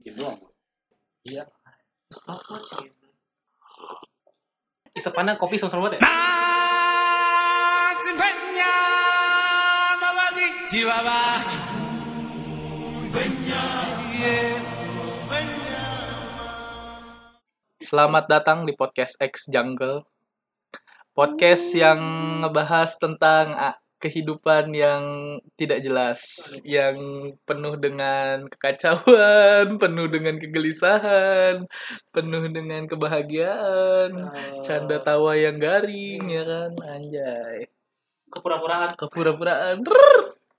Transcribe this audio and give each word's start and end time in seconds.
Diem 0.00 0.16
doang. 0.16 0.40
Iya. 1.28 1.44
Stopwatch 2.10 2.82
gitu. 2.82 3.06
Isep 4.96 5.12
pandang 5.14 5.38
kopi 5.38 5.60
sama 5.60 5.86
banget 5.86 6.02
ya? 6.02 6.10
Selamat 17.90 18.24
datang 18.30 18.62
di 18.62 18.72
podcast 18.78 19.18
X 19.18 19.50
Jungle. 19.50 20.06
Podcast 21.10 21.74
yang 21.74 21.98
ngebahas 22.38 22.94
tentang 23.02 23.50
kehidupan 24.00 24.72
yang 24.72 25.36
tidak 25.60 25.84
jelas, 25.84 26.24
yang 26.64 26.96
penuh 27.44 27.76
dengan 27.76 28.48
kekacauan, 28.48 29.76
penuh 29.82 30.08
dengan 30.08 30.40
kegelisahan, 30.40 31.68
penuh 32.08 32.48
dengan 32.48 32.88
kebahagiaan, 32.88 34.32
canda 34.64 35.04
tawa 35.04 35.36
yang 35.36 35.60
garing 35.60 36.32
ya 36.32 36.42
kan, 36.48 36.72
anjay. 36.88 37.68
Kepura-puraan. 38.30 38.90
Kepura-puraan. 38.96 39.76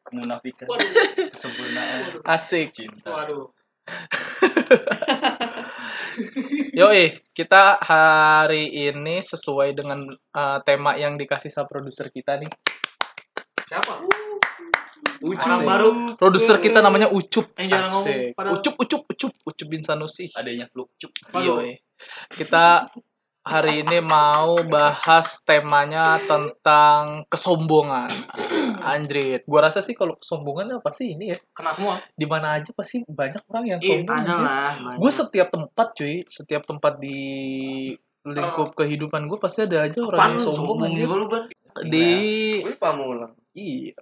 Kemunafikan. 0.06 0.68
Waduh. 0.68 0.92
Kesempurnaan. 1.32 2.20
Asik. 2.28 2.76
Cinta. 2.76 3.10
Waduh. 3.10 3.48
Yoi, 6.78 7.16
kita 7.32 7.80
hari 7.80 8.92
ini 8.92 9.24
sesuai 9.24 9.76
dengan 9.76 10.04
uh, 10.36 10.60
tema 10.68 11.00
yang 11.00 11.16
dikasih 11.16 11.52
sama 11.52 11.68
produser 11.68 12.12
kita 12.12 12.40
nih. 12.40 12.52
Siapa? 13.72 13.94
Ucu. 15.22 15.48
Orang 15.48 15.64
baru. 15.64 15.90
Produser 16.20 16.60
kita 16.60 16.84
namanya 16.84 17.08
Ucup. 17.08 17.56
Eh, 17.56 17.72
jangan 17.72 17.88
ngomong 17.94 18.36
padahal- 18.36 18.56
Ucup, 18.60 18.74
Ucup, 18.76 19.02
Ucup, 19.08 19.32
Ucup 19.48 19.68
bin 19.70 19.80
Sanusi. 19.80 20.28
Adanya. 20.36 20.68
Waduh. 20.68 21.64
Yoi. 21.64 21.80
Kita 22.28 22.90
hari 23.42 23.82
ini 23.82 24.04
mau 24.04 24.60
bahas 24.68 25.40
temanya 25.46 26.20
tentang 26.20 27.24
kesombongan. 27.32 28.12
Anjrit, 28.82 29.46
gua 29.48 29.70
rasa 29.70 29.80
sih 29.80 29.94
kalau 29.94 30.18
kesombongan 30.18 30.82
apa 30.82 30.90
sih 30.92 31.16
ini 31.16 31.32
ya? 31.32 31.38
Kena 31.54 31.72
semua. 31.72 32.02
Di 32.12 32.26
mana 32.26 32.60
aja 32.60 32.74
pasti 32.76 33.00
banyak 33.02 33.46
orang 33.48 33.66
yang 33.70 33.80
Iya, 33.80 34.04
sombong. 34.04 34.26
lah 34.42 34.72
Gue 35.00 35.12
setiap 35.14 35.48
tempat 35.48 35.88
cuy, 35.96 36.20
setiap 36.28 36.66
tempat 36.66 36.98
di 36.98 37.20
lingkup 38.22 38.74
kehidupan 38.76 39.26
gue 39.26 39.38
pasti 39.38 39.66
ada 39.66 39.82
aja 39.82 39.98
orang 39.98 40.20
Pan 40.20 40.32
yang 40.34 40.42
sombong 40.44 40.78
anjir. 40.86 41.10
juga 41.10 41.16
lu 41.18 41.26
ban 41.26 41.44
Di 41.82 42.06
gue 42.62 42.76
pamulang 42.78 43.34
iya. 43.56 43.98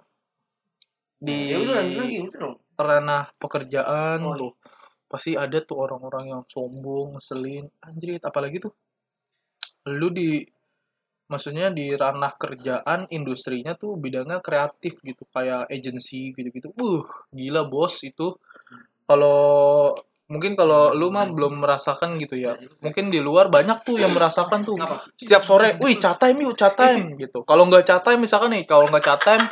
Di 1.20 1.52
ya 1.52 1.56
udah 1.60 1.74
lanjut 1.76 1.96
lagi 2.00 2.16
udah 2.24 2.38
dong 2.40 2.56
ranah 2.80 3.24
pekerjaan 3.36 4.18
Oh, 4.24 4.36
tuh 4.36 4.52
pasti 5.10 5.34
ada 5.34 5.58
tuh 5.60 5.82
orang-orang 5.84 6.32
yang 6.32 6.42
sombong, 6.46 7.18
ngeselin, 7.18 7.66
anjrit, 7.82 8.22
apalagi 8.22 8.62
tuh 8.62 8.72
lu 9.90 10.08
di 10.14 10.40
maksudnya 11.30 11.70
di 11.70 11.94
ranah 11.94 12.34
kerjaan 12.34 13.06
industrinya 13.10 13.74
tuh 13.78 13.94
bidangnya 13.98 14.42
kreatif 14.42 14.98
gitu 15.02 15.22
kayak 15.30 15.70
agency 15.70 16.34
gitu-gitu. 16.34 16.74
Uh, 16.74 17.06
gila 17.30 17.66
bos 17.70 18.02
itu. 18.02 18.34
Kalau 19.06 19.94
mungkin 20.30 20.54
kalau 20.54 20.94
lu 20.94 21.10
mah 21.10 21.26
belum 21.26 21.58
merasakan 21.58 22.14
gitu 22.16 22.38
ya. 22.38 22.54
Mungkin 22.78 23.10
di 23.10 23.18
luar 23.18 23.50
banyak 23.50 23.82
tuh 23.82 23.98
yang 23.98 24.14
merasakan 24.14 24.62
tuh. 24.62 24.78
Kenapa? 24.78 24.94
Setiap 25.18 25.42
sore, 25.42 25.74
"Wih, 25.82 25.98
chat 25.98 26.16
time 26.16 26.38
yuk, 26.40 26.54
chat 26.54 26.72
time." 26.72 27.18
gitu. 27.18 27.42
Kalau 27.42 27.66
nggak 27.66 27.82
chat 27.82 27.98
time 28.00 28.22
misalkan 28.22 28.54
nih, 28.54 28.62
kalau 28.62 28.86
nggak 28.86 29.02
chat 29.02 29.20
time, 29.20 29.42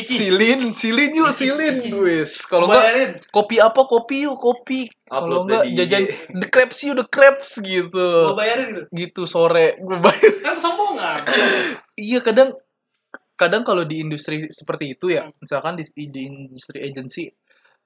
silin, 0.00 0.72
silin 0.72 1.12
yuk, 1.12 1.30
silin, 1.30 1.76
wis. 1.78 2.48
Kalau 2.48 2.64
nggak 2.64 2.80
bayarin 2.80 3.10
kopi 3.28 3.56
apa 3.58 3.80
kopi 3.84 4.24
yuk 4.24 4.36
kopi 4.36 4.88
kalau 5.04 5.44
IG. 5.44 5.76
jajan 5.76 6.02
the 6.34 6.48
crepes 6.48 6.78
yuk 6.82 6.96
the 6.96 7.06
crepes 7.06 7.60
gitu 7.60 8.06
Gue 8.26 8.34
bayarin 8.34 8.68
gitu. 8.72 8.82
gitu 8.90 9.22
sore 9.24 9.76
gue 9.76 9.98
bayar 9.98 10.32
Kan 10.40 10.56
kesombongan. 10.56 11.20
iya 11.94 12.18
kadang 12.18 12.56
kadang 13.34 13.60
kalau 13.60 13.82
di 13.82 14.00
industri 14.00 14.46
seperti 14.48 14.94
itu 14.94 15.10
ya 15.10 15.26
Hmm. 15.26 15.34
misalkan 15.36 15.74
di, 15.74 15.84
di 16.06 16.20
industri 16.22 16.78
agency 16.80 17.28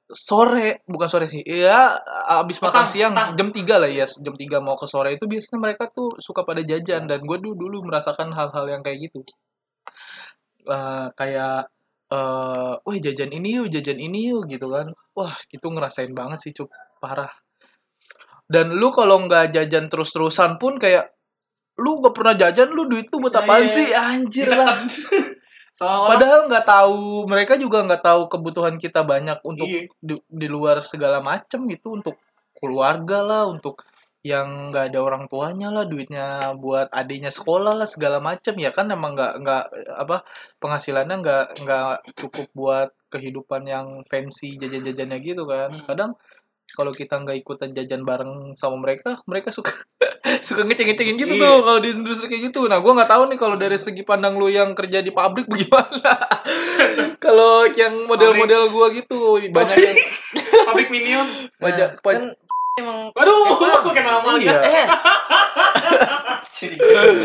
sore 0.07 0.87
bukan 0.87 1.09
sore 1.11 1.27
sih 1.27 1.43
ya 1.43 1.99
abis 2.31 2.63
makan 2.63 2.87
Petang, 2.87 2.91
siang 2.91 3.13
petang. 3.15 3.35
jam 3.35 3.49
3 3.51 3.83
lah 3.83 3.91
ya 3.91 4.07
jam 4.07 4.35
3 4.39 4.63
mau 4.63 4.79
ke 4.79 4.87
sore 4.87 5.19
itu 5.19 5.27
biasanya 5.27 5.59
mereka 5.59 5.91
tuh 5.91 6.09
suka 6.23 6.47
pada 6.47 6.63
jajan 6.63 7.11
dan 7.11 7.27
gue 7.27 7.39
dulu 7.43 7.59
dulu 7.59 7.79
merasakan 7.91 8.31
hal-hal 8.31 8.67
yang 8.71 8.83
kayak 8.87 9.11
gitu. 9.11 9.27
Eh, 10.67 11.07
kayak 11.19 11.71
eh 12.07 12.75
wah 12.87 12.97
jajan 13.03 13.31
ini 13.35 13.59
yuk 13.59 13.67
jajan 13.75 13.99
ini 13.99 14.31
yuk 14.31 14.47
gitu 14.47 14.71
kan. 14.71 14.87
Wah 15.19 15.35
itu 15.51 15.67
ngerasain 15.67 16.15
banget 16.15 16.39
sih 16.43 16.53
cup 16.55 16.71
parah. 17.03 17.31
Dan 18.47 18.79
lu 18.79 18.95
kalau 18.95 19.27
nggak 19.27 19.51
jajan 19.59 19.91
terus-terusan 19.91 20.59
pun 20.63 20.79
kayak 20.79 21.11
lu 21.77 22.01
gak 22.01 22.15
pernah 22.17 22.33
jajan 22.33 22.73
lu 22.73 22.89
duit 22.89 23.05
lu 23.13 23.21
buat 23.21 23.37
Iya, 23.37 23.43
apaan 23.45 23.65
iya. 23.67 23.75
sih? 23.75 23.87
anjir 23.93 24.49
lah 24.49 24.81
Seolah-olah 25.77 26.09
padahal 26.09 26.41
nggak 26.49 26.67
tahu 26.67 26.99
mereka 27.29 27.55
juga 27.61 27.85
nggak 27.85 28.01
tahu 28.01 28.23
kebutuhan 28.33 28.81
kita 28.81 29.05
banyak 29.05 29.39
untuk 29.45 29.69
Iya. 29.69 29.93
di, 30.01 30.15
di 30.17 30.47
luar 30.49 30.81
segala 30.81 31.21
macem 31.21 31.69
gitu 31.69 32.01
untuk 32.01 32.17
keluarga 32.57 33.21
lah 33.21 33.43
untuk 33.45 33.85
yang 34.25 34.73
nggak 34.73 34.91
ada 34.91 34.99
orang 34.99 35.25
tuanya 35.31 35.71
lah 35.71 35.87
duitnya 35.87 36.51
buat 36.59 36.91
adiknya 36.91 37.31
sekolah 37.31 37.79
lah 37.79 37.87
segala 37.87 38.19
macem 38.19 38.59
ya 38.59 38.75
kan 38.75 38.91
emang 38.91 39.15
nggak 39.15 39.39
nggak 39.39 39.65
apa 40.03 40.27
penghasilannya 40.59 41.17
nggak 41.23 41.45
nggak 41.63 41.91
cukup 42.19 42.47
buat 42.51 42.91
kehidupan 43.07 43.63
yang 43.71 43.87
fancy 44.11 44.59
jajan-jajannya 44.59 45.19
gitu 45.23 45.47
kan 45.47 45.71
Hmm. 45.71 45.87
kadang 45.87 46.11
kalau 46.77 46.93
kita 46.93 47.17
nggak 47.17 47.41
ikutan 47.41 47.73
jajan 47.73 48.05
bareng 48.05 48.53
sama 48.53 48.77
mereka 48.77 49.17
mereka 49.25 49.49
suka 49.49 49.73
suka 50.47 50.63
ngeceng-ngecengin 50.63 51.17
gitu 51.17 51.33
Iya. 51.33 51.43
tuh 51.43 51.57
kalau 51.63 51.79
di 51.81 51.89
industri 51.91 52.27
kayak 52.27 52.53
gitu. 52.53 52.69
Nah 52.69 52.79
gua 52.79 52.93
nggak 52.95 53.09
tahu 53.09 53.23
nih 53.27 53.39
kalau 53.39 53.57
dari 53.57 53.75
segi 53.75 54.03
pandang 54.03 54.37
lu 54.37 54.47
yang 54.47 54.71
kerja 54.73 55.01
di 55.01 55.09
pabrik 55.09 55.49
bagaimana. 55.53 56.13
Kalau 57.25 57.65
yang 57.67 58.05
model-model 58.05 58.69
gua 58.69 58.87
gitu 58.91 59.41
banyak 59.49 59.77
yang 59.77 59.97
pabrik. 60.69 60.89
Minion. 60.89 61.49
banyak 61.57 61.97
kan 61.97 62.31
emang 62.77 63.09
Waduh, 63.11 63.57
pakai 63.89 64.05
nama 64.05 64.29
lagi. 64.37 64.47
iya. 64.47 64.61
Eh. 64.61 64.87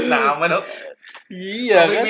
Nama 0.08 0.44
dong 0.48 0.66
iya 1.32 1.80
kan 1.88 2.04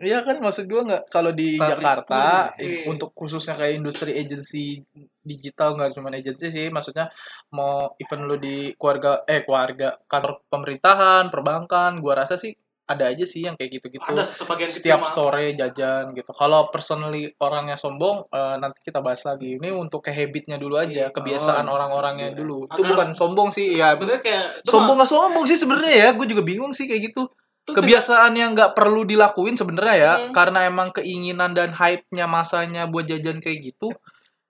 iya 0.00 0.18
kan 0.24 0.36
maksud 0.40 0.64
gua 0.64 0.82
nggak 0.88 1.02
kalau 1.12 1.30
di 1.30 1.60
Jakarta 1.60 2.50
pun, 2.56 2.64
iya. 2.64 2.88
untuk 2.88 3.12
khususnya 3.12 3.54
kayak 3.54 3.76
industri 3.78 4.16
agency 4.16 4.80
digital 5.20 5.76
nggak 5.76 5.92
cuma 5.92 6.08
agency 6.10 6.48
sih 6.48 6.66
maksudnya 6.72 7.12
mau 7.52 7.92
event 8.00 8.24
lu 8.24 8.36
di 8.40 8.72
keluarga 8.80 9.22
eh 9.28 9.44
keluarga 9.44 10.00
kantor 10.08 10.40
pemerintahan 10.48 11.28
perbankan 11.28 12.00
gua 12.00 12.24
rasa 12.24 12.40
sih 12.40 12.56
ada 12.86 13.10
aja 13.10 13.26
sih 13.26 13.42
yang 13.42 13.58
kayak 13.58 13.82
gitu-gitu 13.82 14.06
Ada 14.06 14.22
sebagian 14.22 14.70
setiap 14.70 15.02
mah. 15.02 15.10
sore 15.10 15.58
jajan 15.58 16.14
gitu. 16.14 16.30
Kalau 16.30 16.70
personally 16.70 17.34
orangnya 17.42 17.74
sombong, 17.74 18.30
eh, 18.30 18.56
nanti 18.62 18.78
kita 18.78 19.02
bahas 19.02 19.26
lagi. 19.26 19.58
Ini 19.58 19.74
untuk 19.74 20.06
ke 20.06 20.14
habitnya 20.14 20.54
dulu 20.54 20.78
aja, 20.78 21.10
Iya. 21.10 21.10
kebiasaan 21.10 21.66
Oh, 21.66 21.74
orang-orangnya 21.74 22.30
iya. 22.30 22.38
dulu. 22.38 22.70
Itu 22.70 22.86
Agar- 22.86 22.90
bukan 22.94 23.08
sombong 23.18 23.50
sih, 23.50 23.74
ya. 23.74 23.98
Sebenarnya 23.98 24.22
kayak 24.22 24.44
itu 24.62 24.70
Sombong 24.70 24.96
nggak 25.02 25.10
sombong 25.10 25.44
sih 25.50 25.58
sebenarnya 25.58 25.92
ya. 25.98 26.08
Gue 26.14 26.26
juga 26.30 26.46
bingung 26.46 26.70
sih 26.70 26.86
kayak 26.86 27.10
gitu. 27.10 27.26
Itu 27.66 27.74
Kebiasaan 27.74 28.30
yang 28.32 28.54
nggak 28.54 28.72
perlu 28.72 29.02
dilakuin 29.02 29.58
sebenarnya 29.58 29.96
ya, 29.98 30.14
Hmm. 30.16 30.30
karena 30.30 30.64
emang 30.64 30.94
keinginan 30.94 31.50
dan 31.50 31.74
hype-nya 31.74 32.30
masanya 32.30 32.86
buat 32.86 33.04
jajan 33.04 33.42
kayak 33.42 33.74
gitu. 33.74 33.90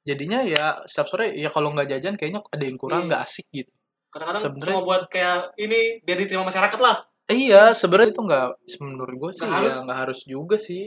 Jadinya 0.04 0.44
ya 0.44 0.84
setiap 0.84 1.09
sore 1.09 1.32
ya 1.32 1.49
kalau 1.49 1.72
nggak 1.72 1.88
jajan 1.91 2.15
kayaknya 2.15 2.44
ada 2.47 2.62
yang 2.62 2.77
kurang 2.77 3.00
Iya. 3.03 3.09
nggak 3.09 3.22
asik 3.25 3.47
gitu. 3.50 3.72
kadang-kadang 4.06 4.43
sebenarnya- 4.49 4.77
cuma 4.77 4.87
buat 4.87 5.03
kayak 5.09 5.38
ini 5.56 5.81
biar 6.00 6.16
diterima 6.16 6.44
masyarakat 6.44 6.81
lah. 6.81 6.97
Iya, 7.27 7.72
sebenarnya 7.72 8.12
itu 8.12 8.22
nggak 8.22 8.47
menurut 8.81 9.15
gue 9.19 9.31
sih 9.34 9.44
Nggak 9.44 9.53
ya 9.53 9.60
harus. 9.60 9.75
nggak 9.84 9.98
harus 9.98 10.21
juga 10.25 10.56
sih. 10.56 10.84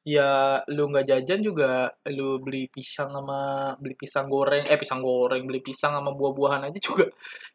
Ya 0.00 0.30
lu 0.64 0.88
nggak 0.88 1.04
jajan 1.04 1.40
juga 1.40 1.92
lu 2.08 2.40
beli 2.40 2.72
pisang 2.72 3.12
sama 3.12 3.40
beli 3.76 3.92
pisang 3.94 4.28
goreng, 4.28 4.64
eh 4.64 4.76
pisang 4.76 5.00
goreng, 5.00 5.44
beli 5.44 5.60
pisang 5.60 5.92
sama 5.92 6.08
buah-buahan 6.10 6.72
aja 6.72 6.78
juga 6.80 7.04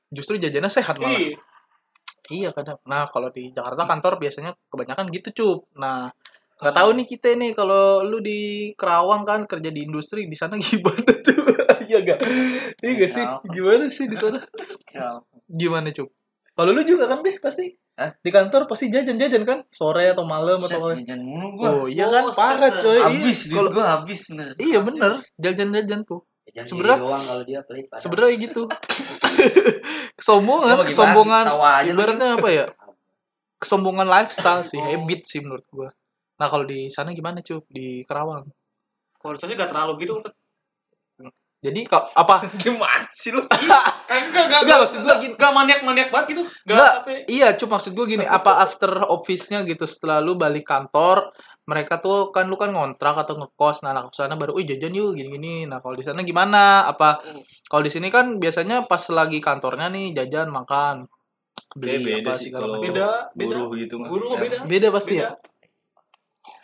justru 0.07 0.37
jajannya 0.37 0.69
sehat 0.69 1.01
malah. 1.01 1.17
Iya. 1.17 1.37
Iya 2.31 2.49
kadang. 2.53 2.79
Nah 2.89 3.05
kalau 3.05 3.29
di 3.29 3.53
Jakarta 3.53 3.85
kantor 3.85 4.13
biasanya 4.17 4.51
kebanyakan 4.69 5.05
gitu 5.13 5.29
cup. 5.33 5.59
Nah 5.77 6.09
nggak 6.55 6.71
tahu 6.71 6.89
nih 6.95 7.05
kita 7.05 7.35
nih 7.35 7.51
kalau 7.51 7.99
lu 8.01 8.23
di 8.23 8.71
Kerawang 8.79 9.27
kan 9.27 9.43
kerja 9.43 9.69
di 9.69 9.83
industri 9.83 10.25
di 10.25 10.37
sana 10.39 10.55
gimana 10.61 11.11
tuh? 11.21 11.35
Iya 11.85 12.01
gak? 12.01 12.19
Iya 12.81 12.91
gak 12.97 13.11
sih? 13.13 13.25
Gimana 13.53 13.85
sih 13.93 14.05
di 14.09 14.17
sana? 14.17 14.41
Gimana 15.45 15.93
cup? 15.93 16.09
Kalau 16.55 16.71
lu 16.71 16.81
juga 16.81 17.05
kan 17.11 17.19
deh 17.21 17.37
pasti? 17.37 17.69
Hah? 17.95 18.11
Di 18.19 18.27
kantor 18.27 18.67
pasti 18.67 18.91
jajan-jajan 18.91 19.43
kan? 19.47 19.59
Sore 19.71 20.11
atau 20.11 20.27
malam 20.27 20.59
atau 20.59 20.91
apa? 20.91 20.99
jajan 20.99 21.23
mulu 21.23 21.55
gua 21.55 21.67
Oh 21.71 21.85
iya 21.87 22.11
kan 22.11 22.27
parah 22.35 22.71
coy. 22.75 22.99
habis 22.99 23.47
Iya, 23.47 23.61
gua 23.71 23.85
habis 23.99 24.21
bener 24.31 24.51
iya 24.59 24.79
bener 24.83 25.11
jajan-jajan 25.39 26.03
tuh. 26.03 26.25
Sebenarnya- 26.63 27.03
kalau 27.03 27.43
dia 27.43 27.59
pelit. 27.65 27.91
Sebenarnya 27.91 28.33
gitu. 28.39 28.61
kesombongan, 30.19 30.75
kesombongan. 30.85 31.45
Ibaratnya 31.85 32.39
apa 32.39 32.49
ya? 32.49 32.65
Kesombongan 33.61 34.05
lifestyle 34.05 34.61
sih, 34.61 34.77
Oh. 34.77 34.85
habit 34.85 35.21
sih 35.25 35.39
menurut 35.41 35.65
gua. 35.67 35.89
Nah 36.35 36.47
kalau 36.47 36.63
di 36.63 36.87
sana 36.87 37.11
gimana 37.11 37.39
cup 37.39 37.63
di 37.67 38.03
Kerawang? 38.03 38.45
Kalau 39.15 39.35
saya 39.35 39.55
gak 39.55 39.71
terlalu 39.71 40.05
gitu. 40.05 40.19
Jadi 41.65 41.81
ka- 41.81 42.05
apa? 42.13 42.45
Gimana 42.61 43.09
sih 43.09 43.33
lu? 43.33 43.41
Kan 43.41 44.29
enggak 44.29 44.43
enggak 44.45 44.61
Enggak, 44.61 44.77
maksud 44.85 45.01
gua 45.01 45.17
gini. 45.17 45.33
enggak 45.33 45.51
maniak-maniak 45.51 46.09
banget 46.13 46.27
gitu. 46.29 46.43
Enggak 46.45 46.61
Enggak, 46.69 46.91
sampai 46.93 47.15
iya, 47.25 47.47
cuma 47.57 47.71
maksud 47.79 47.91
gue 47.97 48.05
gini, 48.05 48.21
apa 48.21 48.51
after 48.61 48.91
office-nya 49.01 49.65
gitu 49.65 49.81
setelah 49.83 50.21
lu 50.21 50.37
balik 50.37 50.61
kantor, 50.61 51.33
mereka 51.65 51.97
tuh 51.97 52.29
kan 52.29 52.45
lu 52.45 52.55
kan 52.55 52.69
ngontrak 52.69 53.17
atau 53.25 53.41
ngekos, 53.41 53.81
nah 53.81 53.93
anak 53.93 54.13
sana 54.13 54.37
baru, 54.37 54.53
"Wih, 54.57 54.69
jajan 54.69 54.93
yuk 54.93 55.17
gini-gini." 55.17 55.65
Nah, 55.65 55.81
kalau 55.81 55.97
di 55.97 56.05
sana 56.05 56.21
gimana? 56.21 56.85
Apa 56.85 57.21
kalau 57.65 57.81
di 57.81 57.89
sini 57.89 58.13
kan 58.13 58.37
biasanya 58.37 58.85
pas 58.85 59.01
lagi 59.09 59.41
kantornya 59.41 59.89
nih 59.89 60.13
jajan 60.13 60.53
makan 60.53 61.09
beli 61.75 62.03
beda 62.03 62.31
apa 62.31 62.39
sih 62.39 62.49
kalau 62.51 62.79
beda, 62.79 63.31
beda. 63.35 63.55
buruh 63.57 63.67
gitu 63.75 63.95
mah 63.99 64.07
Ya. 64.07 64.37
beda. 64.39 64.57
Beda 64.69 64.87
pasti 64.93 65.19
Beda. 65.19 65.27
ya. 65.27 65.31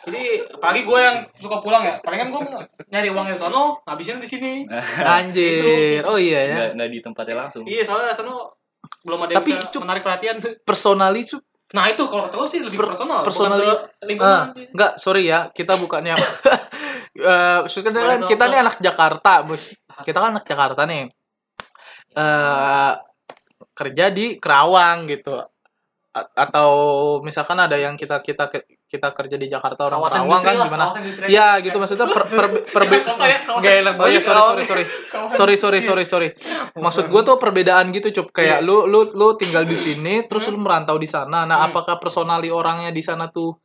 Jadi 0.02 0.22
pagi 0.58 0.82
gue 0.82 0.98
yang 0.98 1.16
suka 1.38 1.62
pulang 1.62 1.82
ya. 1.86 1.94
Palingan 2.02 2.34
gue 2.34 2.42
nyari 2.90 3.08
uangnya 3.14 3.34
di 3.34 3.42
sono, 3.42 3.82
ngabisin 3.86 4.18
di 4.18 4.26
sini. 4.26 4.52
Anjir. 5.18 6.02
Oh 6.06 6.18
iya 6.18 6.40
ya. 6.42 6.54
Nggak, 6.58 6.70
nggak 6.74 6.88
di 6.90 6.98
tempatnya 7.02 7.36
langsung. 7.46 7.62
Iya, 7.62 7.82
soalnya 7.86 8.10
sono 8.14 8.50
belum 9.06 9.26
ada 9.26 9.38
Tapi, 9.38 9.54
yang 9.54 9.62
bisa 9.62 9.70
Cuk, 9.70 9.82
menarik 9.86 10.02
perhatian. 10.02 10.36
Personally 10.66 11.22
tuh 11.22 11.38
Nah, 11.72 11.88
itu 11.88 12.04
kalau 12.04 12.28
kata 12.28 12.36
gue 12.36 12.48
sih 12.52 12.60
lebih 12.60 12.76
Per- 12.76 12.92
personal, 12.92 13.24
bukan 13.24 13.32
ke 14.00 14.04
lingkungan. 14.04 14.28
Ah, 14.28 14.44
enggak, 14.52 14.92
sorry 15.00 15.24
ya, 15.24 15.48
kita 15.50 15.80
bukannya 15.80 16.14
maksudnya 17.64 17.92
kan 17.92 18.20
dong, 18.20 18.30
kita 18.30 18.44
nih 18.48 18.58
anak 18.60 18.76
Jakarta, 18.80 19.32
Bos. 19.44 19.62
Kita 20.04 20.18
kan 20.20 20.30
anak 20.36 20.44
Jakarta 20.44 20.82
nih. 20.84 21.08
Eh 22.12 22.92
kerja 23.72 24.12
di 24.12 24.36
Kerawang 24.36 25.08
gitu. 25.08 25.40
A- 26.12 26.30
atau 26.36 26.70
misalkan 27.24 27.56
ada 27.56 27.76
yang 27.80 27.96
kita 27.96 28.20
kita 28.20 28.52
kita 28.92 29.08
kerja 29.10 29.36
di 29.40 29.48
Jakarta 29.48 29.88
orang 29.88 30.04
Kawasan 30.04 30.20
industri 30.22 30.44
kan 30.44 30.54
lah, 30.54 30.66
gimana? 30.68 30.84
Iya 31.24 31.48
gitu 31.58 31.76
maksudnya 31.76 32.04
per, 32.04 32.22
per, 32.28 32.46
per, 32.68 32.82
Jangan 32.84 33.00
kota 33.08 33.24
ya, 33.24 33.38
kawasan- 33.40 33.58
Nggak 33.58 33.74
enak 33.74 33.94
banget, 33.96 34.04
Oh, 34.04 34.12
iya, 34.12 34.20
sorry 34.20 34.42
sorry 34.62 34.84
sorry. 35.24 35.56
Sorry 35.56 35.80
sorry 35.80 36.04
sorry 36.04 36.28
maksud 36.76 37.04
gue 37.08 37.22
tuh 37.22 37.36
perbedaan 37.36 37.88
gitu 37.90 38.12
cup. 38.12 38.28
Kayak 38.30 38.60
Iya. 38.60 38.66
lu 38.68 38.84
lu 38.84 39.08
lu 39.10 39.28
tinggal 39.34 39.64
di 39.64 39.74
sini 39.74 40.22
terus 40.22 40.44
lu 40.46 40.56
merantau 40.56 40.94
di 40.94 41.06
sana. 41.06 41.42
Nah 41.42 41.56
Hmm. 41.58 41.68
apakah 41.68 41.96
personali 41.96 42.48
orangnya 42.48 42.88
di 42.88 43.00
sana 43.00 43.26
tuh 43.26 43.56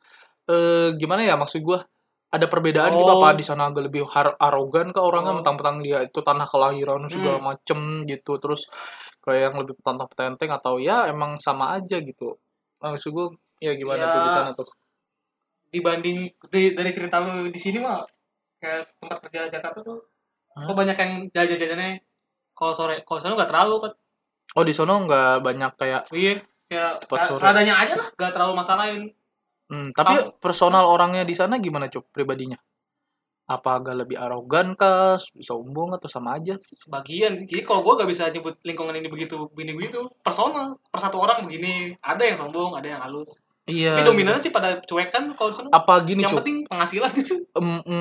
eh 0.46 0.96
gimana 0.96 1.22
ya 1.22 1.36
maksud 1.36 1.60
gue 1.60 1.76
ada 2.28 2.46
perbedaan 2.46 2.92
gitu 2.94 3.04
Oh. 3.06 3.20
apa 3.20 3.36
di 3.36 3.44
sana 3.44 3.68
agak 3.68 3.84
lebih 3.84 4.08
arogan 4.38 4.90
ke 4.90 5.00
orangnya? 5.00 5.32
Oh. 5.32 5.38
mentang-mentang 5.38 5.80
dia 5.80 6.00
itu 6.02 6.20
tanah 6.20 6.44
kelahiran 6.44 7.04
segala 7.08 7.38
Hmm. 7.38 7.48
macem 7.50 7.80
gitu 8.04 8.36
terus 8.38 8.64
kayak 9.20 9.52
yang 9.52 9.56
lebih 9.60 9.76
petantang 9.76 10.08
petenteng 10.08 10.52
atau 10.54 10.76
ya 10.78 11.04
emang 11.06 11.36
sama 11.38 11.72
aja 11.74 12.00
gitu. 12.00 12.40
Maksud 12.78 13.10
gue 13.10 13.28
ya 13.60 13.74
gimana 13.74 13.98
Ya, 13.98 14.08
tuh 14.08 14.22
di 14.22 14.32
sana 14.32 14.52
tuh 14.54 14.68
dibanding 15.70 16.18
di- 16.50 16.74
dari 16.74 16.92
cerita 16.92 17.20
lu 17.20 17.48
di 17.48 17.60
sini 17.60 17.78
mah 17.78 18.00
kayak 18.58 18.88
tempat 18.98 19.18
kerja 19.28 19.48
Jakarta 19.50 19.80
tuh 19.82 20.00
Hah? 20.56 20.66
kok 20.66 20.76
banyak 20.76 20.98
yang 20.98 21.12
jajan-jajannya 21.30 22.02
kalau 22.52 22.74
sore 22.74 23.06
kalau 23.06 23.20
sore 23.22 23.38
nggak 23.38 23.52
terlalu 23.52 23.76
kan 23.86 23.94
oh 24.58 24.64
di 24.66 24.74
sana 24.74 24.98
nggak 24.98 25.46
banyak 25.46 25.72
kayak 25.78 26.02
iya 26.12 26.98
sa- 27.06 27.30
sore. 27.30 27.40
seadanya 27.40 27.78
aja 27.78 27.94
lah 27.96 28.08
nggak 28.12 28.32
terlalu 28.34 28.54
masalahin 28.58 29.04
Hmm, 29.68 29.92
tapi 29.92 30.16
personal 30.40 30.88
orangnya 30.88 31.28
di 31.28 31.36
sana 31.36 31.60
gimana 31.60 31.92
cup 31.92 32.08
pribadinya? 32.16 32.56
Apa 33.52 33.84
agak 33.84 34.00
lebih 34.00 34.16
arogan 34.16 34.80
kah, 34.80 35.20
sombong 35.44 35.92
atau 35.92 36.08
sama 36.08 36.40
aja? 36.40 36.56
sebagian 36.64 37.36
jadi 37.36 37.68
kalau 37.68 37.84
gua 37.84 38.00
gak 38.00 38.08
bisa 38.08 38.32
nyebut 38.32 38.56
lingkungan 38.64 38.96
ini 38.96 39.12
begitu 39.12 39.36
begini 39.52 39.76
begitu 39.76 40.08
personal 40.24 40.72
per 40.88 41.04
satu 41.04 41.20
orang 41.20 41.44
begini 41.44 42.00
ada 42.00 42.24
yang 42.24 42.40
sombong 42.40 42.80
ada 42.80 42.88
yang 42.96 43.02
halus 43.04 43.44
Iya. 43.68 43.94
tapi 43.94 44.08
dominannya 44.08 44.40
sih 44.40 44.50
pada 44.50 44.80
cuek 44.80 45.10
kan 45.10 45.28
kalau 45.32 45.52
sana 45.52 45.68
Apa 45.70 46.00
gini 46.02 46.22
yang 46.22 46.32
cup? 46.32 46.40
penting 46.40 46.64
penghasilan 46.66 47.12
Em, 47.60 47.70
em, 47.84 48.00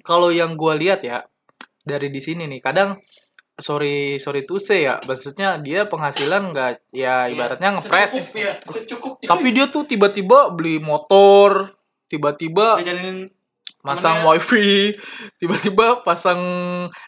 kalau 0.00 0.30
yang 0.30 0.54
gua 0.54 0.72
lihat 0.72 1.02
ya 1.02 1.26
dari 1.80 2.06
di 2.06 2.18
sini 2.18 2.46
nih, 2.46 2.60
kadang 2.60 2.94
sorry 3.54 4.16
sorry 4.16 4.42
to 4.42 4.56
say 4.56 4.84
ya, 4.84 5.02
maksudnya 5.02 5.58
dia 5.58 5.84
penghasilan 5.84 6.50
nggak 6.50 6.70
ya 6.90 7.26
ibaratnya 7.26 7.74
ngepres. 7.74 8.10
secukup 8.12 8.34
ya 8.36 8.52
secukup 8.64 9.12
Tapi 9.20 9.48
dia 9.50 9.66
tuh 9.66 9.82
tiba-tiba 9.82 10.48
beli 10.48 10.78
motor, 10.78 11.74
tiba-tiba 12.06 12.78
jajanin 12.78 13.26
masang 13.80 14.22
Temennya. 14.22 14.30
wifi 14.32 14.94
tiba-tiba 15.40 15.86
pasang 16.00 16.38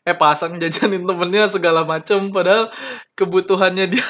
eh 0.03 0.13
pasang 0.13 0.59
jajanin 0.61 1.03
temennya 1.03 1.47
segala 1.47 1.83
macem 1.83 2.19
padahal 2.29 2.67
kebutuhannya 3.13 3.87
dia 3.89 4.07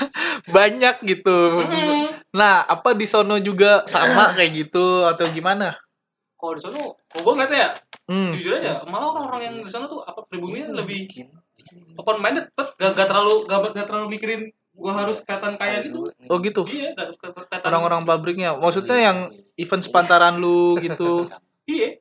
banyak 0.48 0.96
gitu 1.04 1.60
Mm. 1.60 2.03
Nah 2.34 2.66
apa 2.66 2.98
di 2.98 3.06
sono 3.06 3.38
juga 3.38 3.86
sama 3.86 4.28
kayak 4.36 4.50
gitu 4.66 5.06
atau 5.06 5.24
gimana? 5.30 5.78
Kalau 6.34 6.52
di 6.58 6.60
sana 6.60 6.76
kalau 7.08 7.22
gua 7.22 7.32
ngeliatnya 7.38 7.58
ya 7.62 7.70
hmm. 8.10 8.30
jujur 8.36 8.52
aja 8.58 8.82
malah 8.84 9.14
orang-orang 9.14 9.42
yang 9.48 9.56
di 9.62 9.70
sana 9.70 9.86
tuh 9.86 10.02
apa 10.02 10.26
pribuminya 10.28 10.76
lebih 10.76 11.08
open 11.96 12.20
minded 12.20 12.50
gak, 12.52 12.92
gak 12.92 13.08
terlalu 13.08 13.48
gak, 13.48 13.72
gak 13.72 13.86
terlalu 13.88 14.06
mikirin 14.18 14.42
gua 14.74 14.92
harus 15.06 15.22
kelihatan 15.22 15.54
kaya 15.54 15.86
gitu. 15.86 16.10
Oh 16.26 16.38
gitu? 16.42 16.66
Iya 16.66 16.98
gak 16.98 17.14
kelihatan 17.22 17.70
orang-orang 17.70 18.02
pabriknya. 18.02 18.58
Maksudnya 18.58 18.98
yang 18.98 19.18
event 19.54 19.82
sepantaran 19.86 20.36
lu 20.36 20.76
gitu. 20.82 21.30
Iya. 21.64 21.96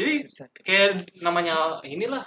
Jadi 0.00 0.24
kayak 0.64 1.20
namanya 1.20 1.76
inilah 1.84 2.24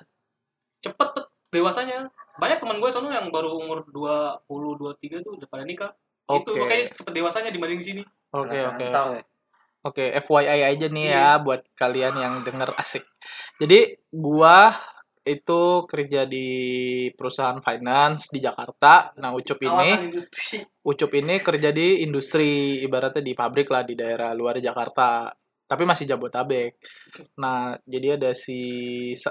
cepet 0.77 1.09
Pet, 1.09 1.25
dewasanya. 1.49 2.05
Banyak 2.37 2.61
teman 2.61 2.77
gue 2.77 2.89
sono 2.93 3.09
yang 3.09 3.33
baru 3.33 3.57
umur 3.57 3.81
20 3.89 4.45
23 4.45 5.25
tuh 5.25 5.41
udah 5.41 5.47
pada 5.49 5.65
nikah 5.65 5.89
itu 6.27 6.51
oke 6.51 6.59
makanya 6.59 6.85
cepet 6.91 7.13
dewasanya 7.15 7.49
dibanding 7.55 7.79
di 7.79 7.87
sini 7.87 8.03
oke 8.35 8.57
oke 8.75 8.85
ya. 8.85 9.23
Oke, 9.85 10.11
FYI 10.19 10.67
aja 10.67 10.91
nih 10.91 11.05
Iya. 11.07 11.15
ya 11.15 11.27
buat 11.39 11.63
kalian 11.79 12.19
yang 12.19 12.33
denger 12.43 12.75
asik. 12.75 13.07
Jadi 13.55 13.95
gua 14.11 14.75
itu 15.23 15.87
kerja 15.87 16.27
di 16.27 16.47
perusahaan 17.15 17.59
finance 17.63 18.27
di 18.27 18.43
Jakarta. 18.43 19.15
Nah, 19.19 19.31
Ucup 19.31 19.59
ini 19.63 20.11
Ucup 20.83 21.11
ini 21.15 21.39
kerja 21.39 21.71
di 21.71 22.03
industri 22.03 22.83
ibaratnya 22.83 23.23
di 23.23 23.31
pabrik 23.31 23.71
lah 23.71 23.87
di 23.87 23.95
daerah 23.95 24.35
luar 24.35 24.59
Jakarta. 24.59 25.31
Tapi 25.67 25.83
masih 25.83 26.07
Jabotabek. 26.07 26.79
Nah, 27.39 27.75
jadi 27.87 28.19
ada 28.19 28.31
si 28.31 28.59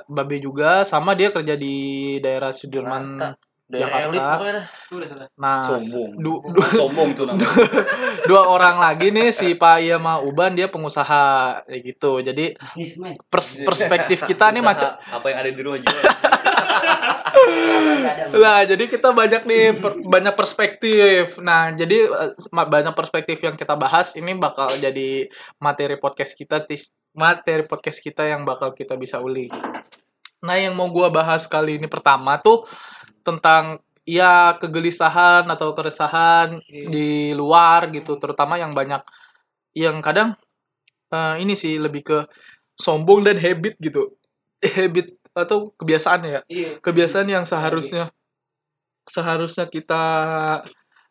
Babe 0.09 0.41
juga 0.41 0.85
sama 0.89 1.13
dia 1.17 1.33
kerja 1.33 1.53
di 1.57 2.17
daerah 2.21 2.53
Sudirman. 2.53 3.17
Jakarta. 3.17 3.41
Daerah 3.67 3.91
Jakarta. 3.91 4.07
elit 4.07 4.23
pokoknya 4.23 4.53
dah. 4.53 4.67
itu 4.71 4.95
udah 4.95 5.09
salah 5.11 5.27
Nah, 5.37 5.59
Sombong. 5.61 6.11
du- 6.17 6.43
Sombong 6.71 7.09
itu 7.11 7.23
namanya. 7.23 7.51
dua 8.31 8.43
orang 8.47 8.77
lagi 8.79 9.11
nih 9.11 9.29
si 9.31 9.53
Pak 9.53 9.77
Iya 9.81 9.99
sama 9.99 10.23
Uban 10.23 10.55
dia 10.55 10.67
pengusaha 10.67 11.27
kayak 11.63 11.83
gitu. 11.85 12.13
Jadi 12.21 12.55
pers- 13.27 13.59
perspektif 13.61 14.23
kita 14.23 14.51
nih 14.51 14.63
macam 14.63 14.95
apa 14.95 15.27
yang 15.27 15.39
ada 15.41 15.51
di 15.51 15.61
rumah 15.61 15.79
jual. 15.79 16.03
Lah, 18.37 18.63
jadi 18.63 18.85
kita 18.87 19.11
banyak 19.11 19.43
nih 19.45 19.65
per- 19.75 19.99
banyak 20.01 20.35
perspektif. 20.35 21.39
Nah, 21.39 21.73
jadi 21.73 22.07
eh, 22.07 22.31
banyak 22.49 22.95
perspektif 22.95 23.39
yang 23.41 23.55
kita 23.55 23.75
bahas 23.75 24.15
ini 24.15 24.33
bakal 24.33 24.71
jadi 24.73 25.27
materi 25.59 25.97
podcast 25.97 26.33
kita 26.33 26.63
tis 26.63 26.89
materi 27.13 27.65
podcast 27.65 27.99
kita 27.99 28.23
yang 28.23 28.45
bakal 28.45 28.71
kita 28.71 28.95
bisa 28.95 29.19
uli. 29.19 29.49
Nah, 30.39 30.55
yang 30.55 30.73
mau 30.73 30.87
gua 30.87 31.09
bahas 31.09 31.45
kali 31.45 31.77
ini 31.77 31.89
pertama 31.89 32.37
tuh 32.39 32.69
tentang 33.27 33.83
ya 34.07 34.55
kegelisahan 34.63 35.43
atau 35.51 35.75
keresahan 35.75 36.63
Iya. 36.63 36.87
di 36.87 37.11
luar 37.35 37.91
gitu, 37.91 38.15
terutama 38.23 38.55
yang 38.55 38.71
banyak 38.71 39.03
yang 39.75 39.99
kadang 39.99 40.39
eh, 41.11 41.35
ini 41.43 41.59
sih 41.59 41.75
lebih 41.83 42.03
ke 42.07 42.19
sombong 42.79 43.27
dan 43.27 43.35
habit 43.37 43.75
gitu. 43.83 44.15
Habit 44.63 45.19
atau 45.37 45.69
kebiasaan 45.77 46.21
ya 46.25 46.41
iya 46.49 46.81
kebiasaan 46.81 47.29
yang 47.29 47.45
seharusnya 47.45 48.09
seharusnya 49.05 49.69
kita 49.69 50.03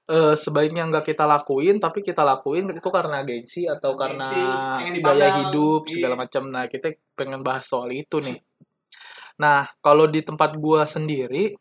eh, 0.10 0.34
sebaiknya 0.34 0.90
nggak 0.90 1.14
kita 1.14 1.30
lakuin 1.30 1.78
tapi 1.78 2.02
kita 2.02 2.26
lakuin 2.26 2.74
itu 2.74 2.90
karena 2.90 3.22
gengsi 3.22 3.70
atau 3.70 3.94
karena 3.94 4.26
Gengsi, 4.26 4.98
dipandang. 4.98 5.18
gaya 5.22 5.38
hidup 5.46 5.82
Iya. 5.86 5.92
segala 5.94 6.16
macam 6.18 6.44
nah 6.50 6.66
kita 6.66 6.88
pengen 7.14 7.46
bahas 7.46 7.70
soal 7.70 7.94
itu 7.94 8.18
nih 8.18 8.42
nah 9.38 9.70
kalau 9.80 10.10
di 10.10 10.26
tempat 10.26 10.58
gua 10.58 10.90
sendiri 10.90 11.54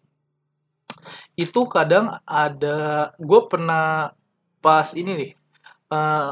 itu 1.34 1.60
kadang 1.66 2.18
ada 2.24 3.10
gue 3.18 3.40
pernah 3.50 4.14
pas 4.64 4.88
ini 4.96 5.12
nih 5.18 5.32
eh, 5.92 6.30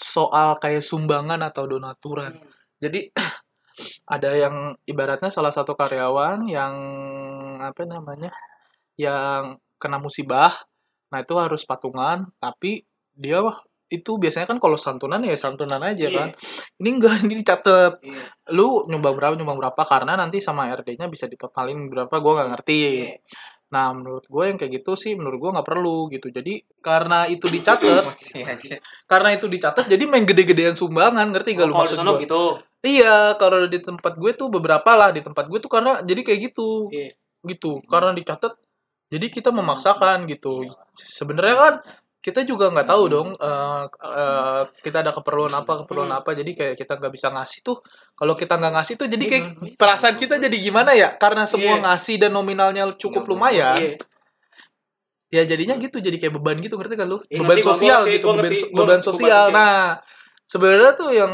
soal 0.00 0.56
kayak 0.56 0.80
sumbangan 0.80 1.40
atau 1.44 1.68
donaturan. 1.68 2.32
Jadi 2.80 3.12
ada 4.14 4.30
yang 4.34 4.74
ibaratnya 4.88 5.28
salah 5.28 5.52
satu 5.52 5.76
karyawan 5.76 6.48
yang 6.48 6.74
apa 7.60 7.84
namanya 7.84 8.32
yang 8.96 9.60
kena 9.76 10.00
musibah. 10.00 10.52
Nah 11.12 11.20
itu 11.20 11.34
harus 11.36 11.62
patungan 11.68 12.28
tapi 12.40 12.84
dia 13.12 13.44
itu 13.90 14.16
biasanya 14.16 14.46
kan 14.46 14.62
kalau 14.62 14.78
santunan 14.78 15.18
ya 15.20 15.34
santunan 15.34 15.82
aja 15.82 16.06
Iya. 16.06 16.14
kan 16.14 16.28
ini 16.78 16.88
enggak 16.94 17.26
ini 17.26 17.34
dicatat 17.42 17.98
Iya. 18.00 18.22
lu 18.54 18.86
nyumbang 18.86 19.18
berapa 19.18 19.34
nyumbang 19.34 19.58
berapa 19.58 19.82
karena 19.82 20.14
nanti 20.14 20.38
sama 20.38 20.70
RD-nya 20.70 21.10
bisa 21.10 21.26
ditotalin 21.26 21.90
berapa 21.90 22.14
gua 22.22 22.32
nggak 22.38 22.48
ngerti 22.54 22.78
Iya. 22.78 23.18
Nah, 23.70 23.94
menurut 23.94 24.26
gue 24.26 24.44
yang 24.50 24.58
kayak 24.58 24.82
gitu 24.82 24.98
sih, 24.98 25.14
menurut 25.14 25.38
gue 25.38 25.50
nggak 25.54 25.62
perlu 25.62 26.10
gitu. 26.10 26.26
Jadi 26.26 26.58
karena 26.82 27.30
itu 27.30 27.46
dicatat, 27.46 28.02
Masih 28.02 28.42
aja. 28.50 28.82
karena 29.06 29.30
itu 29.30 29.46
dicatat, 29.46 29.86
jadi 29.86 30.10
main 30.10 30.26
gede-gedean 30.26 30.74
sumbangan, 30.74 31.30
ngerti 31.30 31.54
gak 31.54 31.70
lu 31.70 31.78
kalau 31.78 31.86
di 31.86 31.94
maksud 31.94 32.02
gue? 32.02 32.18
gitu 32.26 32.42
Iya, 32.82 33.38
kalau 33.38 33.70
di 33.70 33.78
tempat 33.78 34.18
gue 34.18 34.34
tuh 34.34 34.50
beberapa 34.50 34.90
lah 34.98 35.14
di 35.14 35.22
tempat 35.22 35.46
gue 35.46 35.62
tuh 35.62 35.70
karena 35.70 36.02
jadi 36.02 36.18
kayak 36.18 36.40
gitu, 36.50 36.90
Iya. 36.90 37.14
gitu. 37.46 37.78
Karena 37.86 38.10
dicatat, 38.10 38.58
jadi 39.06 39.26
kita 39.30 39.54
memaksakan 39.54 40.26
gitu. 40.26 40.66
Sebenarnya 40.98 41.54
kan 41.54 41.74
kita 42.20 42.44
juga 42.44 42.68
nggak 42.68 42.84
tahu 42.84 43.02
dong 43.08 43.28
eh, 43.32 43.84
eh, 43.88 44.62
kita 44.84 45.00
ada 45.00 45.08
keperluan 45.08 45.56
apa 45.56 45.72
keperluan 45.84 46.12
apa. 46.12 46.36
Jadi 46.36 46.52
kayak 46.52 46.74
kita 46.76 47.00
nggak 47.00 47.12
bisa 47.16 47.32
ngasih 47.32 47.64
tuh. 47.64 47.80
Kalau 48.12 48.36
kita 48.36 48.60
nggak 48.60 48.72
ngasih 48.76 48.94
tuh 49.00 49.08
jadi 49.08 49.24
kayak 49.24 49.44
perasaan 49.80 50.20
kita 50.20 50.36
jadi 50.36 50.52
gimana 50.60 50.92
ya? 50.92 51.16
Karena 51.16 51.48
semua 51.48 51.80
Iya. 51.80 51.84
ngasih 51.88 52.16
dan 52.20 52.36
nominalnya 52.36 52.84
cukup 53.00 53.24
lumayan 53.24 53.76
Iya. 53.80 53.96
ya 55.30 55.42
jadinya 55.46 55.78
gitu 55.78 56.02
jadi 56.02 56.18
kayak 56.18 56.34
beban 56.36 56.58
gitu 56.60 56.74
ngerti 56.76 56.98
kan 56.98 57.06
lu? 57.06 57.22
Iya, 57.30 57.38
beban 57.40 57.58
sosial 57.62 58.00
gitu 58.10 58.26
gua 58.28 58.34
beban, 58.42 58.52
beban 58.74 59.00
sosial. 59.00 59.46
nah 59.54 60.02
sebenarnya 60.44 60.92
tuh 60.98 61.10
yang 61.14 61.32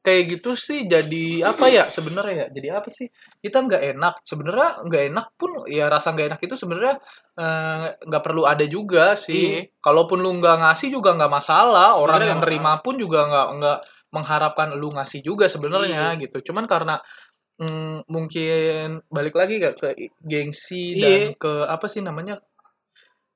kayak 0.00 0.22
gitu 0.40 0.56
sih 0.56 0.88
jadi 0.88 1.44
apa 1.44 1.68
ya 1.68 1.84
sebenarnya 1.92 2.34
ya? 2.34 2.46
Jadi 2.56 2.68
apa 2.72 2.88
sih? 2.88 3.06
Kita 3.36 3.60
nggak 3.60 3.82
enak. 3.96 4.14
Sebenarnya 4.24 4.68
nggak 4.88 5.02
enak 5.12 5.26
pun 5.36 5.50
ya 5.68 5.92
rasa 5.92 6.16
nggak 6.16 6.26
enak 6.32 6.40
itu 6.40 6.54
sebenarnya 6.56 6.94
eh, 7.36 7.86
nggak 8.08 8.22
perlu 8.24 8.48
ada 8.48 8.64
juga 8.64 9.12
sih. 9.14 9.60
Iya. 9.60 9.76
kalaupun 9.84 10.24
lu 10.24 10.32
nggak 10.40 10.56
ngasih 10.64 10.88
juga 10.88 11.12
nggak 11.16 11.32
masalah. 11.32 12.00
Orang 12.00 12.16
Sebenarnya 12.20 12.30
yang 12.32 12.40
nerima 12.40 12.72
pun 12.80 12.94
juga 12.96 13.28
nggak 13.28 13.48
nggak 13.60 13.78
mengharapkan 14.10 14.68
lu 14.74 14.88
ngasih 14.96 15.20
juga 15.20 15.46
sebenarnya 15.46 16.16
gitu. 16.18 16.40
Cuman 16.50 16.64
karena 16.64 16.96
mm, 17.60 18.08
mungkin 18.08 19.04
balik 19.12 19.36
lagi 19.36 19.60
ke, 19.60 19.70
ke 19.76 19.88
gengsi 20.24 20.96
Iya. 20.96 21.04
dan 21.04 21.22
ke 21.36 21.52
apa 21.68 21.86
sih 21.86 22.00
namanya 22.00 22.40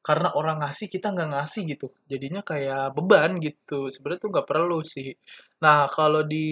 karena 0.04 0.28
orang 0.36 0.60
ngasih 0.60 0.86
kita 0.92 1.16
nggak 1.16 1.30
ngasih 1.32 1.62
gitu. 1.72 1.86
Jadinya 2.04 2.44
kayak 2.44 2.92
beban 2.92 3.40
gitu. 3.40 3.88
Sebenarnya 3.88 4.20
tuh 4.20 4.30
nggak 4.36 4.48
perlu 4.48 4.78
sih. 4.84 5.16
Nah 5.64 5.88
kalau 5.88 6.20
di 6.28 6.44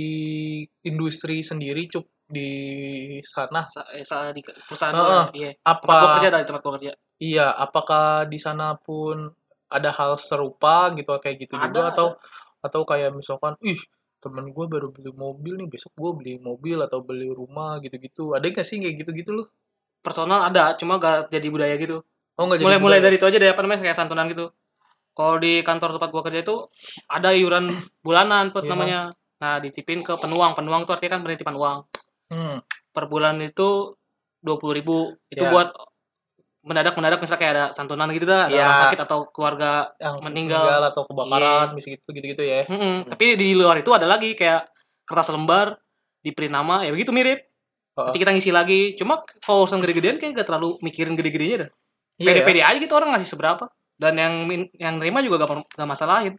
industri 0.89 1.45
sendiri 1.45 1.85
cup 1.93 2.09
di 2.25 2.51
sana? 3.21 3.61
Sa- 3.61 3.85
eh, 3.93 4.05
sa- 4.09 4.33
di 4.33 4.41
perusahaan 4.41 4.97
Heeh. 4.97 5.05
gua 5.05 5.37
iya. 5.37 5.51
Tempat 5.61 5.85
gua 5.85 6.01
apa 6.01 6.07
kerja 6.17 6.29
dari 6.33 6.45
tempat 6.49 6.63
gua 6.65 6.73
kerja. 6.81 6.93
Iya 7.23 7.47
apakah 7.55 8.07
di 8.27 8.39
sana 8.41 8.75
pun 8.81 9.29
ada 9.69 9.91
hal 9.95 10.17
serupa 10.17 10.91
gitu 10.97 11.13
kayak 11.21 11.37
gitu 11.49 11.55
Ada, 11.57 11.69
juga? 11.69 11.83
atau 11.93 12.07
atau 12.65 12.81
kayak 12.89 13.13
misalkan 13.15 13.55
ih 13.65 13.79
temen 14.23 14.55
gue 14.55 14.67
baru 14.71 14.95
beli 14.95 15.11
mobil 15.11 15.59
nih 15.59 15.67
besok 15.67 15.93
gue 15.99 16.11
beli 16.15 16.33
mobil 16.39 16.79
atau 16.79 17.03
beli 17.03 17.27
rumah 17.31 17.83
gitu-gitu. 17.83 18.33
Ada 18.39 18.49
nggak 18.49 18.67
sih 18.67 18.79
kayak 18.81 18.97
gitu-gitu 19.03 19.35
loh 19.35 19.47
personal 20.03 20.43
ada 20.51 20.75
cuma 20.75 20.99
gak 20.99 21.31
jadi 21.31 21.47
budaya 21.47 21.75
gitu 21.79 22.03
oh 22.37 22.45
nggak 22.47 22.59
jadi 22.59 22.67
mulai 22.67 22.79
mulai 22.79 22.99
budaya? 22.99 23.05
dari 23.05 23.17
itu 23.17 23.27
aja 23.27 23.37
deh 23.39 23.51
apa 23.51 23.61
namanya 23.61 23.81
kayak 23.83 23.97
santunan 23.97 24.27
gitu 24.29 24.47
kalau 25.13 25.37
di 25.37 25.61
kantor 25.61 25.97
tempat 25.97 26.09
gua 26.09 26.23
kerja 26.25 26.41
itu 26.41 26.57
ada 27.07 27.31
iuran 27.31 27.69
bulanan 28.01 28.49
put 28.51 28.65
Iya. 28.65 28.71
namanya 28.73 29.01
nah 29.37 29.59
ditipin 29.59 30.01
ke 30.01 30.15
penuang 30.17 30.55
penuang 30.55 30.87
tuh 30.87 30.95
artinya 30.95 31.19
kan 31.19 31.23
penitipan 31.23 31.55
uang 31.55 31.79
hmm. 32.31 32.57
per 32.91 33.05
bulan 33.07 33.37
itu 33.41 33.93
dua 34.39 34.57
puluh 34.57 34.75
ribu 34.75 34.97
itu 35.29 35.43
Ya. 35.43 35.51
buat 35.51 35.69
mendadak 36.63 36.95
mendadak 36.95 37.19
misalnya 37.19 37.41
kayak 37.43 37.53
ada 37.53 37.65
santunan 37.75 38.07
gitu 38.09 38.23
dah 38.23 38.47
ada 38.47 38.55
Ya. 38.55 38.63
orang 38.65 38.81
sakit 38.87 39.01
atau 39.03 39.27
keluarga 39.29 39.91
yang 39.99 40.23
Meninggal. 40.23 40.63
meninggal, 40.63 40.83
atau 40.89 41.03
kebakaran 41.05 41.69
bisa 41.75 41.89
gitu 41.91 42.09
gitu-gitu 42.13 42.43
ya 42.43 42.63
Mm-mm. 42.65 43.11
tapi 43.11 43.35
di 43.35 43.53
luar 43.53 43.83
itu 43.83 43.91
ada 43.91 44.07
lagi 44.07 44.33
kayak 44.33 44.71
kertas 45.03 45.35
lembar 45.35 45.75
di 46.23 46.31
print 46.31 46.55
nama 46.55 46.87
ya 46.87 46.95
begitu 46.95 47.11
mirip 47.11 47.43
Heeh. 47.43 48.05
nanti 48.07 48.17
kita 48.17 48.31
ngisi 48.31 48.55
lagi 48.55 48.95
cuma 48.95 49.19
kalau 49.43 49.67
urusan 49.67 49.83
gede-gedean 49.83 50.17
kayak 50.17 50.39
gak 50.39 50.47
terlalu 50.49 50.79
mikirin 50.81 51.19
gede-gedenya 51.19 51.67
dah 51.67 51.71
Iya 52.23 52.31
ya? 52.31 52.35
pede-pede 52.39 52.63
aja 52.63 52.79
gitu 52.79 52.95
orang 52.95 53.11
ngasih 53.19 53.29
seberapa 53.35 53.65
dan 53.99 54.15
yang 54.17 54.35
yang 54.79 54.95
nerima 55.03 55.19
juga 55.21 55.43
gak, 55.43 55.67
gak 55.75 55.89
masalahin 55.91 56.35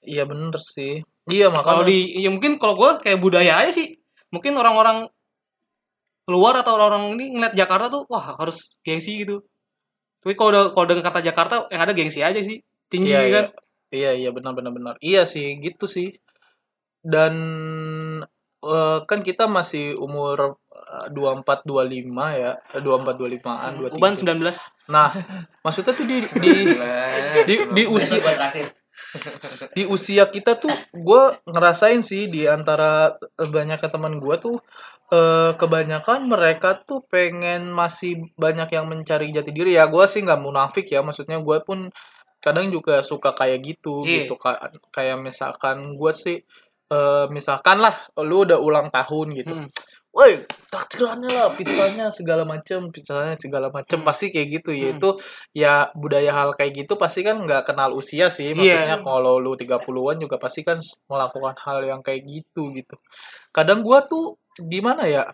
Iya 0.00 0.24
bener 0.24 0.56
sih. 0.56 1.04
Iya 1.28 1.52
kalau 1.52 1.84
makanya. 1.84 1.92
di 1.92 2.24
ya 2.24 2.32
mungkin 2.32 2.56
kalau 2.56 2.72
gue 2.72 2.90
kayak 3.04 3.20
budaya 3.20 3.60
aja 3.60 3.76
sih 3.76 3.92
mungkin 4.32 4.56
orang-orang 4.56 5.04
luar 6.24 6.64
atau 6.64 6.80
orang-orang 6.80 7.20
ini 7.20 7.36
ngeliat 7.36 7.52
Jakarta 7.52 7.92
tuh 7.92 8.08
wah 8.08 8.40
harus 8.40 8.80
gengsi 8.80 9.20
gitu 9.28 9.44
tapi 10.24 10.32
kalau 10.40 10.48
udah 10.56 10.64
kalau 10.72 10.86
dengan 10.88 11.04
kata 11.04 11.20
Jakarta 11.20 11.68
yang 11.68 11.84
ada 11.84 11.92
gengsi 11.92 12.24
aja 12.24 12.40
sih 12.40 12.64
tinggi 12.88 13.12
Iya, 13.12 13.28
kan 13.28 13.44
Iya 13.90 14.10
iya 14.14 14.30
benar 14.30 14.54
benar 14.54 14.70
benar. 14.70 14.94
Iya 15.02 15.26
sih 15.26 15.58
gitu 15.58 15.90
sih. 15.90 16.14
Dan 17.02 17.34
eh, 18.62 18.98
kan 19.08 19.20
kita 19.20 19.44
masih 19.48 19.96
umur 19.96 20.60
dua 21.12 21.38
empat 21.38 21.62
dua 21.62 21.86
lima 21.86 22.34
ya, 22.34 22.52
dua 22.82 22.98
empat 22.98 23.14
dua 23.14 23.28
limaan 23.30 23.78
dua 23.78 23.88
Uban 23.94 24.16
19 24.16 24.42
Nah 24.90 25.12
maksudnya 25.62 25.94
tuh 25.94 26.02
di 26.08 26.18
di 26.42 26.52
di, 27.46 27.54
di 27.70 27.82
usia 27.86 28.18
di 29.72 29.82
usia 29.86 30.28
kita 30.28 30.58
tuh 30.58 30.72
gue 30.92 31.22
ngerasain 31.46 32.02
sih 32.02 32.26
di 32.26 32.44
antara 32.46 33.14
banyak 33.38 33.80
teman 33.86 34.18
gue 34.18 34.36
tuh 34.38 34.56
eh, 35.14 35.52
kebanyakan 35.54 36.26
mereka 36.26 36.78
tuh 36.82 37.02
pengen 37.06 37.70
masih 37.70 38.30
banyak 38.34 38.70
yang 38.74 38.86
mencari 38.90 39.30
jati 39.30 39.50
diri. 39.54 39.74
Ya 39.78 39.86
gue 39.86 40.04
sih 40.10 40.22
nggak 40.22 40.42
munafik 40.42 40.86
ya. 40.90 41.00
Maksudnya 41.02 41.38
gue 41.42 41.58
pun 41.62 41.90
kadang 42.40 42.66
juga 42.72 43.02
suka 43.04 43.30
kayak 43.34 43.58
gitu 43.62 44.02
Iya. 44.06 44.26
gitu. 44.26 44.34
Ka- 44.40 44.70
kayak 44.94 45.18
misalkan 45.22 45.94
gue 45.98 46.12
sih 46.14 46.36
eh, 46.90 47.24
misalkan 47.30 47.78
lah 47.78 47.94
lu 48.20 48.42
udah 48.44 48.58
ulang 48.58 48.90
tahun 48.90 49.28
gitu 49.38 49.54
Hmm. 49.54 49.68
woi 50.10 50.42
takdirannya 50.74 51.30
lah 51.30 51.54
pizzanya 51.54 52.10
segala 52.10 52.42
macem 52.42 52.90
pizzanya 52.90 53.38
segala 53.38 53.70
macem 53.70 54.02
Hmm. 54.02 54.08
pasti 54.10 54.34
kayak 54.34 54.48
gitu 54.58 54.70
Hmm. 54.74 54.80
yaitu 54.82 55.08
ya 55.54 55.86
budaya 55.94 56.34
hal 56.34 56.50
kayak 56.58 56.82
gitu 56.82 56.98
pasti 56.98 57.22
kan 57.22 57.38
nggak 57.38 57.62
kenal 57.62 57.94
usia 57.94 58.26
sih 58.26 58.50
Iya. 58.50 58.58
maksudnya 58.58 58.96
kalau 59.06 59.38
lu 59.38 59.54
30-an 59.54 60.18
juga 60.18 60.36
pasti 60.42 60.66
kan 60.66 60.82
melakukan 61.06 61.54
hal 61.62 61.86
yang 61.86 62.02
kayak 62.02 62.26
gitu 62.26 62.74
gitu 62.74 62.98
kadang 63.54 63.86
gua 63.86 64.02
tuh 64.02 64.34
gimana 64.58 65.06
ya 65.06 65.30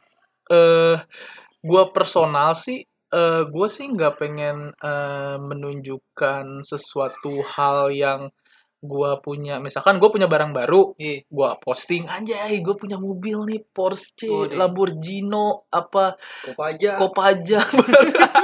eh 0.53 1.01
gua 1.65 1.89
personal 1.89 2.53
sih 2.53 2.85
eh 3.11 3.43
gua 3.49 3.73
sih 3.73 3.89
nggak 3.89 4.21
pengen 4.21 4.77
eh, 4.77 5.37
menunjukkan 5.41 6.61
sesuatu 6.61 7.41
hal 7.49 7.89
yang 7.97 8.29
gua 8.79 9.19
punya 9.19 9.57
misalkan 9.57 9.97
gua 9.97 10.09
punya 10.09 10.27
barang 10.27 10.51
baru 10.51 10.93
Iya. 10.97 11.25
gua 11.27 11.57
posting 11.57 12.05
anjay 12.05 12.61
gua 12.61 12.75
punya 12.75 12.97
mobil 12.97 13.43
nih 13.45 13.61
Porsche 13.67 14.29
Oh. 14.29 14.45
Lamborghini 14.47 15.45
apa 15.69 16.15
Kok 16.45 16.61
aja. 16.61 16.97
Kopaja 16.97 17.61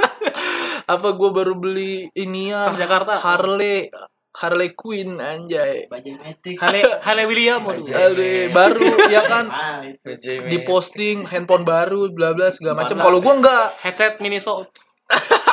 apa 0.93 1.07
gua 1.13 1.29
baru 1.31 1.55
beli 1.55 2.11
inian 2.13 2.67
Transjakarta. 2.67 3.17
Harley 3.17 3.87
Harley 4.33 4.73
Quinn 4.73 5.21
anjay. 5.21 5.85
Hale 6.57 6.79
Hale 6.99 7.23
William. 7.23 7.61
Harley 7.63 8.49
baru 8.49 8.81
ya 9.07 9.21
kan 9.23 9.45
Ah, 9.53 9.85
di 10.49 10.57
posting 10.63 11.23
handphone 11.23 11.61
baru 11.63 12.09
bla 12.09 12.33
bla 12.33 12.49
segala 12.49 12.81
macam 12.81 12.97
kalau 12.97 13.21
gua 13.21 13.37
enggak 13.37 13.65
headset 13.79 14.17
Miniso 14.17 14.65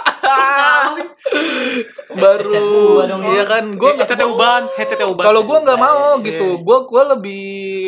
baru. 2.10 2.42
Headset 2.42 2.64
gua 2.64 3.02
dong, 3.06 3.22
iya 3.26 3.44
kan? 3.44 3.64
Gua 3.74 3.90
nggak 3.94 4.06
headsetnya 4.06 4.28
uban 4.28 4.62
headsetnya 4.74 5.08
uban. 5.08 5.24
Kalau 5.24 5.40
gua 5.44 5.58
nggak 5.62 5.80
mau 5.80 6.06
Iya. 6.18 6.26
gitu. 6.26 6.48
Gua 6.62 6.78
gua 6.84 7.02
lebih 7.16 7.44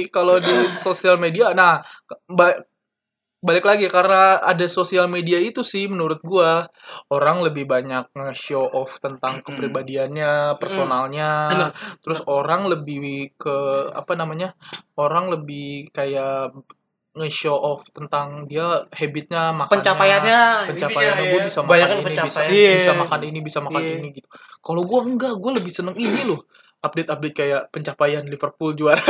kalau 0.08 0.38
di 0.38 0.52
sosial 0.68 1.18
media 1.18 1.52
nah 1.52 1.82
ba- 2.26 2.62
balik 3.42 3.66
lagi 3.66 3.90
karena 3.90 4.38
ada 4.38 4.70
sosial 4.70 5.10
media 5.10 5.34
itu 5.34 5.66
sih 5.66 5.90
menurut 5.90 6.22
gua. 6.22 6.70
Orang 7.10 7.42
lebih 7.42 7.66
banyak 7.66 8.14
nge-show 8.14 8.62
off 8.62 9.02
tentang 9.02 9.42
kepribadiannya 9.42 10.56
personalnya. 10.62 11.50
Terus 11.98 12.22
orang 12.30 12.70
lebih 12.70 13.34
ke 13.34 13.56
apa 13.90 14.14
namanya 14.14 14.54
orang 14.94 15.34
lebih 15.34 15.90
kayak 15.90 16.54
nge-show 17.12 17.52
off 17.52 17.84
tentang 17.92 18.44
dia 18.46 18.88
habitnya 18.88 19.52
makannya 19.52 19.74
pencapaiannya 19.84 20.40
pencapaiannya 20.72 21.24
gue 21.28 21.40
ya. 21.40 21.44
bisa 21.44 21.60
makan 21.60 21.76
kan 21.84 21.98
ini 22.00 22.16
bisa. 22.24 22.40
Iya. 22.48 22.72
bisa 22.80 22.92
makan 22.96 23.20
ini 23.22 23.38
bisa 23.40 23.58
makan 23.60 23.82
Iya. 23.82 23.92
ini 23.96 24.08
gitu 24.12 24.28
kalau 24.58 24.82
gue 24.82 25.00
enggak 25.04 25.34
gue 25.36 25.50
lebih 25.52 25.72
seneng 25.72 25.92
ini 25.94 26.22
loh 26.24 26.40
update 26.80 27.08
update 27.08 27.36
kayak 27.36 27.62
pencapaian 27.68 28.24
Liverpool 28.24 28.72
juara 28.72 28.98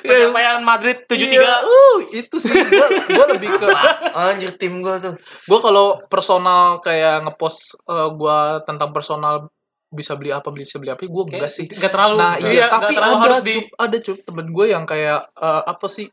pencapaian 0.00 0.62
Madrid 0.62 1.04
73 1.04 1.28
Iya, 1.28 1.56
uh, 1.60 1.96
itu 2.08 2.36
sih 2.38 2.52
gue 2.52 2.86
gue 3.10 3.26
lebih 3.36 3.50
ke 3.52 3.66
Anjir 4.14 4.52
tim 4.54 4.80
gua 4.80 4.96
tuh. 4.96 5.14
gue 5.18 5.58
kalau 5.58 5.98
personal 6.06 6.78
kayak 6.78 7.26
ngepost 7.26 7.76
uh, 7.84 8.08
gue 8.10 8.38
tentang 8.64 8.90
personal 8.90 9.50
bisa 9.88 10.12
beli 10.14 10.28
apa 10.28 10.52
beli 10.52 10.68
beli 10.68 10.92
apa 10.92 11.00
gue 11.00 11.24
enggak 11.32 11.48
sih 11.48 11.64
Gak 11.64 11.88
terlalu 11.88 12.16
Nah 12.16 12.36
iya, 12.38 12.68
nggak 12.68 12.72
tapi 12.76 12.92
terlalu 12.92 13.14
ada 13.14 13.24
harus 13.24 13.40
di 13.40 13.54
cup, 13.56 13.66
ada 13.80 13.96
cup 13.98 14.18
temen 14.20 14.46
gue 14.48 14.66
yang 14.68 14.84
kayak 14.84 15.20
eh, 15.32 15.62
apa 15.64 15.86
sih 15.88 16.06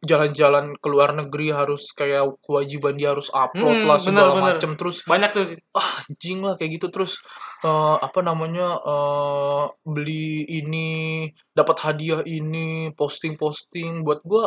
jalan-jalan 0.00 0.76
ke 0.76 0.86
luar 0.88 1.12
negeri 1.12 1.52
harus 1.52 1.92
kayak 1.92 2.40
kewajiban 2.40 2.96
dia 2.96 3.12
harus 3.12 3.28
upload 3.30 3.84
Hmm, 3.84 3.88
lah 3.88 3.98
segala 4.00 4.32
bener, 4.32 4.34
bener. 4.34 4.44
macem 4.56 4.70
terus 4.76 4.96
banyak 5.04 5.30
tuh 5.30 5.44
anjing 5.76 6.40
lah 6.40 6.54
kayak 6.56 6.80
gitu 6.80 6.88
terus 6.88 7.20
eh, 7.60 7.96
apa 8.00 8.20
namanya 8.20 8.80
eh, 8.80 9.62
beli 9.84 10.44
ini 10.48 10.88
dapat 11.52 11.76
hadiah 11.84 12.20
ini 12.24 12.92
posting-posting 12.96 14.00
buat 14.02 14.24
gue 14.24 14.44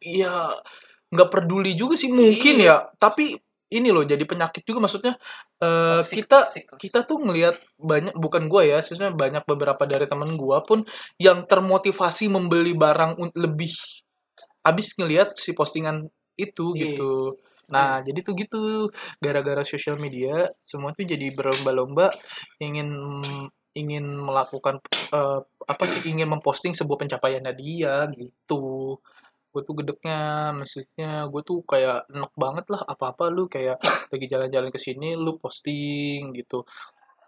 ya 0.00 0.52
nggak 1.08 1.30
peduli 1.30 1.76
juga 1.76 1.94
sih 1.94 2.10
mungkin 2.10 2.54
Iya. 2.58 2.64
ya 2.64 2.76
tapi 2.96 3.36
ini 3.70 3.90
loh 3.90 4.04
jadi 4.04 4.22
penyakit 4.22 4.62
juga 4.62 4.86
maksudnya 4.86 5.14
eh, 5.58 5.98
Toxic, 6.00 6.14
kita 6.20 6.38
toxic. 6.42 6.64
kita 6.78 6.98
tuh 7.02 7.18
ngelihat 7.18 7.56
banyak 7.74 8.14
bukan 8.14 8.46
gua 8.46 8.62
ya 8.62 8.78
sebenarnya 8.80 9.16
banyak 9.16 9.44
beberapa 9.44 9.82
dari 9.84 10.06
temen 10.06 10.36
gua 10.36 10.60
pun 10.62 10.84
yang 11.18 11.42
termotivasi 11.44 12.28
membeli 12.28 12.76
barang 12.76 13.18
lebih 13.34 13.72
habis 14.64 14.96
ngelihat 14.98 15.36
si 15.38 15.52
postingan 15.52 16.08
itu 16.34 16.74
Iya. 16.74 16.80
gitu. 16.96 17.38
Nah 17.70 18.00
jadi 18.04 18.18
tuh 18.26 18.34
gitu 18.36 18.60
gara-gara 19.22 19.62
sosial 19.64 19.96
media 19.96 20.48
semua 20.60 20.92
tuh 20.96 21.06
jadi 21.08 21.30
berlomba-lomba 21.32 22.10
ingin 22.60 22.88
ingin 23.74 24.04
melakukan 24.06 24.78
eh, 25.14 25.40
apa 25.66 25.84
sih 25.90 26.06
ingin 26.10 26.28
memposting 26.30 26.74
sebuah 26.78 26.98
pencapaiannya 27.06 27.52
dia 27.58 28.06
gitu. 28.14 28.98
Gue 29.54 29.62
tuh 29.62 29.74
gedeknya 29.78 30.50
maksudnya 30.54 31.26
gue 31.30 31.42
tuh 31.46 31.62
kayak 31.62 32.10
enak 32.10 32.32
banget 32.34 32.66
lah 32.74 32.82
apa-apa 32.86 33.30
lu 33.30 33.46
kayak 33.46 33.78
lagi 34.10 34.26
jalan-jalan 34.30 34.70
ke 34.74 34.78
sini 34.82 35.14
lu 35.18 35.38
posting 35.38 36.34
gitu. 36.34 36.66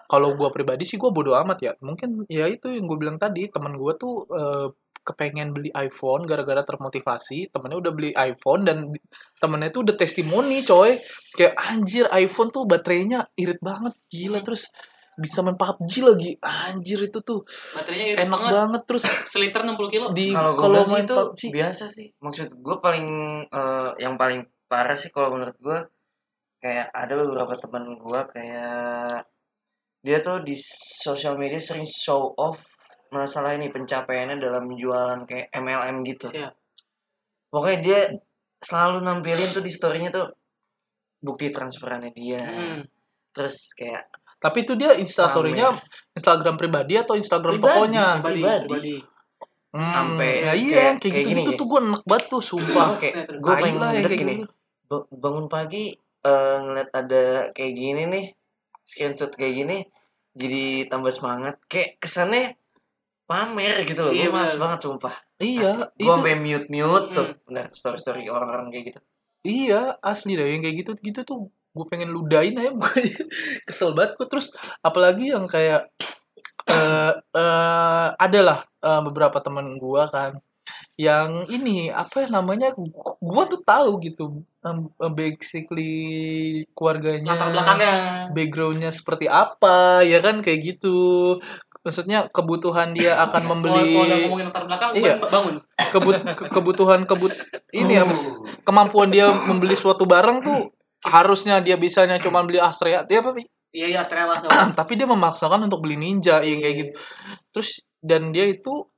Kalau 0.06 0.38
gue 0.38 0.48
pribadi 0.54 0.86
sih 0.86 0.98
gue 1.02 1.10
bodo 1.10 1.34
amat 1.34 1.58
ya. 1.66 1.72
Mungkin 1.82 2.30
ya 2.30 2.46
itu 2.46 2.70
yang 2.70 2.86
gue 2.86 2.98
bilang 2.98 3.18
tadi 3.18 3.50
teman 3.50 3.74
gue 3.74 3.92
tuh 3.98 4.14
eh, 4.30 4.68
kepengen 5.06 5.54
beli 5.54 5.70
iPhone 5.78 6.26
gara-gara 6.26 6.66
termotivasi 6.66 7.54
temennya 7.54 7.78
udah 7.78 7.92
beli 7.94 8.10
iPhone 8.18 8.66
dan 8.66 8.90
temennya 9.38 9.70
tuh 9.70 9.86
udah 9.86 9.94
testimoni 9.94 10.66
coy. 10.66 10.98
Kayak 11.38 11.54
anjir 11.62 12.04
iPhone 12.10 12.50
tuh 12.50 12.66
baterainya 12.66 13.30
irit 13.38 13.62
banget 13.62 13.94
gila. 14.10 14.42
Terus 14.42 14.66
bisa 15.16 15.40
main 15.40 15.54
PUBG 15.56 15.92
lagi. 16.04 16.30
Anjir 16.42 17.00
itu 17.06 17.22
tuh 17.22 17.40
Baterainya 17.72 18.26
enak 18.26 18.40
banget. 18.52 18.82
terus 18.84 19.04
Seliter 19.32 19.62
60 19.64 19.94
kilo. 19.94 20.06
di 20.10 20.34
kalau 20.34 20.82
main 20.84 21.06
itu 21.06 21.14
PUBG 21.14 21.40
biasa 21.54 21.84
sih. 21.86 22.10
Maksud 22.18 22.50
gue 22.58 22.76
paling 22.82 23.06
eh, 23.46 23.90
yang 24.02 24.18
paling 24.18 24.42
parah 24.66 24.98
sih 24.98 25.14
kalau 25.14 25.32
menurut 25.38 25.56
gue 25.62 25.78
kayak 26.60 26.90
ada 26.90 27.14
beberapa 27.14 27.54
teman 27.54 27.94
gue 27.94 28.20
kayak 28.34 29.22
dia 30.02 30.18
tuh 30.22 30.42
di 30.42 30.54
sosial 31.02 31.34
media 31.38 31.58
sering 31.58 31.86
show 31.86 32.30
off 32.38 32.75
masalah 33.08 33.52
ini 33.52 33.68
pencapaiannya 33.68 34.36
dalam 34.36 34.70
jualan 34.70 35.22
kayak 35.22 35.50
MLM 35.52 35.96
gitu 36.04 36.26
Siap. 36.26 36.52
pokoknya 37.48 37.78
dia 37.80 38.00
selalu 38.58 39.00
nampilin 39.00 39.50
tuh 39.50 39.60
di 39.60 39.68
storynya 39.68 40.08
tuh 40.08 40.26
bukti 41.18 41.48
transferannya 41.48 42.10
dia 42.10 42.40
Hmm. 42.40 42.82
terus 43.30 43.72
kayak 43.72 44.06
tapi 44.36 44.62
itu 44.62 44.74
dia 44.74 44.92
instastorynya 44.94 45.72
Instagram 46.12 46.54
pribadi 46.54 46.94
atau 46.94 47.14
Instagram 47.14 47.52
Pribadi. 47.52 47.72
tokonya 47.72 48.06
Pribadi, 48.16 48.34
Pribadi. 48.36 48.66
pribadi. 48.66 48.96
Hmm, 49.68 49.92
Sampai 49.92 50.30
ya 50.38 50.52
iya 50.52 50.72
kayak- 50.72 50.72
kayak, 50.72 51.00
kayak 51.02 51.12
gitu 51.14 51.26
gini 51.26 51.40
gitu 51.42 51.50
ya. 51.50 51.58
tuh 51.58 51.66
gue 51.66 51.80
enak 51.82 52.02
banget 52.02 52.24
tuh 52.26 52.42
sumpah 52.42 52.88
kayak 52.96 53.14
gue 53.34 53.52
pengen 53.54 53.76
lah 53.76 53.90
ngedek 53.90 54.04
kayak 54.06 54.18
gini 54.18 54.34
gitu. 54.34 54.46
ba- 54.86 55.08
bangun 55.10 55.46
pagi 55.46 55.84
eh, 56.22 56.56
ngeliat 56.58 56.90
ada 56.90 57.24
kayak 57.50 57.72
gini 57.74 58.02
nih 58.06 58.26
screenshot 58.82 59.30
kayak 59.30 59.54
gini 59.54 59.78
jadi 60.32 60.64
tambah 60.86 61.10
semangat 61.10 61.56
kayak 61.66 61.96
kesannya 61.98 62.56
pamer 63.26 63.82
gitu 63.82 64.00
loh 64.00 64.10
Iya, 64.10 64.30
gue 64.30 64.32
males 64.32 64.50
bener. 64.50 64.62
banget 64.62 64.78
sumpah. 64.82 65.14
Iya 65.36 65.70
gue 65.92 66.08
sampai 66.08 66.34
mute 66.38 66.66
mute 66.66 67.06
tuh 67.12 67.26
udah 67.44 67.66
story 67.70 67.98
story 67.98 68.22
orang-orang 68.26 68.70
kayak 68.70 68.84
gitu. 68.90 69.00
Iya 69.42 69.98
asli 70.00 70.34
dah 70.34 70.46
yang 70.46 70.62
kayak 70.62 70.76
gitu 70.80 70.90
gitu 70.98 71.20
tuh 71.22 71.38
gue 71.70 71.86
pengen 71.86 72.08
ludahin 72.08 72.56
aja 72.56 72.72
kesel 73.68 73.92
banget 73.92 74.16
gue 74.16 74.26
terus 74.26 74.48
apalagi 74.80 75.30
yang 75.30 75.44
kayak 75.44 75.92
eh 76.66 77.12
eh 77.14 78.08
adalah 78.16 78.64
eh, 78.80 79.00
beberapa 79.04 79.38
teman 79.38 79.76
gue 79.76 80.02
kan 80.08 80.40
yang 80.96 81.44
ini 81.46 81.92
apa 81.92 82.24
ya 82.24 82.28
namanya 82.32 82.72
gue 82.72 83.44
tuh 83.52 83.60
tahu 83.60 84.00
gitu 84.00 84.40
eh, 84.64 85.12
basically 85.12 85.92
keluarganya 86.72 87.36
Latar 87.36 87.48
belakangnya. 87.52 87.94
backgroundnya 88.32 88.90
seperti 88.90 89.28
apa 89.28 90.00
ya 90.02 90.24
kan 90.24 90.40
kayak 90.40 90.60
gitu 90.74 91.36
maksudnya 91.86 92.26
kebutuhan 92.28 92.90
dia 92.90 93.14
akan 93.22 93.30
Kalau 93.38 93.50
membeli 93.54 93.94
udah 93.94 94.18
ngomongin 94.26 94.46
latar 94.50 94.64
belakang, 94.66 94.90
Iya. 94.92 95.14
Bangun. 95.22 95.54
kebut 95.78 96.16
ke- 96.34 96.50
kebutuhan 96.50 97.00
kebut 97.06 97.30
ini 97.70 97.94
apa 97.94 98.10
sih? 98.12 98.26
kemampuan 98.60 99.06
dia 99.06 99.30
membeli 99.30 99.72
suatu 99.72 100.02
barang 100.02 100.42
tuh 100.42 100.74
harusnya 101.06 101.62
dia 101.62 101.78
bisanya 101.78 102.18
cuma 102.18 102.42
beli 102.42 102.58
Astrea 102.58 103.06
dia 103.06 103.22
apa? 103.22 103.38
Iya, 103.70 103.86
iya, 103.86 103.98
Astrea 104.02 104.26
lah. 104.26 104.42
tapi 104.78 104.98
dia 104.98 105.06
memaksakan 105.06 105.62
untuk 105.62 105.78
beli 105.78 105.94
Ninja 105.94 106.42
yang 106.42 106.58
kayak 106.58 106.74
gitu 106.76 106.92
terus 107.50 107.70
dan 108.02 108.34
dia 108.34 108.44
itu 108.44 108.90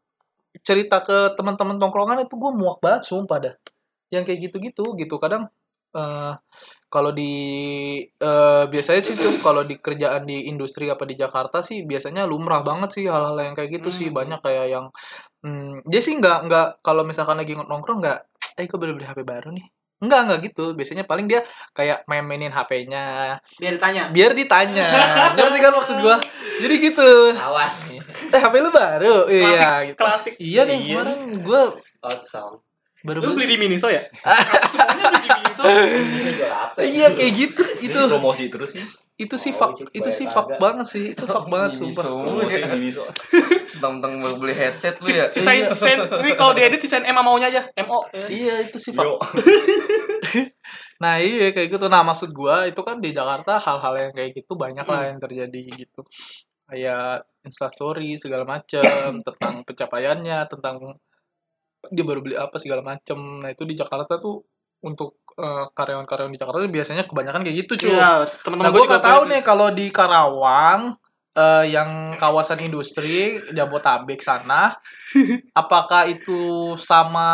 cerita 0.58 1.04
ke 1.04 1.36
teman-teman 1.36 1.76
tongkrongan 1.76 2.24
itu 2.24 2.34
gue 2.34 2.50
muak 2.50 2.80
banget 2.80 3.04
sumpah 3.04 3.38
dah 3.38 3.54
yang 4.08 4.24
kayak 4.24 4.48
gitu-gitu 4.48 4.96
gitu 4.96 5.20
kadang 5.20 5.46
eh 5.94 6.32
kalau 6.88 7.10
di 7.12 7.32
eh 8.04 8.64
biasanya 8.68 9.02
sih 9.04 9.14
tuh 9.16 9.40
kalau 9.40 9.64
di 9.64 9.76
kerjaan 9.76 10.24
di 10.24 10.48
industri 10.48 10.88
apa 10.88 11.04
di 11.04 11.14
Jakarta 11.14 11.60
sih 11.60 11.84
biasanya 11.84 12.24
lumrah 12.24 12.60
banget 12.60 12.90
sih 12.96 13.04
hal-hal 13.08 13.36
yang 13.40 13.54
kayak 13.56 13.80
gitu 13.80 13.88
sih 13.88 14.08
Hmm. 14.08 14.16
banyak 14.16 14.40
kayak 14.40 14.66
yang 14.68 14.86
hmm, 15.40 15.84
dia 15.84 16.00
sih 16.00 16.16
nggak 16.16 16.38
nggak 16.48 16.66
kalau 16.80 17.04
misalkan 17.04 17.36
lagi 17.36 17.56
nongkrong 17.56 18.00
nggak 18.00 18.18
eh 18.56 18.66
gue 18.66 18.78
beli 18.78 18.92
beli 18.94 19.06
HP 19.06 19.22
baru 19.24 19.52
nih 19.52 19.66
Enggak, 19.98 20.30
enggak 20.30 20.40
gitu. 20.46 20.78
Biasanya 20.78 21.10
paling 21.10 21.26
dia 21.26 21.42
kayak 21.74 22.06
main-mainin 22.06 22.54
HP-nya, 22.54 23.34
Biar 23.58 23.72
ditanya. 23.74 24.02
biar 24.14 24.30
ditanya. 24.30 24.86
Ngerti 25.34 25.58
kan 25.58 25.74
maksud 25.74 25.96
gua? 25.98 26.22
Jadi 26.62 26.74
gitu. 26.78 27.34
Awas. 27.34 27.90
Eh, 28.30 28.38
HP 28.38 28.54
lu 28.62 28.70
baru? 28.70 29.26
Iya, 29.26 29.90
gitu. 29.90 29.98
Klasik. 29.98 30.38
Iya 30.38 30.70
nih, 30.70 30.94
Iya. 30.94 31.02
kemarin 31.02 31.42
gua. 31.42 31.66
Baru 33.00 33.18
Lu 33.20 33.32
beli. 33.32 33.46
di 33.46 33.56
Miniso 33.56 33.86
ya? 33.86 34.02
Semuanya 34.70 35.04
beli 35.08 35.20
di 35.20 35.30
Miniso. 35.32 35.62
Iya, 36.78 37.06
kayak 37.10 37.32
gitu. 37.34 37.62
Itu 37.78 37.98
promosi 38.06 38.46
terus 38.48 38.72
sih. 38.72 38.84
itu 39.18 39.34
sih 39.34 39.50
Oh, 39.50 39.58
fuck, 39.58 39.74
cek 39.74 39.90
itu 39.90 40.10
sih 40.14 40.26
fuck 40.26 40.46
kagak. 40.46 40.62
banget 40.62 40.86
sih. 40.88 41.04
Itu 41.10 41.26
fuck 41.26 41.46
banget 41.46 41.74
sumpah. 41.74 42.04
semua. 42.06 42.22
Promosi 42.22 42.58
ini 42.70 42.88
so. 42.88 43.02
tentang 43.82 44.12
baru 44.14 44.34
beli 44.38 44.54
headset 44.54 44.94
lu 44.94 45.06
ya 45.06 45.26
Sis- 45.26 45.34
Sisain, 45.34 45.66
sisain. 45.68 45.98
Ini 45.98 46.32
kalau 46.34 46.54
diedit 46.54 46.78
sisain 46.78 47.02
M 47.02 47.18
maunya 47.18 47.50
aja. 47.50 47.66
MO. 47.82 48.06
ya. 48.08 48.26
Iya, 48.26 48.54
itu 48.64 48.78
sih 48.78 48.94
fuck. 48.94 49.02
Yo. 49.04 49.18
Nah 50.98 51.18
iya 51.18 51.50
kayak 51.50 51.68
gitu. 51.72 51.86
Nah 51.86 52.02
maksud 52.02 52.30
gua 52.30 52.66
itu 52.66 52.78
kan 52.78 52.98
di 52.98 53.10
Jakarta 53.10 53.54
hal-hal 53.56 53.94
yang 53.96 54.12
kayak 54.12 54.30
gitu 54.34 54.54
banyak 54.54 54.82
lah 54.82 55.02
yang 55.06 55.18
terjadi 55.18 55.62
gitu. 55.78 56.02
Kayak 56.66 57.22
instastory 57.42 58.14
segala 58.14 58.42
macem 58.44 58.82
tentang 59.22 59.62
pencapaiannya, 59.62 60.38
tentang 60.46 60.98
dia 61.86 62.04
baru 62.04 62.20
beli 62.20 62.34
apa 62.34 62.58
segala 62.58 62.82
macem. 62.82 63.18
Nah 63.42 63.50
itu 63.54 63.62
di 63.62 63.78
Jakarta 63.78 64.18
tuh 64.18 64.42
untuk 64.82 65.22
eh, 65.38 65.66
karyawan-karyawan 65.74 66.32
di 66.34 66.40
Jakarta 66.40 66.58
tuh 66.62 66.70
biasanya 66.70 67.04
kebanyakan 67.06 67.42
kayak 67.46 67.56
gitu 67.66 67.72
cuy. 67.86 67.90
Iya, 67.94 68.02
Nah 68.02 68.16
teman-teman 68.42 68.72
gue 68.74 68.82
gue 68.82 68.90
nggak 68.90 69.06
tahu 69.06 69.22
nih 69.30 69.42
kalau 69.42 69.68
di 69.70 69.86
Karawang 69.90 70.80
eh, 71.38 71.64
yang 71.70 72.14
kawasan 72.14 72.62
industri 72.62 73.38
Jabotabek 73.54 74.22
sana, 74.22 74.74
apakah 75.60 76.10
itu 76.10 76.74
sama 76.78 77.28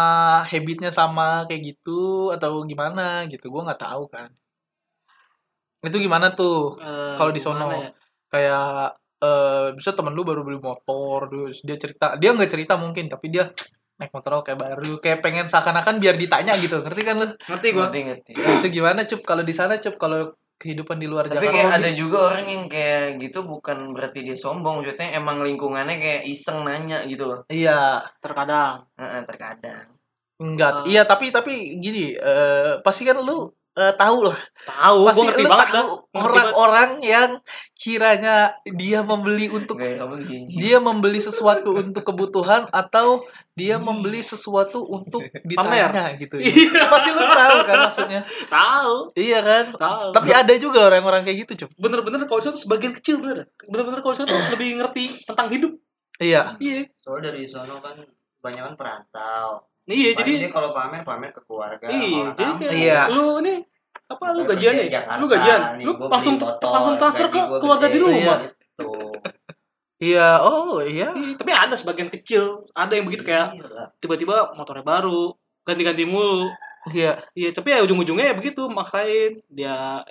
habitnya 0.45 0.93
sama 0.93 1.49
kayak 1.49 1.77
gitu 1.77 2.33
atau 2.33 2.65
gimana 2.69 3.25
gitu? 3.29 3.49
Gue 3.49 3.63
nggak 3.65 3.81
tahu 3.81 4.09
kan. 4.09 4.29
Itu 5.85 6.01
gimana 6.01 6.33
tuh? 6.33 6.81
Eh, 6.81 7.17
kalau 7.17 7.33
di 7.33 7.41
sono. 7.41 7.69
ya? 7.73 7.93
Kayak 8.33 8.97
eh 9.25 9.69
bisa 9.73 9.97
temen 9.97 10.13
lu 10.13 10.21
baru 10.21 10.45
beli 10.45 10.61
motor, 10.61 11.33
terus 11.33 11.65
dia 11.65 11.77
cerita, 11.81 12.13
dia 12.21 12.37
nggak 12.37 12.51
cerita 12.51 12.77
mungkin, 12.77 13.09
tapi 13.09 13.33
dia 13.33 13.49
naik 13.95 14.11
motor 14.11 14.43
kayak 14.43 14.59
baru, 14.59 14.93
kayak 14.99 15.23
pengen 15.23 15.47
seakan-akan 15.47 16.03
biar 16.03 16.19
ditanya 16.19 16.51
gitu, 16.59 16.83
ngerti 16.83 17.03
kan 17.03 17.15
lu? 17.15 17.27
Ngerti 17.31 17.69
gue. 17.71 17.79
ngerti 17.79 18.01
ngerti 18.05 18.31
Nah, 18.35 18.53
itu 18.59 18.69
gimana 18.75 19.01
cup? 19.07 19.21
Kalau 19.23 19.43
di 19.47 19.55
sana 19.55 19.79
cup, 19.79 19.95
kalau 19.97 20.35
kehidupan 20.55 20.99
di 20.99 21.07
luar 21.11 21.27
tapi 21.27 21.45
Jakarta? 21.45 21.55
kayak 21.55 21.71
ada 21.83 21.91
juga 21.93 22.17
orang 22.31 22.47
yang 22.47 22.65
kayak 22.71 23.19
gitu 23.19 23.43
bukan 23.43 23.91
berarti 23.91 24.23
dia 24.23 24.39
sombong 24.39 24.81
maksudnya 24.81 25.19
emang 25.19 25.43
lingkungannya 25.43 25.99
kayak 25.99 26.23
iseng 26.25 26.63
nanya 26.63 27.03
gitu 27.05 27.27
loh 27.27 27.43
Iya, 27.51 28.07
Terkadang. 28.23 28.87
Heeh, 28.95 29.21
terkadang 29.27 29.87
Enggak, 30.39 30.83
Ah. 30.83 30.87
iya 30.87 31.03
tapi 31.07 31.31
tapi 31.31 31.79
gini, 31.79 32.15
eh 32.15 32.79
pasti 32.83 33.03
kan 33.03 33.19
lu 33.19 33.51
eh, 33.75 33.95
tahu 33.99 34.19
lah. 34.31 34.39
Tahu, 34.65 34.99
Pasti 35.11 35.19
gue 35.19 35.25
ngerti 35.29 35.45
lu 35.45 35.51
banget 35.51 35.69
tahu 35.75 35.89
orang-orang 36.15 36.91
yang 37.03 37.31
kiranya 37.75 38.55
dia 38.65 39.05
membeli 39.05 39.51
untuk 39.51 39.77
dia 40.49 40.79
membeli 40.81 41.21
sesuatu 41.21 41.75
untuk 41.77 42.01
kebutuhan 42.07 42.71
atau 42.71 43.27
dia 43.53 43.77
membeli 43.77 44.23
sesuatu 44.25 44.81
untuk 44.89 45.21
ditanya 45.43 46.15
gitu. 46.17 46.39
Iya. 46.39 46.87
Pasti 46.89 47.11
lu 47.13 47.27
tahu 47.27 47.57
kan 47.67 47.77
maksudnya. 47.91 48.21
Tahu. 48.49 48.95
Iya 49.19 49.39
kan? 49.43 49.65
Tahu. 49.75 50.07
Tapi 50.15 50.31
ada 50.33 50.55
juga 50.57 50.89
orang-orang 50.89 51.27
kayak 51.27 51.39
gitu, 51.45 51.67
Cup. 51.67 51.71
bener-bener 51.77 52.25
kalau 52.31 52.41
itu 52.41 52.55
sebagian 52.57 52.95
kecil 52.95 53.21
bener. 53.21 53.51
Bener-bener 53.67 54.01
kalau 54.01 54.15
itu 54.15 54.25
lebih 54.25 54.69
ngerti 54.81 55.05
tentang 55.27 55.51
hidup. 55.51 55.73
Iya. 56.23 56.55
Iya. 56.63 56.89
Soalnya 57.03 57.35
dari 57.35 57.43
sono 57.43 57.83
kan 57.83 57.99
banyak 58.39 58.63
kan 58.63 58.75
perantau. 58.79 59.74
Iya, 59.85 60.17
Paling 60.17 60.19
jadi 60.19 60.33
dia 60.41 60.51
kalau 60.51 60.71
pamer 60.73 61.03
pamer 61.05 61.31
ke 61.31 61.41
keluarga. 61.45 61.87
iya, 61.87 62.33
jadi 62.33 62.53
kayak 62.57 62.73
Iya. 62.73 63.01
lu 63.13 63.45
nih 63.45 63.59
apa 64.05 64.25
lu 64.33 64.43
gajian 64.45 64.73
Jakarta, 64.81 65.21
Lu 65.21 65.27
gajian. 65.29 65.61
nih, 65.77 65.85
Lu 65.85 65.93
langsung 66.09 66.37
motor, 66.41 66.71
langsung 66.73 66.95
transfer 66.97 67.29
ke 67.29 67.41
keluarga 67.61 67.87
gede, 67.89 67.95
di 67.95 67.99
rumah. 68.01 68.39
Gitu. 68.41 68.91
Iya, 70.01 70.29
oh 70.41 70.81
iya. 70.81 71.13
Iya, 71.13 71.33
tapi 71.37 71.51
ada 71.53 71.75
sebagian 71.77 72.09
kecil, 72.09 72.61
ada 72.73 72.93
yang 72.97 73.05
begitu 73.09 73.25
kayak 73.25 73.57
Iya 73.57 73.93
tiba-tiba 74.01 74.53
motornya 74.53 74.85
baru, 74.85 75.33
ganti-ganti 75.63 76.05
mulu. 76.05 76.49
Iya. 76.89 77.21
Iya, 77.33 77.49
tapi 77.53 77.73
ya 77.73 77.81
ujung-ujungnya 77.81 78.33
ya 78.33 78.35
begitu 78.37 78.69
maksain 78.69 79.41
dia 79.49 80.05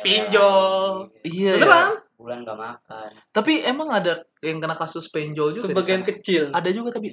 pinjol. 0.00 1.12
Iya. 1.22 1.60
Beneran? 1.60 1.92
bulan 2.14 2.40
gak 2.40 2.56
makan 2.56 3.10
Tapi 3.36 3.60
emang 3.68 3.90
ada 3.92 4.16
yang 4.40 4.56
kena 4.56 4.72
kasus 4.72 5.12
penjol 5.12 5.50
juga. 5.50 5.76
Sebagian 5.76 6.00
kecil. 6.00 6.48
Ada 6.56 6.72
juga 6.72 6.88
tapi 6.88 7.12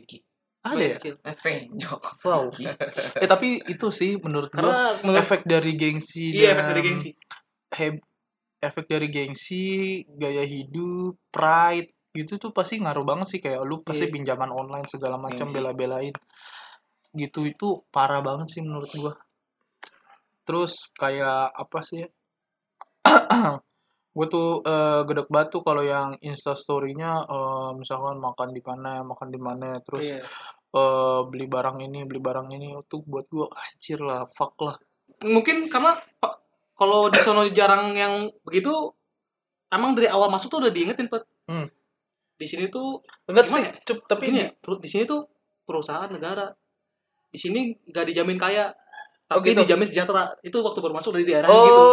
ada 0.61 0.77
ya. 0.77 0.97
Eh, 1.01 1.37
penjol. 1.37 1.97
Wow. 2.21 2.53
eh 3.21 3.27
tapi 3.27 3.61
itu 3.65 3.87
sih 3.89 4.15
menurut 4.15 4.49
gua 4.49 4.61
Karena 4.61 4.79
menurut 5.01 5.19
efek 5.19 5.41
dari 5.43 5.73
gengsi 5.73 6.31
iya 6.31 6.53
dan 6.53 6.55
efek 6.55 6.65
dari 6.69 6.81
gengsi. 6.83 7.09
heb- 7.71 8.05
efek 8.61 8.85
dari 8.85 9.07
gengsi, 9.09 9.65
gaya 10.07 10.45
hidup, 10.45 11.17
pride 11.27 11.89
gitu 12.13 12.37
tuh 12.37 12.51
pasti 12.51 12.77
ngaruh 12.77 13.01
banget 13.01 13.27
sih 13.27 13.39
kayak 13.39 13.63
lu 13.63 13.81
pasti 13.81 14.05
Iya. 14.05 14.13
pinjaman 14.13 14.51
online 14.51 14.85
segala 14.85 15.17
macam 15.17 15.49
bela-belain. 15.49 16.13
Gitu 17.11 17.39
itu 17.43 17.67
parah 17.89 18.21
banget 18.21 18.47
sih 18.49 18.61
menurut 18.61 18.91
gua. 18.93 19.13
Terus 20.43 20.93
kayak 20.93 21.49
apa 21.51 21.79
sih? 21.81 22.05
gue 24.11 24.27
tuh 24.27 24.59
eh, 24.61 25.01
gedek 25.03 25.27
batu 25.27 25.63
kalau 25.63 25.81
yang 25.81 26.19
insta 26.19 26.51
story-nya 26.51 27.23
eh, 27.23 27.69
misalkan 27.75 28.19
makan 28.19 28.51
di 28.51 28.59
mana 28.59 29.01
makan 29.01 29.27
di 29.27 29.39
mana 29.39 29.79
terus 29.79 30.03
Iya. 30.03 30.19
eh, 30.71 31.19
beli 31.25 31.47
barang 31.47 31.79
ini 31.79 32.03
beli 32.03 32.19
barang 32.19 32.47
ini 32.51 32.75
itu 32.75 32.97
buat 33.01 33.25
gue 33.27 33.47
anjir 33.47 33.99
lah 33.99 34.27
fuck 34.29 34.55
lah 34.59 34.75
Mungkin 35.21 35.69
karena 35.69 35.93
Pak, 36.17 36.33
kalau 36.73 37.05
di 37.07 37.21
sono 37.21 37.45
jarang 37.53 37.93
yang 37.93 38.25
begitu 38.41 38.73
emang 39.69 39.93
dari 39.93 40.09
awal 40.09 40.33
masuk 40.33 40.49
tuh 40.49 40.59
udah 40.65 40.73
diingetin, 40.73 41.05
Pet. 41.05 41.21
Hmm. 41.45 41.69
Di 42.33 42.49
sini 42.49 42.73
tuh 42.73 42.97
enggak 43.29 43.45
sih 43.45 43.61
ya? 43.61 43.69
cup, 43.85 44.01
tapi 44.09 44.33
gini 44.33 44.41
ya, 44.41 44.49
di 44.49 44.89
sini 44.89 45.05
tuh 45.05 45.29
perusahaan 45.61 46.09
negara. 46.09 46.49
Di 47.29 47.37
sini 47.37 47.69
nggak 47.85 48.05
dijamin 48.09 48.33
kaya, 48.35 48.73
Oh, 49.29 49.37
tapi 49.37 49.53
gitu? 49.53 49.61
dijamin 49.61 49.85
sejahtera. 49.85 50.33
Itu 50.41 50.59
waktu 50.65 50.81
baru 50.81 50.97
masuk 50.97 51.13
dari 51.13 51.23
daerah 51.29 51.47
gitu. 51.47 51.83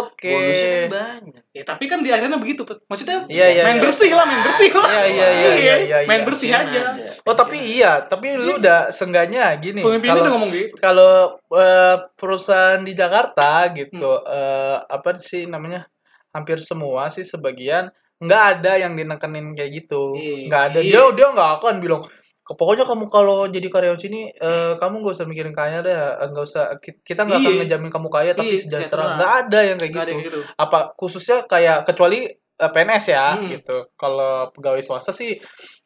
Oke 0.00 0.26
Bonusnya 0.26 0.68
kan 0.68 0.84
banyak. 0.90 1.42
Ya, 1.50 1.62
tapi 1.62 1.84
kan 1.84 1.98
di 2.00 2.10
akhirnya 2.10 2.34
begitu. 2.34 2.66
Maksudnya 2.84 3.22
Iya, 3.26 3.46
iya, 3.50 3.62
main 3.62 3.78
iya. 3.78 3.84
bersih 3.84 4.10
lah, 4.10 4.24
main 4.24 4.42
bersih 4.42 4.70
lah. 4.70 4.88
Iya, 4.88 5.02
iya, 5.06 5.28
iya, 5.30 5.52
iya, 5.54 5.74
iya, 5.78 5.96
Main 6.04 6.20
iya. 6.20 6.26
bersih 6.26 6.48
Kan 6.48 6.66
aja. 6.66 6.80
ada. 6.90 7.04
oh 7.22 7.32
tapi 7.32 7.56
iya 7.56 7.92
tapi 8.02 8.26
lu 8.34 8.58
udah 8.58 8.90
sengganya 8.90 9.54
gini 9.56 9.80
Pemimpinnya 9.80 10.12
kalau 10.12 10.22
udah 10.22 10.32
ngomong 10.34 10.50
gitu. 10.50 10.74
kalau 10.76 11.14
eh, 11.50 11.96
perusahaan 12.14 12.80
di 12.80 12.92
Jakarta 12.92 13.50
gitu 13.70 13.96
eh, 14.20 14.76
apa 14.80 15.16
sih 15.18 15.44
namanya 15.44 15.88
hampir 16.30 16.58
semua 16.58 17.08
sih 17.08 17.22
sebagian 17.22 17.88
nggak 18.16 18.42
ada 18.56 18.72
yang 18.76 18.92
dinekenin 18.92 19.52
kayak 19.52 19.70
gitu 19.78 20.14
Iya. 20.14 20.36
nggak 20.46 20.62
ada 20.68 20.78
dia 20.80 20.92
Iya. 20.92 21.04
dia 21.12 21.26
nggak 21.30 21.50
akan 21.58 21.74
bilang 21.78 22.00
"Ke- 22.00 22.23
pokoknya 22.46 22.84
kamu 22.84 23.08
kalau 23.08 23.48
jadi 23.48 23.64
karyawan 23.66 23.96
sini 23.96 24.28
eh, 24.30 24.76
kamu 24.76 25.00
nggak 25.00 25.14
usah 25.16 25.24
mikirin 25.24 25.50
kaya 25.50 25.80
deh. 25.80 25.92
Eh, 25.92 26.28
nggak 26.28 26.44
usah 26.44 26.64
ki- 26.76 27.00
kita 27.00 27.24
nggak 27.24 27.40
akan 27.40 27.50
Iya. 27.50 27.58
ngejamin 27.64 27.88
kamu 27.88 28.08
kaya 28.08 28.30
tapi 28.32 28.52
Iya, 28.52 28.60
sejahtera. 28.60 29.16
nggak 29.16 29.32
ada 29.42 29.58
yang 29.64 29.78
kayak 29.78 29.92
gitu 29.94 30.10
yang 30.10 30.20
gitu. 30.22 30.40
apa 30.54 30.78
khususnya 30.94 31.44
kayak 31.44 31.84
kecuali 31.84 32.28
eh, 32.54 32.70
PNS 32.70 33.04
ya 33.08 33.26
Hmm. 33.34 33.48
gitu. 33.50 33.76
Kalau 33.94 34.52
pegawai 34.52 34.78
swasta 34.78 35.10
sih 35.10 35.34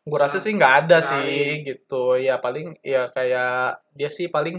gue 0.03 0.19
rasa 0.19 0.37
sih 0.37 0.53
nggak 0.53 0.75
ada 0.85 0.99
sih 1.01 1.63
gitu. 1.63 2.13
Ya 2.15 2.37
paling 2.37 2.77
ya 2.83 3.09
kayak 3.09 3.79
dia 3.93 4.11
sih 4.11 4.27
paling 4.27 4.59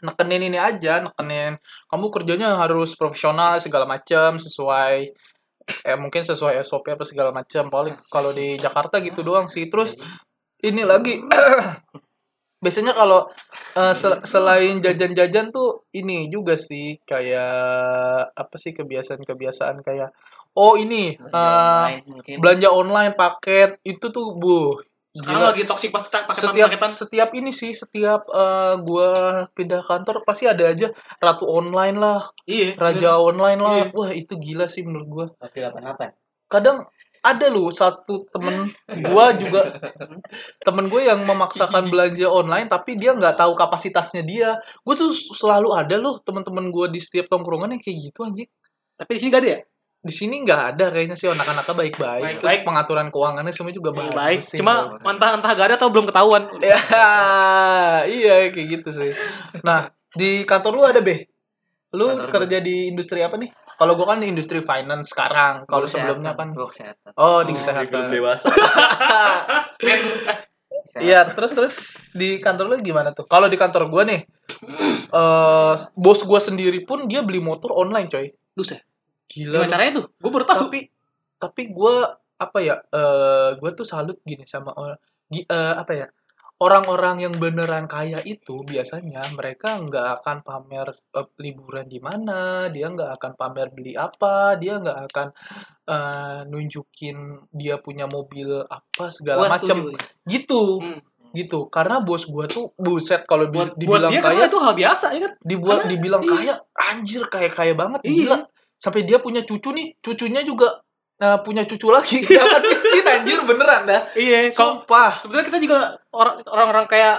nekenin 0.00 0.46
ini 0.46 0.56
aja 0.56 1.02
nekenin 1.02 1.60
kamu 1.86 2.06
kerjanya 2.08 2.56
harus 2.56 2.96
profesional 2.96 3.60
segala 3.60 3.84
macam 3.84 4.38
sesuai 4.38 5.12
eh 5.84 5.94
mungkin 5.94 6.24
sesuai 6.24 6.56
SOP 6.60 6.88
apa 6.88 7.04
segala 7.04 7.30
macam 7.30 7.68
paling 7.68 7.92
kalau 8.08 8.32
di 8.32 8.56
Jakarta 8.56 8.96
gitu 8.98 9.20
doang 9.20 9.44
sih. 9.46 9.68
Terus 9.68 9.94
ini 10.62 10.82
lagi 10.82 11.18
biasanya 12.62 12.92
kalau 12.92 13.24
eh, 13.72 13.94
sel- 13.94 14.20
selain 14.22 14.78
jajan-jajan 14.78 15.48
tuh 15.48 15.88
ini 15.90 16.28
juga 16.28 16.54
sih 16.54 17.00
kayak 17.02 17.52
apa 18.30 18.54
sih 18.54 18.72
kebiasaan-kebiasaan 18.72 19.80
kayak 19.80 20.12
oh 20.52 20.76
ini 20.76 21.16
Belanja 21.16 21.32
eh, 21.32 21.40
online 21.40 22.00
belanja 22.36 22.68
online 22.70 23.12
paket 23.14 23.70
itu 23.82 24.06
tuh 24.08 24.34
bu 24.34 24.76
Sekarang 25.10 25.42
gila. 25.42 25.50
lagi 25.50 25.62
toxic 25.66 25.90
pas 25.90 26.06
paketan 26.06 26.38
setiap 26.38 26.68
paketan. 26.70 26.92
setiap 26.94 27.28
ini 27.34 27.50
sih 27.50 27.72
setiap 27.72 28.28
eh, 28.30 28.74
gua 28.78 29.10
pindah 29.50 29.80
kantor 29.80 30.22
pasti 30.22 30.46
ada 30.46 30.68
aja 30.68 30.86
ratu 31.18 31.48
online 31.48 31.96
lah 31.96 32.30
Iya. 32.44 32.76
raja 32.76 33.18
online 33.18 33.58
lah 33.58 33.74
Iya. 33.80 33.84
wah 33.90 34.10
itu 34.12 34.36
gila 34.36 34.68
sih 34.68 34.84
menurut 34.84 35.08
gua 35.08 35.24
sapi 35.26 35.58
delapan 35.58 35.82
apa 35.88 36.14
kadang 36.46 36.84
ada 37.20 37.46
loh 37.52 37.68
satu 37.68 38.24
temen 38.32 38.64
gua 39.06 39.36
juga 39.36 39.76
temen 40.64 40.88
gue 40.88 41.04
yang 41.04 41.20
memaksakan 41.22 41.92
belanja 41.92 42.24
online 42.26 42.64
tapi 42.64 42.96
dia 42.96 43.12
nggak 43.12 43.36
tahu 43.36 43.52
kapasitasnya 43.52 44.24
dia 44.24 44.56
gue 44.56 44.94
tuh 44.96 45.12
selalu 45.12 45.76
ada 45.76 46.00
loh 46.00 46.16
teman-teman 46.24 46.72
gue 46.72 46.86
di 46.88 47.00
setiap 47.00 47.28
tongkrongan 47.28 47.76
yang 47.76 47.82
kayak 47.82 47.98
gitu 48.08 48.24
anjing 48.24 48.48
Tapi 48.96 49.16
di 49.16 49.20
sini 49.20 49.30
gak 49.32 49.42
ada 49.44 49.50
ya? 49.52 49.60
di 50.00 50.12
sini 50.16 50.36
nggak 50.40 50.60
ada 50.72 50.84
kayaknya 50.88 51.12
sih 51.12 51.28
anak-anaknya 51.28 51.74
baik-baik 51.76 52.22
Baik-baik. 52.24 52.40
terus 52.40 52.64
pengaturan 52.64 53.06
keuangannya 53.12 53.52
semua 53.52 53.68
juga 53.68 53.90
Baik, 53.92 54.08
baik, 54.08 54.16
baik. 54.16 54.40
sih. 54.40 54.56
Cuma 54.56 54.96
entah 55.04 55.30
entah 55.36 55.52
gak 55.52 55.66
ada 55.68 55.76
atau 55.76 55.92
belum 55.92 56.08
ketahuan. 56.08 56.48
ya 56.64 56.80
iya 58.08 58.48
kayak 58.48 58.80
gitu 58.80 58.88
sih 58.96 59.12
nah 59.60 59.92
di 60.16 60.48
kantor 60.48 60.72
lu 60.72 60.82
ada 60.88 61.04
be 61.04 61.28
lu 61.92 62.06
Kantor 62.16 62.32
kerja 62.48 62.58
di 62.64 62.88
industri 62.88 63.20
apa 63.20 63.36
nih 63.36 63.50
kalau 63.80 63.96
gue 63.96 64.04
kan 64.04 64.20
di 64.20 64.28
industri 64.28 64.60
finance 64.60 65.08
sekarang 65.08 65.64
kalau 65.64 65.88
Gua 65.88 65.90
sebelumnya 65.90 66.36
kan 66.36 66.52
gua 66.52 66.68
kesehatan. 66.68 67.16
oh 67.16 67.40
di 67.40 67.50
Oh, 67.50 67.56
film 67.56 67.64
kesehatan 67.64 68.02
dewasa. 68.12 68.46
Iya, 70.96 71.28
terus 71.28 71.52
terus 71.52 71.74
di 72.10 72.40
kantor 72.40 72.64
lu 72.66 72.76
gimana 72.80 73.12
tuh? 73.12 73.24
Kalau 73.24 73.48
di 73.48 73.56
kantor 73.56 73.88
gua 73.88 74.02
nih, 74.04 74.24
eh 75.12 75.74
bos 75.94 76.20
gua 76.24 76.40
sendiri 76.40 76.84
pun 76.84 77.04
dia 77.04 77.20
beli 77.20 77.36
motor 77.38 77.72
online, 77.74 78.08
coy. 78.08 78.32
Buset. 78.52 78.80
Gila. 79.28 79.60
Gimana 79.60 79.68
lu. 79.68 79.72
caranya 79.72 79.92
tuh? 79.94 80.06
Gue 80.16 80.30
baru 80.30 80.44
tahu. 80.44 80.58
Tapi 80.66 80.80
tapi 81.36 81.62
gua 81.68 82.08
apa 82.34 82.58
ya? 82.60 82.80
Eh 82.90 83.50
gua 83.56 83.70
tuh 83.72 83.84
salut 83.84 84.16
gini 84.24 84.48
sama 84.48 84.72
orang 84.72 84.96
gi- 85.28 85.44
eh, 85.44 85.74
apa 85.76 85.92
ya? 85.94 86.06
Orang-orang 86.60 87.24
yang 87.24 87.34
beneran 87.34 87.88
kaya 87.88 88.20
itu 88.20 88.60
biasanya 88.62 89.24
mereka 89.32 89.74
nggak 89.74 90.20
akan 90.20 90.36
pamer 90.40 90.92
eh, 90.92 91.28
liburan 91.38 91.88
di 91.88 91.96
mana, 91.98 92.68
dia 92.68 92.84
nggak 92.86 93.16
akan 93.16 93.32
pamer 93.34 93.72
beli 93.72 93.96
apa, 93.96 94.54
dia 94.54 94.76
nggak 94.76 94.98
akan 95.08 95.28
eh, 95.86 96.40
nunjukin 96.44 97.16
dia 97.50 97.80
punya 97.80 98.04
mobil 98.04 98.60
apa 98.62 99.08
segala 99.08 99.48
macam 99.48 99.88
gitu 100.24 100.78
Hmm. 100.78 101.00
gitu 101.32 101.64
karena 101.66 101.98
bos 101.98 102.26
gua 102.26 102.44
tuh 102.44 102.74
buset 102.76 103.22
kalau 103.24 103.46
Buat, 103.48 103.72
buat 103.72 103.78
dibilang 103.78 104.10
dia 104.10 104.18
kan 104.18 104.28
kaya 104.28 104.44
itu 104.44 104.58
hal 104.58 104.74
biasa 104.74 105.06
ya 105.10 105.20
kan? 105.24 105.32
dibuat 105.40 105.78
karena- 105.80 105.90
dibilang 105.90 106.22
iya. 106.22 106.30
kaya 106.30 106.54
anjir 106.90 107.22
kaya 107.24 107.48
kaya 107.48 107.72
banget 107.72 108.00
Iya. 108.02 108.10
gila 108.12 108.38
sampai 108.76 109.00
dia 109.02 109.18
punya 109.18 109.40
cucu 109.40 109.70
nih 109.70 109.94
cucunya 109.98 110.42
juga 110.42 110.82
eh, 111.20 111.38
punya 111.40 111.62
cucu 111.62 111.88
lagi 111.88 112.24
kan 112.26 112.62
miskin 112.62 113.04
anjir 113.04 113.38
beneran 113.42 113.84
dah 113.84 114.02
Iya. 114.12 114.48
Sumpah 114.48 115.12
sebenarnya 115.14 115.46
kita 115.46 115.58
juga 115.58 115.78
orang 116.10 116.40
orang-orang 116.44 116.86
kayak 116.86 117.16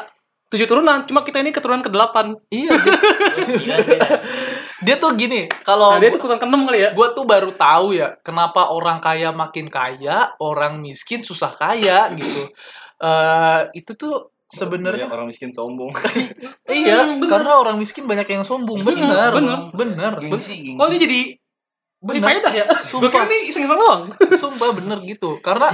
tujuh 0.47 0.67
turunan, 0.67 1.05
cuma 1.05 1.21
kita 1.21 1.39
ini 1.39 1.49
keturunan 1.49 1.79
ke 1.79 1.87
delapan. 1.87 2.35
iya 2.49 2.75
dia, 4.81 4.95
tuh 4.97 5.13
gini 5.13 5.47
kalau 5.61 5.95
Nah, 5.95 5.99
dia 5.99 6.09
tuh 6.09 6.19
keturunan 6.19 6.37
ke 6.37 6.47
enam 6.47 6.61
kali 6.65 6.79
ya. 6.81 6.89
gua 6.91 7.07
tuh 7.11 7.23
baru 7.23 7.51
tahu 7.53 7.93
ya 7.93 8.17
kenapa 8.19 8.67
orang 8.67 8.99
kaya 8.99 9.31
makin 9.31 9.69
kaya 9.69 10.33
orang 10.37 10.81
miskin 10.81 11.21
susah 11.21 11.49
kaya 11.49 12.11
gitu 12.11 12.49
eh 12.99 13.59
itu 13.73 13.95
tuh 13.95 14.13
sebenarnya 14.45 15.07
Banyak 15.07 15.15
orang 15.15 15.27
miskin 15.27 15.49
sombong 15.49 15.89
iya 16.69 17.07
Hmm, 17.07 17.17
bener. 17.17 17.31
karena 17.31 17.51
orang 17.55 17.75
miskin 17.77 18.03
banyak 18.03 18.27
yang 18.27 18.43
sombong 18.43 18.83
Bener, 18.83 18.99
bener 18.99 19.31
bener. 19.31 19.59
bener 19.71 20.13
Gengsi, 20.21 20.59
gengsi. 20.59 20.75
Kok 20.75 20.87
ini 20.89 20.97
jadi 20.99 21.19
Bener. 22.01 22.17
berfaedah 22.19 22.49
ya? 22.51 22.65
Gue 22.65 22.81
Sumpah. 22.83 23.09
kira 23.11 23.25
ini 23.27 23.37
iseng-iseng 23.47 23.77
doang. 23.77 24.03
sumpah 24.41 24.69
bener 24.73 24.97
gitu 25.01 25.37
karena 25.39 25.69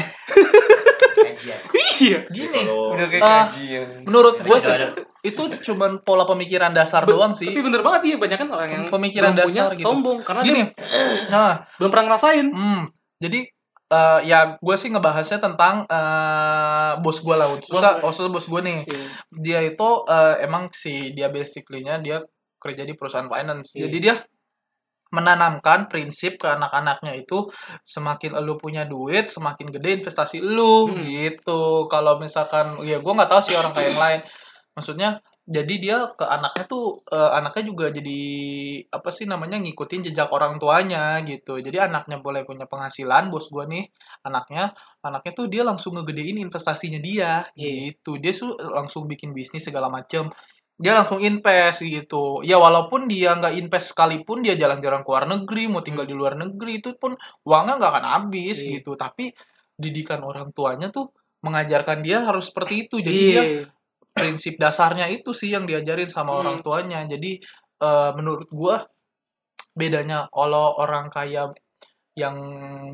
iya. 1.98 2.20
gini 2.28 2.60
kalau 2.62 2.94
Udah 2.94 3.08
kayak 3.08 3.22
Ah, 3.22 3.46
kajian. 3.48 3.88
menurut 4.04 4.36
gue 4.38 4.58
ada. 4.58 4.92
itu 5.22 5.42
cuman 5.64 6.00
pola 6.00 6.24
pemikiran 6.24 6.72
dasar 6.72 7.04
doang 7.04 7.32
sih 7.32 7.48
Tapi 7.48 7.60
bener 7.62 7.82
banget 7.82 8.02
iya 8.06 8.18
banyak 8.18 8.38
kan 8.38 8.50
orang 8.50 8.70
yang 8.70 8.84
Pemikiran 8.88 9.34
belum 9.34 9.46
punya 9.46 9.62
dasar 9.62 9.74
gitu. 9.74 9.86
sombong 9.86 10.18
karena 10.22 10.42
gini 10.42 10.62
dia 10.64 10.68
nah 11.34 11.50
belum 11.76 11.90
pernah 11.90 12.06
ngerasain. 12.08 12.48
hmm, 12.48 12.82
jadi 13.18 13.40
eh, 13.88 14.20
ya 14.24 14.40
gue 14.58 14.76
sih 14.76 14.90
ngebahasnya 14.90 15.40
tentang 15.42 15.76
eh, 15.86 16.92
bos 17.00 17.18
gue 17.18 17.34
lah 17.34 17.48
susah 17.58 18.00
Bos, 18.00 18.20
oh, 18.20 18.30
bos 18.30 18.46
gue 18.46 18.62
nih 18.62 18.78
Iya. 18.84 19.00
dia 19.34 19.60
itu 19.66 19.90
eh, 20.06 20.36
emang 20.42 20.70
si 20.72 21.12
dia 21.12 21.28
basically-nya 21.28 21.98
dia 21.98 22.20
kerja 22.58 22.84
di 22.84 22.94
perusahaan 22.94 23.26
finance 23.26 23.74
Iya. 23.74 23.88
jadi 23.88 23.98
dia 24.02 24.16
menanamkan 25.12 25.88
prinsip 25.88 26.38
ke 26.42 26.48
anak-anaknya 26.48 27.14
itu 27.16 27.48
semakin 27.84 28.36
lu 28.44 28.60
punya 28.60 28.84
duit 28.84 29.28
semakin 29.28 29.72
gede 29.72 30.04
investasi 30.04 30.44
lu 30.44 30.88
Hmm. 30.92 31.02
gitu. 31.04 31.88
Kalau 31.88 32.20
misalkan 32.20 32.80
ya 32.84 33.00
gue 33.00 33.14
nggak 33.18 33.30
tahu 33.32 33.42
sih 33.44 33.56
orang 33.56 33.72
kayak 33.72 33.90
yang 33.94 34.02
lain. 34.02 34.22
Maksudnya 34.78 35.10
jadi 35.48 35.74
dia 35.80 35.98
ke 36.12 36.28
anaknya 36.28 36.68
tuh 36.68 37.00
eh, 37.08 37.32
anaknya 37.40 37.64
juga 37.72 37.86
jadi 37.88 38.20
apa 38.92 39.10
sih 39.16 39.24
namanya 39.24 39.56
ngikutin 39.64 40.12
jejak 40.12 40.28
orang 40.28 40.60
tuanya 40.60 41.24
gitu. 41.24 41.58
Jadi 41.64 41.78
anaknya 41.80 42.20
boleh 42.20 42.44
punya 42.44 42.68
penghasilan 42.68 43.32
bos 43.32 43.48
gue 43.48 43.64
nih 43.64 43.84
anaknya 44.28 44.76
anaknya 45.00 45.32
tuh 45.32 45.48
dia 45.48 45.64
langsung 45.64 45.96
ngegedein 45.96 46.44
investasinya 46.44 47.00
dia 47.00 47.48
Iya. 47.56 47.96
gitu. 47.96 48.20
Dia 48.20 48.36
tuh 48.36 48.60
langsung 48.60 49.08
bikin 49.08 49.32
bisnis 49.32 49.64
segala 49.64 49.88
macem 49.88 50.28
dia 50.78 50.94
langsung 50.94 51.18
invest 51.20 51.82
gitu 51.82 52.46
ya 52.46 52.62
walaupun 52.62 53.10
dia 53.10 53.34
nggak 53.34 53.58
invest 53.58 53.98
sekalipun 53.98 54.46
dia 54.46 54.54
jalan-jalan 54.54 55.02
ke 55.02 55.10
luar 55.10 55.26
negeri 55.26 55.64
mau 55.66 55.82
tinggal 55.82 56.06
di 56.06 56.14
luar 56.14 56.38
negeri 56.38 56.78
itu 56.78 56.94
pun 56.94 57.18
uangnya 57.44 57.82
nggak 57.82 57.92
akan 57.98 58.06
habis 58.06 58.62
Iya. 58.62 58.70
gitu 58.78 58.94
tapi 58.94 59.34
didikan 59.74 60.22
orang 60.22 60.54
tuanya 60.54 60.94
tuh 60.94 61.10
mengajarkan 61.42 62.06
dia 62.06 62.22
harus 62.22 62.54
seperti 62.54 62.86
itu 62.86 63.02
jadi 63.02 63.20
dia 63.26 63.44
Iya. 63.44 63.64
prinsip 64.14 64.58
dasarnya 64.58 65.10
itu 65.10 65.34
sih 65.34 65.50
yang 65.50 65.66
diajarin 65.66 66.10
sama 66.10 66.38
Hmm. 66.38 66.40
orang 66.46 66.58
tuanya 66.62 67.02
jadi 67.10 67.42
eh, 67.78 68.12
menurut 68.14 68.50
gua 68.50 68.86
bedanya 69.78 70.26
kalau 70.34 70.74
orang 70.78 71.10
kaya 71.14 71.54
yang 72.18 72.34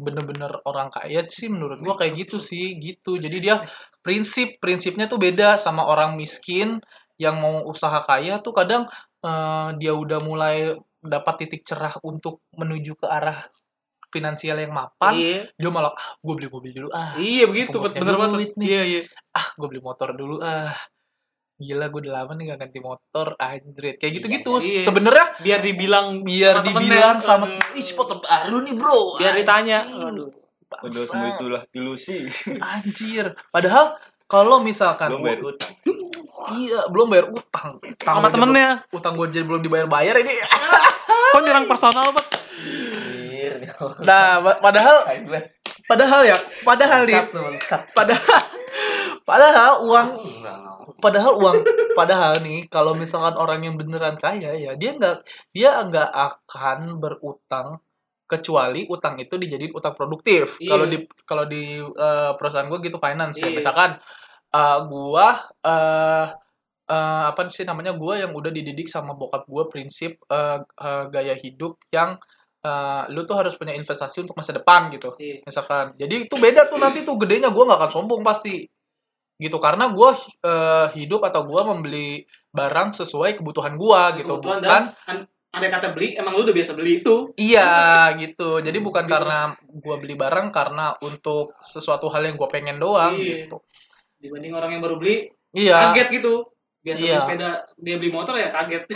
bener-bener 0.04 0.52
orang 0.68 0.92
kaya 0.92 1.24
sih 1.32 1.48
menurut 1.48 1.80
gua 1.80 1.96
kayak 1.96 2.28
gitu 2.28 2.36
sih 2.40 2.76
gitu 2.76 3.16
jadi 3.16 3.38
dia 3.40 3.56
prinsip 4.04 4.60
prinsipnya 4.60 5.08
tuh 5.08 5.16
beda 5.16 5.56
sama 5.56 5.88
orang 5.88 6.20
miskin 6.20 6.84
yang 7.16 7.38
mau 7.38 7.66
usaha 7.66 8.00
kaya 8.00 8.40
tuh 8.40 8.52
kadang 8.52 8.84
eh, 9.20 9.68
dia 9.78 9.94
udah 9.94 10.20
mulai 10.20 10.74
dapat 11.00 11.34
titik 11.42 11.62
cerah 11.64 11.94
untuk 12.02 12.40
menuju 12.52 12.96
ke 12.96 13.06
arah 13.06 13.38
finansial 14.08 14.56
yang 14.56 14.72
mapan 14.72 15.14
Iya. 15.14 15.40
dia 15.52 15.70
malah 15.70 15.92
ah 15.92 16.16
gue 16.16 16.34
beli 16.34 16.48
mobil 16.48 16.72
dulu 16.72 16.90
ah 16.90 17.14
Iya 17.16 17.44
begitu, 17.46 17.76
bener 17.78 18.14
banget. 18.16 18.54
nih. 18.54 18.68
Iya, 18.70 18.82
iya. 18.86 19.02
ah 19.32 19.48
gue 19.52 19.68
beli 19.68 19.82
motor 19.82 20.14
dulu 20.14 20.38
ah 20.38 20.70
gila 21.56 21.86
gue 21.88 22.00
udah 22.04 22.14
lama 22.16 22.32
nih 22.34 22.46
gak 22.48 22.60
ganti 22.62 22.80
motor 22.80 23.28
anjrit 23.38 23.96
kayak 23.98 24.14
gitu-gitu 24.16 24.52
Iya. 24.60 24.84
sebenarnya 24.84 25.26
Biar 25.40 25.60
dibilang 25.60 26.22
biar 26.22 26.56
Sama 26.56 26.68
dibilang 26.68 27.18
sama 27.20 27.46
aduh. 27.48 27.74
ih 27.74 27.90
motor 27.92 28.18
baru 28.20 28.58
nih 28.60 28.74
bro 28.74 29.00
biar 29.18 29.34
ditanya. 29.34 29.80
Anjing. 29.80 30.08
Aduh. 30.08 30.30
Udah 30.74 31.04
semua 31.06 31.28
itulah 31.30 31.62
ilusi. 31.70 32.26
anjir 32.60 33.26
padahal 33.50 33.94
kalau 34.26 34.58
misalkan 34.60 35.10
Belum 35.12 35.22
bayar 35.22 35.42
utang. 35.44 35.74
Iya 36.54 36.80
belum 36.88 37.08
bayar 37.08 37.28
utang. 37.28 37.76
Utang 37.76 38.16
Sama 38.16 38.28
temennya. 38.28 38.84
belum- 38.84 38.96
utang 38.96 39.14
gue 39.14 39.28
jadi 39.30 39.44
belum 39.44 39.62
dibayar-bayar 39.62 40.16
ini. 40.20 40.34
Kok 41.34 41.42
nyerang 41.42 41.66
personal, 41.66 42.10
Pak? 42.10 42.26
Nah 44.02 44.38
pa- 44.38 44.60
padahal 44.60 44.98
padahal 45.84 46.22
ya 46.24 46.38
padahal 46.64 47.04
nih 47.04 47.20
padahal 47.92 48.42
padahal 49.24 49.74
uang 49.84 50.08
padahal 50.98 51.34
uang 51.36 51.56
padahal 51.94 52.40
nih 52.40 52.68
kalau 52.68 52.96
misalkan 52.96 53.36
orang 53.36 53.60
yang 53.62 53.76
beneran 53.76 54.16
kaya 54.16 54.56
ya 54.56 54.72
dia 54.74 54.96
nggak 54.96 55.16
dia 55.52 55.76
nggak 55.82 56.08
akan 56.08 56.98
berutang 56.98 57.84
kecuali 58.24 58.88
utang 58.88 59.20
itu 59.20 59.36
dijadiin 59.36 59.76
utang 59.76 59.94
produktif. 59.94 60.58
Iya. 60.58 60.70
kalau 60.72 60.86
di 60.88 60.98
kalau 61.28 61.46
di 61.46 61.64
eh, 61.78 62.32
perusahaan 62.34 62.66
gue 62.66 62.80
gitu 62.82 62.98
finance 62.98 63.38
ya. 63.38 63.52
Iya. 63.52 63.58
misalkan 63.60 63.92
eh, 64.54 64.80
gua 64.86 65.28
eh 65.62 66.28
eh, 66.84 67.24
apa 67.28 67.48
sih 67.48 67.64
namanya 67.64 67.92
gua 67.94 68.20
yang 68.20 68.32
udah 68.32 68.50
dididik 68.50 68.86
sama 68.86 69.14
bokap 69.14 69.44
gua 69.46 69.66
prinsip 69.68 70.20
eh, 70.24 70.60
eh, 70.62 71.04
gaya 71.10 71.34
hidup 71.34 71.80
yang 71.90 72.16
eh, 72.62 73.04
lu 73.10 73.24
tuh 73.24 73.36
harus 73.36 73.56
punya 73.56 73.74
investasi 73.74 74.22
untuk 74.22 74.36
masa 74.36 74.52
depan 74.52 74.88
gitu 74.90 75.12
Iya. 75.18 75.42
misalkan 75.44 75.96
jadi 75.96 76.28
itu 76.28 76.36
beda 76.36 76.68
tuh 76.68 76.78
nanti 76.78 77.02
tuh 77.02 77.16
gedenya 77.18 77.50
gua 77.50 77.68
nggak 77.68 77.80
akan 77.82 77.92
sombong 77.92 78.22
pasti 78.22 78.64
gitu 79.36 79.58
karena 79.58 79.90
gua 79.90 80.14
eh, 80.20 80.88
hidup 80.94 81.26
atau 81.26 81.44
gua 81.44 81.66
membeli 81.66 82.24
barang 82.54 82.94
sesuai 82.94 83.42
kebutuhan 83.42 83.74
gua 83.76 84.14
gitu 84.14 84.38
Kebutuhan 84.38 84.62
bukan 84.62 84.64
dan 84.64 84.84
an- 85.10 85.28
andai 85.54 85.70
kata 85.70 85.94
beli, 85.94 86.18
emang 86.18 86.34
lu 86.34 86.42
udah 86.44 86.56
biasa 86.56 86.74
beli 86.74 87.02
itu. 87.02 87.30
iya 87.38 88.10
gitu 88.18 88.58
jadi 88.58 88.74
bukan 88.78 89.06
Gitu. 89.06 89.14
karena 89.14 89.40
gua 89.80 89.96
beli 89.98 90.14
barang 90.14 90.50
karena 90.50 90.98
untuk 91.00 91.54
sesuatu 91.62 92.10
hal 92.10 92.26
yang 92.26 92.38
gua 92.38 92.50
pengen 92.50 92.78
doang 92.78 93.14
Iya. 93.14 93.46
gitu 93.46 93.58
Dibanding 94.24 94.54
orang 94.56 94.72
yang 94.72 94.82
baru 94.82 94.96
beli, 94.96 95.28
iya 95.52 95.92
kaget 95.92 96.08
gitu. 96.18 96.48
Biasa 96.80 97.00
Iya. 97.00 97.08
beli 97.12 97.20
sepeda, 97.22 97.50
dia 97.78 97.96
beli 98.00 98.10
motor 98.10 98.36
ya 98.36 98.48
kaget. 98.50 98.84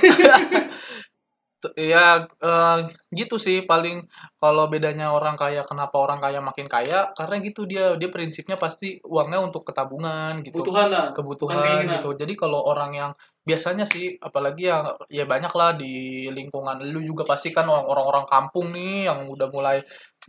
Ya 1.74 2.22
eh, 2.38 2.78
gitu 3.10 3.42
sih 3.42 3.66
paling 3.66 4.06
kalau 4.38 4.70
bedanya 4.70 5.10
orang 5.10 5.34
kaya 5.34 5.66
kenapa 5.66 5.98
orang 5.98 6.22
kaya 6.22 6.38
makin 6.38 6.70
kaya 6.70 7.10
karena 7.18 7.42
gitu 7.42 7.66
dia 7.66 7.98
dia 7.98 8.14
prinsipnya 8.14 8.54
pasti 8.56 9.02
uangnya 9.02 9.42
untuk 9.42 9.66
ketabungan 9.66 10.46
gitu 10.46 10.62
Kebutuhan 10.62 10.88
lah. 10.94 11.08
kebutuhan 11.18 11.82
gitu. 11.98 12.14
Jadi 12.14 12.38
kalau 12.38 12.62
orang 12.62 12.94
yang 12.94 13.12
biasanya 13.42 13.90
sih 13.90 14.22
apalagi 14.22 14.70
yang 14.70 14.86
ya 15.10 15.26
banyak 15.26 15.50
lah 15.50 15.74
di 15.74 16.30
lingkungan 16.30 16.78
lu 16.94 17.02
juga 17.02 17.26
pasti 17.26 17.50
kan 17.50 17.66
orang- 17.66 17.90
orang-orang 17.90 18.26
kampung 18.30 18.70
nih 18.70 19.10
yang 19.10 19.26
udah 19.26 19.50
mulai 19.50 19.82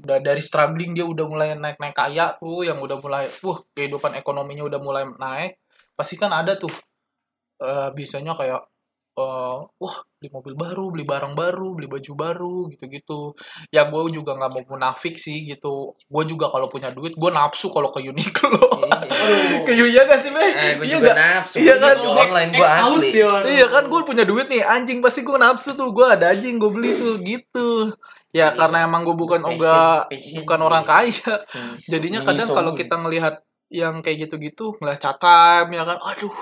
udah 0.04 0.18
dari 0.22 0.42
struggling 0.42 0.94
dia 0.94 1.06
udah 1.06 1.26
mulai 1.26 1.48
naik-naik 1.58 1.94
kaya 1.94 2.36
tuh 2.38 2.62
yang 2.62 2.78
udah 2.78 2.98
mulai 3.02 3.26
wah 3.42 3.58
kehidupan 3.74 4.14
ekonominya 4.14 4.64
udah 4.66 4.80
mulai 4.80 5.04
naik 5.18 5.58
pasti 5.98 6.14
kan 6.14 6.30
ada 6.30 6.54
tuh 6.54 6.70
eh 7.58 7.90
biasanya 7.90 8.38
kayak 8.38 8.62
eh 9.18 9.58
wah 9.82 9.96
beli 10.18 10.30
mobil 10.30 10.54
baru, 10.54 10.84
beli 10.94 11.04
barang 11.06 11.34
baru, 11.34 11.74
beli 11.74 11.86
baju 11.90 12.12
baru 12.14 12.56
gitu-gitu. 12.70 13.34
Ya 13.74 13.86
gue 13.86 14.00
juga 14.14 14.38
nggak 14.38 14.50
mau 14.50 14.62
munafik 14.78 15.18
sih 15.18 15.46
gitu. 15.46 15.94
Gue 16.06 16.22
juga 16.26 16.46
kalau 16.46 16.70
punya 16.70 16.90
duit, 16.94 17.18
gue 17.18 17.30
nafsu 17.30 17.70
kalau 17.70 17.90
ke 17.90 17.98
Uniqlo. 18.02 18.62
Aduh. 18.86 19.62
ke 19.66 19.72
Iya 19.74 20.06
gak 20.06 20.20
sih, 20.22 20.30
Be? 20.30 20.42
Eh, 20.42 20.72
gue 20.78 20.86
Iya 20.86 20.94
juga 20.98 21.10
nggak? 21.10 21.16
nafsu. 21.18 21.56
Iya 21.58 21.74
kan? 21.78 21.94
Baju 21.98 22.08
online 22.14 22.50
gue 22.54 22.66
asli. 22.66 23.10
ya. 23.18 23.30
Iya 23.46 23.66
kan 23.70 23.84
gue 23.90 24.00
punya 24.06 24.24
duit 24.26 24.46
nih 24.46 24.62
anjing 24.62 24.98
pasti 25.02 25.20
gue 25.26 25.38
nafsu 25.38 25.74
tuh 25.74 25.90
gue 25.90 26.06
ada 26.06 26.30
anjing 26.30 26.58
gue 26.58 26.70
beli 26.70 26.90
tuh 26.94 27.14
gitu 27.22 27.68
ya 28.28 28.52
Passion. 28.52 28.60
karena 28.60 28.78
emang 28.84 29.02
gue 29.08 29.16
bukan 29.16 29.40
enggak 29.40 30.12
bukan 30.44 30.60
orang 30.60 30.84
kaya 30.84 31.34
jadinya 31.80 32.20
kadang 32.20 32.48
kalau 32.52 32.76
kita 32.76 33.00
ngelihat 33.00 33.40
yang 33.72 34.04
kayak 34.04 34.28
gitu-gitu 34.28 34.76
ngelihat 34.80 35.00
cakam 35.00 35.72
ya 35.72 35.84
kan 35.84 35.96
aduh 36.00 36.32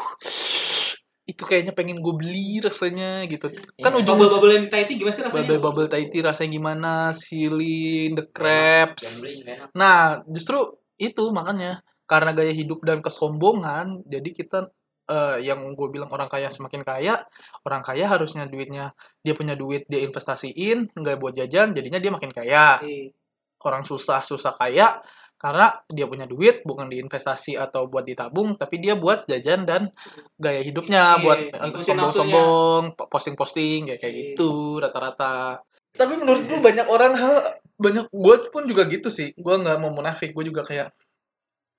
itu 1.26 1.42
kayaknya 1.42 1.74
pengen 1.74 1.98
gue 1.98 2.14
beli 2.14 2.62
rasanya 2.62 3.26
gitu 3.26 3.50
kan 3.50 3.90
Iya. 3.90 3.98
ujung 3.98 4.14
Bubble-bubble 4.14 4.52
yang 4.54 4.64
di 4.66 4.70
Tahiti 4.70 4.92
gimana 4.94 5.14
sih 5.18 5.22
rasanya? 5.26 5.42
bubble 5.42 5.58
bubble 5.58 5.88
Tahiti 5.90 6.18
rasanya 6.22 6.50
gimana 6.54 6.92
silin 7.10 8.10
the 8.14 8.24
crabs. 8.30 9.26
Nah, 9.74 10.22
justru 10.30 10.70
itu 10.96 11.26
makanya 11.34 11.82
karena 12.06 12.30
gaya 12.30 12.54
hidup 12.54 12.78
dan 12.86 13.02
kesombongan, 13.02 14.06
jadi 14.06 14.30
kita 14.30 14.70
eh, 15.10 15.38
yang 15.42 15.66
gue 15.74 15.88
bilang 15.90 16.10
orang 16.14 16.30
kaya 16.30 16.46
semakin 16.46 16.86
kaya, 16.86 17.26
orang 17.66 17.82
kaya 17.82 18.06
harusnya 18.06 18.46
duitnya 18.46 18.94
dia 19.26 19.34
punya 19.34 19.58
duit 19.58 19.82
dia 19.90 20.06
investasiin, 20.06 20.94
nggak 20.94 21.18
buat 21.18 21.34
jajan, 21.34 21.74
jadinya 21.74 21.98
dia 21.98 22.14
makin 22.14 22.30
kaya. 22.30 22.78
Iya. 22.86 23.10
Orang 23.66 23.82
susah 23.82 24.22
susah 24.22 24.54
kaya 24.54 25.02
karena 25.36 25.68
dia 25.86 26.08
punya 26.08 26.24
duit 26.24 26.64
bukan 26.64 26.88
diinvestasi 26.88 27.54
atau 27.54 27.86
buat 27.86 28.02
ditabung, 28.02 28.56
tapi 28.56 28.80
dia 28.80 28.96
buat 28.96 29.24
jajan 29.24 29.68
dan 29.68 29.92
gaya 30.34 30.60
hidupnya 30.60 31.16
Iya, 31.16 31.22
buat 31.22 31.38
eh, 31.52 31.82
sombong-sombong, 31.84 32.82
po- 32.96 33.08
posting-posting 33.08 33.86
kayak 33.86 34.00
kayak 34.00 34.12
Iya. 34.12 34.20
gitu 34.32 34.50
rata-rata. 34.80 35.60
Tapi 35.92 36.12
menurut 36.16 36.40
gue 36.42 36.56
banyak 36.58 36.86
orang 36.86 37.12
hal 37.14 37.34
banyak 37.76 38.08
gue 38.08 38.34
pun 38.48 38.64
juga 38.64 38.88
gitu 38.88 39.08
sih. 39.08 39.36
Gue 39.36 39.54
nggak 39.54 39.76
mau 39.76 39.92
munafik, 39.92 40.32
gue 40.32 40.44
juga 40.46 40.64
kayak 40.64 40.88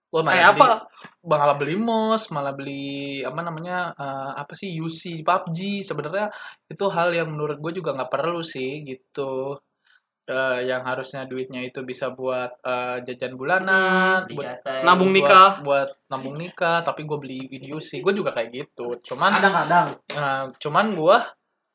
gue 0.08 0.22
Kayak 0.24 0.56
apa? 0.56 0.88
malah 1.20 1.58
beli 1.60 1.76
mos, 1.76 2.32
malah 2.32 2.56
beli 2.56 3.20
apa 3.22 3.44
namanya 3.44 3.92
eh, 3.92 4.32
apa 4.40 4.56
sih 4.56 4.72
UC 4.74 5.20
PUBG 5.22 5.84
sebenarnya 5.84 6.32
itu 6.66 6.86
hal 6.88 7.12
yang 7.12 7.28
menurut 7.28 7.60
gue 7.60 7.74
juga 7.76 7.92
nggak 7.92 8.08
perlu 8.08 8.40
sih 8.40 8.86
gitu. 8.86 9.60
Eh, 10.28 10.60
yang 10.68 10.84
harusnya 10.84 11.24
duitnya 11.24 11.64
itu 11.64 11.88
bisa 11.88 12.12
buat 12.12 12.60
eh, 12.60 13.00
jajan 13.02 13.40
bulanan, 13.40 14.28
buat 14.28 14.60
Dicatai. 14.60 14.84
Nabung 14.84 15.10
buat- 15.10 15.24
nikah. 15.24 15.52
buat 15.64 15.90
nabung 16.08 16.36
nikah, 16.36 16.84
tapi 16.84 17.08
gue 17.08 17.16
beli 17.16 17.40
UC, 17.72 18.04
gue 18.04 18.12
juga 18.12 18.36
kayak 18.36 18.50
gitu. 18.52 19.00
Cuman 19.02 19.32
Kadang-kadang. 19.32 19.88
Nah, 20.14 20.52
cuman 20.60 20.92
gua 20.92 21.24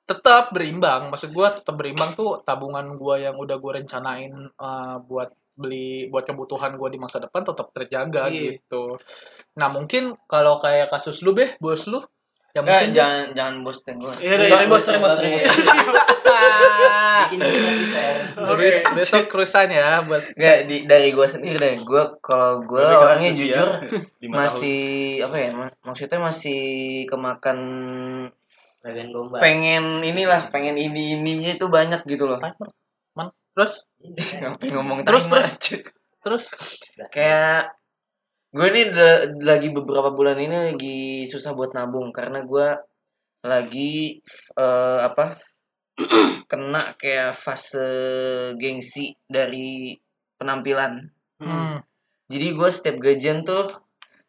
tetap 0.03 0.53
berimbang. 0.53 1.09
Maksud 1.09 1.33
gua 1.33 1.49
tetap 1.49 1.73
berimbang 1.75 2.13
tuh 2.13 2.45
tabungan 2.45 2.85
gua 2.95 3.17
yang 3.17 3.33
udah 3.35 3.57
gua 3.57 3.81
rencanain 3.81 4.33
eh, 4.45 4.97
buat 5.01 5.33
beli 5.57 6.09
buat 6.09 6.25
kebutuhan 6.25 6.77
gua 6.77 6.89
di 6.89 6.97
masa 6.97 7.21
depan 7.21 7.45
tetap 7.45 7.73
terjaga 7.73 8.29
Iya. 8.29 8.57
gitu. 8.61 9.01
Nah, 9.57 9.69
mungkin 9.69 10.13
kalau 10.27 10.61
kayak 10.61 10.89
kasus 10.89 11.25
lu 11.25 11.33
beh, 11.33 11.57
bos 11.57 11.89
lu 11.89 12.05
ya 12.53 12.61
Eh, 12.61 12.63
mungkin 12.63 12.91
jangan 12.93 13.25
jangan 13.33 13.55
bos 13.61 13.79
gue. 13.81 14.13
Iya, 14.21 14.35
iya, 14.35 14.47
sorry 14.47 14.61
iya. 14.61 14.69
bos, 14.69 14.83
sorry 14.83 14.99
bos, 15.01 15.13
sorry 15.17 15.29
bos. 15.41 15.67
Bikin. 17.23 17.41
Cruise, 18.35 18.81
besok 18.93 19.25
cruisean 19.27 19.69
ya, 19.69 20.05
bos. 20.05 20.25
Nggak, 20.33 20.57
di, 20.67 20.77
dari 20.85 21.09
gue 21.11 21.25
sendiri 21.25 21.57
deh. 21.57 21.75
Gue 21.81 22.03
kalau 22.21 22.61
gue 22.61 22.83
orangnya 22.83 23.33
dia 23.33 23.57
jujur 23.57 23.69
masih 24.37 24.81
apa 25.23 25.37
ya? 25.39 25.51
ma- 25.53 25.77
Maksudnya 25.83 26.21
masih 26.21 26.61
kemakan 27.07 27.59
Lagan 28.83 29.09
domba. 29.09 29.39
pengen 29.39 30.03
inilah, 30.03 30.51
pengen 30.51 30.75
ini 30.75 31.17
ininya 31.17 31.55
itu 31.55 31.67
banyak 31.67 32.03
gitu 32.05 32.27
loh. 32.27 32.37
Man. 33.17 33.31
Terus 33.53 33.85
Ngapain 34.35 34.73
ngomong 34.73 34.99
Terus, 35.05 35.25
timer? 35.29 35.45
terus 36.23 36.45
kayak 37.09 37.69
gue 38.53 38.69
da- 38.93 39.25
lagi 39.41 39.73
beberapa 39.73 40.13
bulan 40.13 40.37
ini 40.37 40.77
lagi 40.77 41.01
susah 41.25 41.57
buat 41.57 41.73
nabung 41.73 42.13
karena 42.13 42.45
gue 42.45 42.69
lagi 43.43 44.21
eh, 44.55 45.01
apa 45.03 45.35
kena 46.51 46.83
kayak 47.01 47.33
fase 47.33 47.89
gengsi 48.61 49.17
dari 49.25 49.97
penampilan. 50.37 51.01
Hmm, 51.41 51.81
jadi 52.29 52.53
gue 52.53 52.69
setiap 52.69 52.97
gajian 53.01 53.41
tuh 53.43 53.69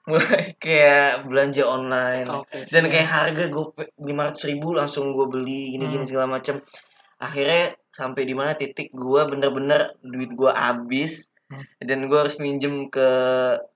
mulai 0.07 0.55
kayak 0.63 1.27
belanja 1.27 1.63
online. 1.67 2.27
Oke. 2.31 2.63
dan 2.67 2.87
kayak 2.87 3.09
harga 3.09 3.43
gue 3.51 3.65
lima 4.01 4.31
ratus 4.31 4.47
ribu 4.47 4.71
langsung 4.71 5.11
gue 5.11 5.27
beli 5.27 5.75
gini 5.75 5.87
gini 5.87 6.03
Hmm. 6.03 6.09
segala 6.09 6.27
macem. 6.31 6.63
Akhirnya 7.19 7.75
sampai 7.91 8.23
di 8.23 8.35
mana 8.35 8.55
titik 8.55 8.91
gue 8.91 9.21
bener-bener 9.27 9.91
duit 9.99 10.31
gue 10.31 10.51
habis 10.51 11.32
Hmm. 11.53 11.63
dan 11.79 11.99
gue 12.03 12.17
harus 12.17 12.35
minjem 12.37 12.89
ke 12.89 13.07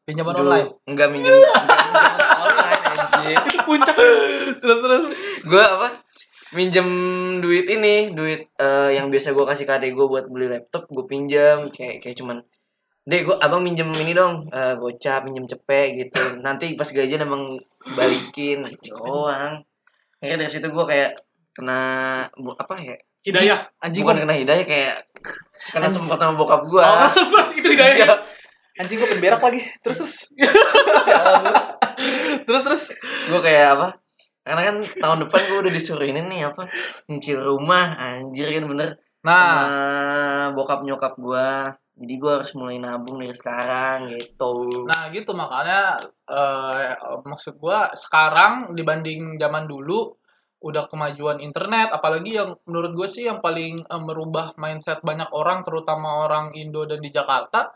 Pinjaman 0.03 0.33
dulu- 0.33 0.49
online. 0.49 0.69
enggak 0.83 1.09
minjem 1.09 1.29
online 1.29 2.81
anjir 2.89 3.37
Itu 3.47 3.59
puncak. 3.63 3.95
terus 4.57 4.79
terus. 4.79 5.05
gue 5.43 5.61
apa 5.61 5.87
minjem 6.49 6.87
duit 7.37 7.67
ini 7.67 8.09
duit 8.11 8.49
eh, 8.55 8.89
yang 8.91 9.07
biasa 9.07 9.31
gue 9.31 9.45
kasih 9.45 9.63
ke 9.63 9.73
adek 9.73 9.91
gue 9.93 10.05
buat 10.05 10.25
beli 10.25 10.47
laptop 10.47 10.87
gue 10.87 11.05
pinjam 11.05 11.67
kayak 11.69 11.99
kayak 11.99 12.15
cuman 12.15 12.39
deh 13.03 13.21
gue 13.21 13.35
abang 13.37 13.59
minjem 13.59 13.87
ini 13.93 14.11
dong 14.11 14.47
eh, 14.49 14.73
gocap 14.75 15.23
minjem 15.23 15.45
cepet 15.45 15.87
gitu 15.97 16.39
nanti 16.39 16.73
pas 16.73 16.87
gajian 16.87 17.21
emang 17.21 17.59
balikin 17.93 18.63
doang 18.81 19.59
akhirnya 20.17 20.37
dari 20.39 20.49
situ 20.49 20.67
gue 20.67 20.85
kayak 20.85 21.13
kena 21.51 21.79
apa 22.33 22.75
ya 22.77 22.95
Hidayah. 23.27 23.59
Anjing 23.83 24.07
bukan 24.07 24.15
gua, 24.15 24.23
kena 24.23 24.35
hidayah 24.39 24.65
kayak 24.65 24.95
kena 25.75 25.87
semprot 25.91 26.15
sama 26.15 26.39
bokap 26.39 26.63
gue 26.63 26.79
Oh, 26.79 27.09
seperti 27.11 27.59
itu 27.59 27.69
hidayah. 27.75 28.07
anjing 28.79 28.97
gua 29.01 29.09
berak 29.19 29.41
lagi. 29.43 29.59
Terus 29.83 29.97
terus. 29.99 30.15
terus 32.47 32.63
terus. 32.63 32.83
gue 33.27 33.41
kayak 33.43 33.75
apa 33.75 33.89
karena 34.47 34.61
kan 34.71 34.75
tahun 34.79 35.27
depan 35.27 35.41
gue 35.43 35.57
udah 35.67 35.73
disuruh 35.75 36.07
ini 36.07 36.23
nih 36.23 36.47
apa 36.47 36.71
nyicil 37.11 37.43
rumah 37.43 37.99
anjir 37.99 38.47
kan 38.47 38.63
bener 38.63 38.95
Nah, 39.27 39.67
sama 40.47 40.55
bokap 40.55 40.87
nyokap 40.87 41.19
gua 41.19 41.67
jadi 41.97 42.13
gua 42.21 42.31
harus 42.39 42.53
mulai 42.55 42.79
nabung 42.79 43.19
dari 43.19 43.35
sekarang 43.35 44.07
gitu 44.07 44.85
Nah 44.87 45.11
gitu 45.11 45.35
makanya 45.35 45.99
eh, 46.29 46.95
maksud 47.25 47.59
gua 47.59 47.91
sekarang 47.91 48.71
dibanding 48.77 49.35
zaman 49.35 49.67
dulu 49.67 50.15
udah 50.57 50.89
kemajuan 50.89 51.37
internet 51.37 51.93
apalagi 51.93 52.37
yang 52.37 52.57
menurut 52.65 52.97
gue 52.97 53.07
sih 53.09 53.29
yang 53.29 53.39
paling 53.45 53.85
eh, 53.85 54.01
merubah 54.01 54.57
mindset 54.57 55.05
banyak 55.05 55.29
orang 55.29 55.61
terutama 55.61 56.25
orang 56.25 56.53
Indo 56.57 56.85
dan 56.89 56.97
di 57.01 57.13
Jakarta 57.13 57.69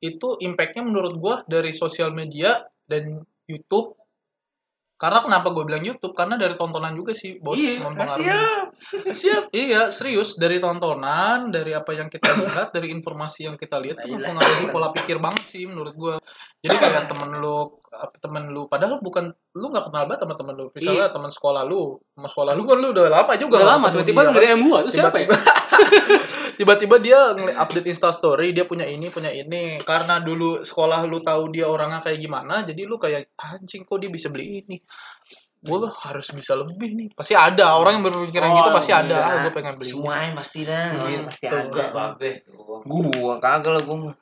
itu 0.00 0.40
impactnya 0.40 0.82
menurut 0.82 1.14
gua 1.20 1.36
dari 1.44 1.76
sosial 1.76 2.10
media 2.10 2.64
dan 2.88 3.20
YouTube. 3.44 3.94
Karena 5.00 5.16
kenapa 5.16 5.48
gue 5.56 5.64
bilang 5.64 5.80
YouTube? 5.80 6.12
Karena 6.12 6.36
dari 6.36 6.60
tontonan 6.60 6.92
juga 6.92 7.16
sih 7.16 7.40
bos 7.40 7.56
Iya, 7.56 7.80
mempengaruhi. 7.80 8.28
Siap. 9.16 9.48
Iya, 9.48 9.88
serius 9.88 10.36
dari 10.36 10.60
tontonan, 10.60 11.48
dari 11.48 11.72
apa 11.72 11.96
yang 11.96 12.12
kita 12.12 12.28
lihat, 12.36 12.68
dari 12.76 12.92
informasi 12.92 13.48
yang 13.48 13.56
kita 13.56 13.80
lihat 13.80 14.04
itu 14.04 14.12
mempengaruhi 14.12 14.68
pola 14.68 14.92
pikir 14.92 15.16
banget 15.16 15.44
sih 15.48 15.64
menurut 15.64 15.94
gua. 15.96 16.14
Jadi 16.60 16.76
kayak 16.76 17.08
temen 17.08 17.40
lu, 17.40 17.80
apa, 17.96 18.12
temen 18.20 18.44
lu, 18.52 18.68
padahal 18.68 19.00
bukan 19.00 19.32
lu 19.50 19.66
nggak 19.66 19.84
kenal 19.90 20.04
banget 20.06 20.20
sama 20.22 20.34
temen 20.38 20.54
lu. 20.54 20.66
Misalnya 20.70 21.10
temen 21.10 21.30
sekolah 21.30 21.62
lu, 21.66 21.98
sama 22.14 22.28
sekolah 22.30 22.52
lu 22.54 22.62
kan 22.64 22.76
lu 22.78 22.88
udah 22.94 23.04
lama 23.10 23.32
juga. 23.34 23.56
Udah 23.58 23.70
lama 23.74 23.86
tiba-tiba 23.90 24.20
dia, 24.22 24.30
nggak 24.30 24.42
DM 24.46 24.60
gua 24.62 24.78
itu 24.80 24.90
siapa 24.94 25.16
ya? 25.18 25.26
tiba-tiba 26.58 26.96
dia 27.04 27.18
update 27.56 27.88
Insta 27.88 28.12
story 28.12 28.52
dia 28.52 28.68
punya 28.68 28.84
ini 28.84 29.08
punya 29.08 29.32
ini 29.32 29.80
karena 29.80 30.20
dulu 30.20 30.60
sekolah 30.60 31.08
lu 31.08 31.24
tahu 31.24 31.50
dia 31.50 31.66
orangnya 31.66 31.98
kayak 31.98 32.20
gimana 32.20 32.62
jadi 32.62 32.84
lu 32.84 33.00
kayak 33.00 33.32
anjing 33.40 33.82
kok 33.82 33.96
dia 33.96 34.10
bisa 34.12 34.28
beli 34.28 34.60
ini 34.62 34.76
gue 35.60 35.76
harus 35.88 36.32
bisa 36.32 36.56
lebih 36.56 36.96
nih 36.96 37.08
pasti 37.12 37.36
ada 37.36 37.76
orang 37.76 38.00
yang 38.00 38.04
berpikiran 38.08 38.48
Oh, 38.48 38.56
gitu 38.56 38.70
pasti 38.72 38.92
ada 38.96 39.12
iya. 39.12 39.28
ah 39.28 39.36
gue 39.44 39.52
pengen 39.52 39.74
beli 39.76 39.84
ini. 39.84 39.92
semuanya 39.92 40.30
pasti 40.32 40.60
dah 40.64 40.84
Gitu. 40.96 41.22
pasti 41.28 41.44
ada 41.48 41.84
babe 41.92 42.30
gua 42.88 43.34
kagak 43.36 43.72
lah 43.76 43.82
gua 43.84 43.96
mah. 44.08 44.14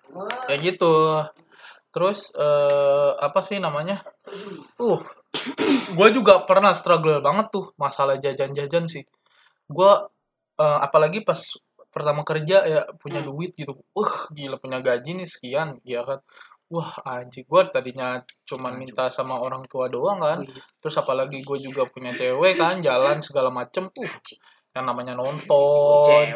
kayak 0.50 0.60
gitu 0.66 0.94
terus 1.98 2.30
eh 2.38 3.12
apa 3.18 3.42
sih 3.42 3.58
namanya? 3.58 4.06
Uh 4.78 5.02
gue 5.98 6.08
juga 6.14 6.46
pernah 6.46 6.70
struggle 6.78 7.18
banget 7.18 7.50
tuh 7.50 7.74
masalah 7.74 8.22
jajan-jajan 8.22 8.86
sih. 8.86 9.02
Gue 9.66 9.92
eh, 10.62 10.78
apalagi 10.78 11.26
pas 11.26 11.42
pertama 11.90 12.22
kerja 12.22 12.62
ya 12.62 12.80
punya 13.02 13.18
duit 13.26 13.50
gitu. 13.58 13.74
Uh 13.98 14.14
gila 14.30 14.62
punya 14.62 14.78
gaji 14.78 15.18
nih 15.18 15.26
sekian 15.26 15.82
ya 15.82 16.06
kan? 16.06 16.22
Wah 16.70 17.02
anjing 17.02 17.50
gue 17.50 17.62
tadinya 17.74 18.22
cuman 18.46 18.78
minta 18.78 19.10
sama 19.10 19.42
orang 19.42 19.66
tua 19.66 19.90
doang 19.90 20.22
kan. 20.22 20.46
Terus 20.78 20.94
apalagi 21.02 21.42
gue 21.42 21.58
juga 21.58 21.82
punya 21.90 22.14
cewek 22.14 22.54
kan 22.54 22.78
jalan 22.78 23.18
segala 23.26 23.50
macem. 23.50 23.90
Uh 23.90 24.14
yang 24.76 24.84
namanya 24.84 25.16
nonton 25.16 26.28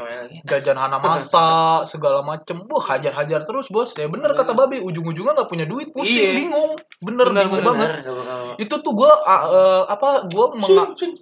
jajan 0.42 0.74
hana 0.74 0.98
masa 0.98 1.46
segala 1.92 2.24
macem. 2.24 2.64
Wah 2.66 2.82
hajar-hajar 2.82 3.44
terus 3.44 3.68
bos. 3.68 3.92
Ya 3.94 4.08
bener 4.08 4.32
kata 4.32 4.50
babe 4.50 4.80
ujung-ujungnya 4.80 5.36
nggak 5.36 5.50
punya 5.50 5.66
duit. 5.68 5.92
Pusing 5.92 6.18
Iya. 6.18 6.32
bingung. 6.34 6.72
Bener, 6.98 7.26
Bener, 7.30 7.44
bingung 7.46 7.60
bener. 7.60 7.68
banget. 7.70 7.90
Bener, 8.02 8.14
bakal 8.16 8.40
itu 8.58 8.74
tuh 8.80 8.92
gue 8.94 9.12
apa 9.86 10.08
gue 10.26 10.46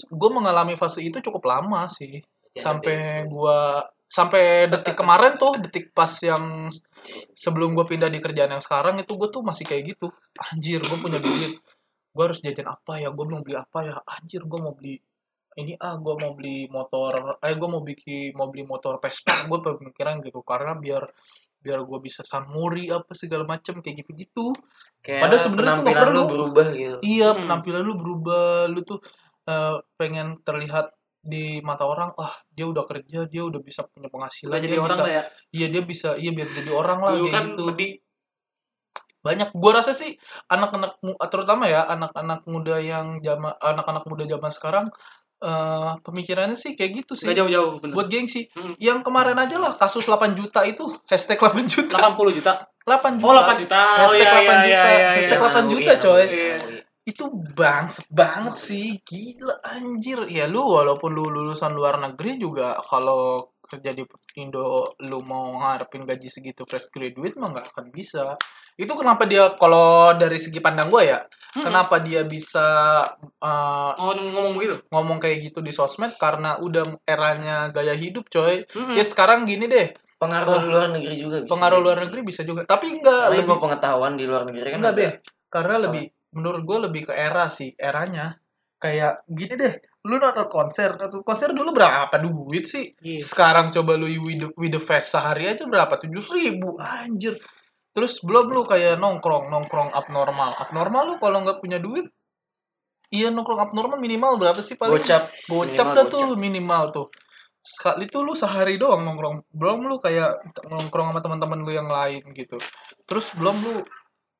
gue 0.09 0.31
mengalami 0.31 0.75
fase 0.75 1.01
itu 1.01 1.19
cukup 1.21 1.45
lama 1.47 1.85
sih. 1.91 2.23
Sampai 2.55 3.27
gue 3.27 3.59
sampai 4.11 4.67
detik 4.67 4.99
kemarin 4.99 5.39
tuh 5.39 5.55
detik 5.63 5.95
pas 5.95 6.11
yang 6.19 6.67
sebelum 7.33 7.79
gue 7.79 7.87
pindah 7.87 8.11
di 8.11 8.19
kerjaan 8.19 8.51
yang 8.51 8.65
sekarang 8.65 8.99
itu 8.99 9.13
gue 9.15 9.29
tuh 9.29 9.43
masih 9.43 9.63
kayak 9.63 9.95
gitu. 9.95 10.09
Anjir 10.51 10.81
gue 10.81 10.99
punya 10.99 11.19
duit. 11.19 11.59
Gue 12.11 12.23
harus 12.27 12.43
jajan 12.43 12.67
apa 12.67 12.99
ya? 12.99 13.11
Gue 13.13 13.27
mau 13.27 13.39
beli 13.39 13.55
apa 13.55 13.79
ya? 13.87 13.95
Anjir 14.03 14.43
gue 14.43 14.59
mau 14.59 14.75
beli 14.75 14.99
ini 15.61 15.73
ah 15.77 15.95
gue 15.95 16.15
mau 16.17 16.33
beli 16.33 16.67
motor 16.67 17.37
eh 17.39 17.55
gue 17.55 17.69
mau 17.69 17.81
bikin 17.81 18.33
mau 18.33 18.49
beli 18.49 18.65
motor 18.65 18.97
Vespa 18.99 19.45
gue 19.45 19.59
pemikiran 19.61 20.19
gitu 20.21 20.41
karena 20.41 20.75
biar 20.75 21.05
biar 21.61 21.85
gue 21.85 21.99
bisa 22.01 22.25
samuri 22.25 22.89
apa 22.89 23.13
segala 23.13 23.45
macem 23.45 23.79
kayak 23.79 23.97
gitu 24.01 24.11
gitu 24.17 24.45
kayak 24.99 25.29
Padahal 25.29 25.43
sebenarnya 25.43 25.73
tuh 25.77 25.85
penampilan 25.85 26.09
lu 26.09 26.21
perlu. 26.21 26.31
berubah 26.33 26.67
gitu 26.73 26.99
Iya, 27.05 27.29
Hmm. 27.31 27.39
penampilan 27.45 27.83
lu 27.85 27.95
berubah, 27.95 28.45
lu 28.67 28.81
tuh 28.81 28.99
eh, 29.45 29.77
pengen 29.95 30.41
terlihat 30.41 30.89
di 31.21 31.61
mata 31.61 31.85
orang, 31.85 32.17
wah 32.17 32.33
dia 32.49 32.65
udah 32.65 32.89
kerja, 32.89 33.29
dia 33.29 33.43
udah 33.45 33.61
bisa 33.61 33.85
punya 33.85 34.09
penghasilan, 34.09 34.57
Udah 34.57 34.63
jadi 34.63 34.73
dia 34.73 34.81
orang 34.81 34.97
bisa, 34.97 35.05
lah 35.05 35.13
ya. 35.13 35.23
iya 35.53 35.67
dia 35.69 35.83
bisa, 35.85 36.09
iya 36.17 36.31
biar 36.33 36.49
jadi 36.49 36.71
orang 36.73 36.99
lah 37.05 37.13
Dulu 37.13 37.25
kayak 37.25 37.35
kan 37.37 37.45
gitu. 37.51 37.65
di 37.77 37.89
Banyak, 39.21 39.53
gua 39.53 39.85
rasa 39.85 39.93
sih 39.93 40.17
anak-anak 40.49 40.97
terutama 41.29 41.69
ya 41.69 41.85
anak-anak 41.85 42.41
muda 42.49 42.81
yang 42.81 43.21
zaman 43.21 43.53
anak-anak 43.61 44.05
muda 44.09 44.25
zaman 44.25 44.49
sekarang 44.49 44.87
eh 45.41 45.93
pemikirannya 46.05 46.53
sih 46.53 46.77
kayak 46.77 47.05
gitu 47.05 47.13
sih. 47.17 47.25
nggak 47.25 47.39
jauh-jauh 47.41 47.81
bener. 47.81 47.95
Buat 47.97 48.09
gengsi. 48.13 48.47
Hmm. 48.53 48.77
Yang 48.77 48.99
kemarin 49.09 49.37
aja 49.41 49.57
lah 49.57 49.73
kasus 49.73 50.05
8 50.05 50.37
juta 50.37 50.61
itu 50.69 50.85
hashtag 51.11 51.41
8 51.41 51.65
juta. 51.65 51.97
80 51.97 52.37
juta. 52.37 52.53
8 52.85 53.17
juta. 53.17 53.27
Oh 53.29 53.35
8 53.37 53.63
juta. 53.65 53.81
Oh 53.81 54.13
Hashtag 54.13 54.21
iya 54.21 54.31
8 54.31 54.37
iya 54.37 54.45
juta. 54.45 54.65
iya 54.65 54.83
iya. 54.85 55.09
Hashtag 55.17 55.41
iya. 55.41 55.49
8 55.49 55.73
juta, 55.73 55.93
coy. 55.99 56.25
Iya. 56.29 56.57
itu 57.01 57.25
bangset 57.57 58.07
banget 58.13 58.55
sih 58.61 59.01
gila 59.03 59.57
anjir 59.67 60.21
ya 60.31 60.47
lu 60.47 60.63
walaupun 60.63 61.11
lu 61.11 61.27
lulusan 61.33 61.73
luar 61.75 61.99
negeri 61.99 62.39
juga 62.39 62.77
kalau 62.87 63.51
kerja 63.71 63.91
di 63.91 64.03
Indo 64.37 64.67
lu 65.01 65.23
mau 65.23 65.55
ngarepin 65.57 66.03
gaji 66.03 66.27
segitu 66.27 66.63
fresh 66.65 66.91
graduate 66.91 67.39
mah 67.39 67.49
nggak 67.51 67.67
akan 67.71 67.87
bisa 67.89 68.35
itu 68.75 68.91
kenapa 68.91 69.23
dia 69.25 69.55
kalau 69.55 70.11
dari 70.13 70.37
segi 70.37 70.59
pandang 70.59 70.89
gue 70.89 71.05
ya 71.07 71.21
Hmm. 71.51 71.67
kenapa 71.67 71.99
dia 71.99 72.23
bisa 72.23 72.63
uh, 73.43 73.91
Oh 73.99 74.15
ngomong 74.15 74.55
begitu. 74.55 74.87
ngomong 74.87 75.19
kayak 75.19 75.51
gitu 75.51 75.59
di 75.59 75.75
sosmed 75.75 76.15
karena 76.15 76.55
udah 76.59 76.87
eranya 77.03 77.71
gaya 77.71 77.91
hidup 77.93 78.31
coy 78.31 78.63
Hmm. 78.71 78.95
ya 78.95 79.03
sekarang 79.03 79.43
gini 79.45 79.67
deh 79.67 79.91
pengaruh 80.15 80.63
luar 80.63 80.95
negeri 80.95 81.17
juga 81.17 81.43
bisa 81.43 81.51
pengaruh 81.51 81.81
luar 81.81 82.07
negeri 82.07 82.21
bisa 82.23 82.47
juga 82.47 82.63
tapi 82.63 82.95
enggak 82.95 83.35
lebih 83.35 83.59
pengetahuan 83.59 84.15
di 84.15 84.31
luar 84.31 84.47
negeri 84.47 84.69
kan 84.69 84.79
Enggak, 84.79 84.95
Be. 84.95 85.07
Karena 85.51 85.75
lebih 85.83 86.05
menurut 86.31 86.63
gue 86.63 86.79
lebih 86.87 87.03
ke 87.11 87.15
era 87.19 87.51
sih, 87.51 87.75
eranya. 87.75 88.39
Kayak 88.81 89.21
gini 89.29 89.55
deh, 89.61 89.77
lu 90.09 90.17
nonton 90.17 90.49
konser, 90.49 90.97
nonton 90.97 91.21
konser 91.21 91.53
dulu 91.53 91.77
berapa 91.77 92.17
duit 92.17 92.65
sih? 92.65 92.89
Iya. 93.05 93.21
Sekarang 93.21 93.69
coba 93.69 94.01
lu 94.01 94.09
with 94.09 94.41
the, 94.41 94.49
with 94.57 94.73
the 94.73 94.81
fest 94.81 95.13
sehari 95.13 95.53
aja 95.53 95.69
berapa? 95.69 96.01
Tujuh 96.01 96.25
ribu, 96.33 96.81
anjir. 96.81 97.37
Terus 97.93 98.25
belum 98.25 98.49
lu 98.49 98.65
kayak 98.65 98.97
nongkrong, 98.97 99.53
nongkrong 99.53 99.93
abnormal. 99.93 100.57
Abnormal 100.57 101.03
lu 101.13 101.15
kalau 101.21 101.45
nggak 101.45 101.61
punya 101.61 101.77
duit, 101.77 102.09
iya 103.13 103.29
nongkrong 103.29 103.69
abnormal 103.69 104.01
minimal 104.01 104.41
berapa 104.41 104.65
sih 104.65 104.81
paling? 104.81 104.97
gocap 104.97 105.29
Gocap 105.51 105.69
Minimal 105.69 105.93
dah 105.93 106.05
gocap. 106.09 106.15
tuh 106.17 106.25
minimal 106.41 106.83
tuh. 106.89 107.07
Sekali 107.61 108.09
tuh 108.09 108.25
lu 108.25 108.33
sehari 108.33 108.81
doang 108.81 109.05
nongkrong. 109.05 109.45
Belum 109.53 109.85
lu 109.85 110.01
kayak 110.01 110.41
nongkrong 110.73 111.13
sama 111.13 111.21
teman-teman 111.21 111.61
lu 111.61 111.73
yang 111.77 111.91
lain 111.91 112.25
gitu. 112.33 112.57
Terus 113.05 113.37
belum 113.37 113.61
lu 113.61 113.85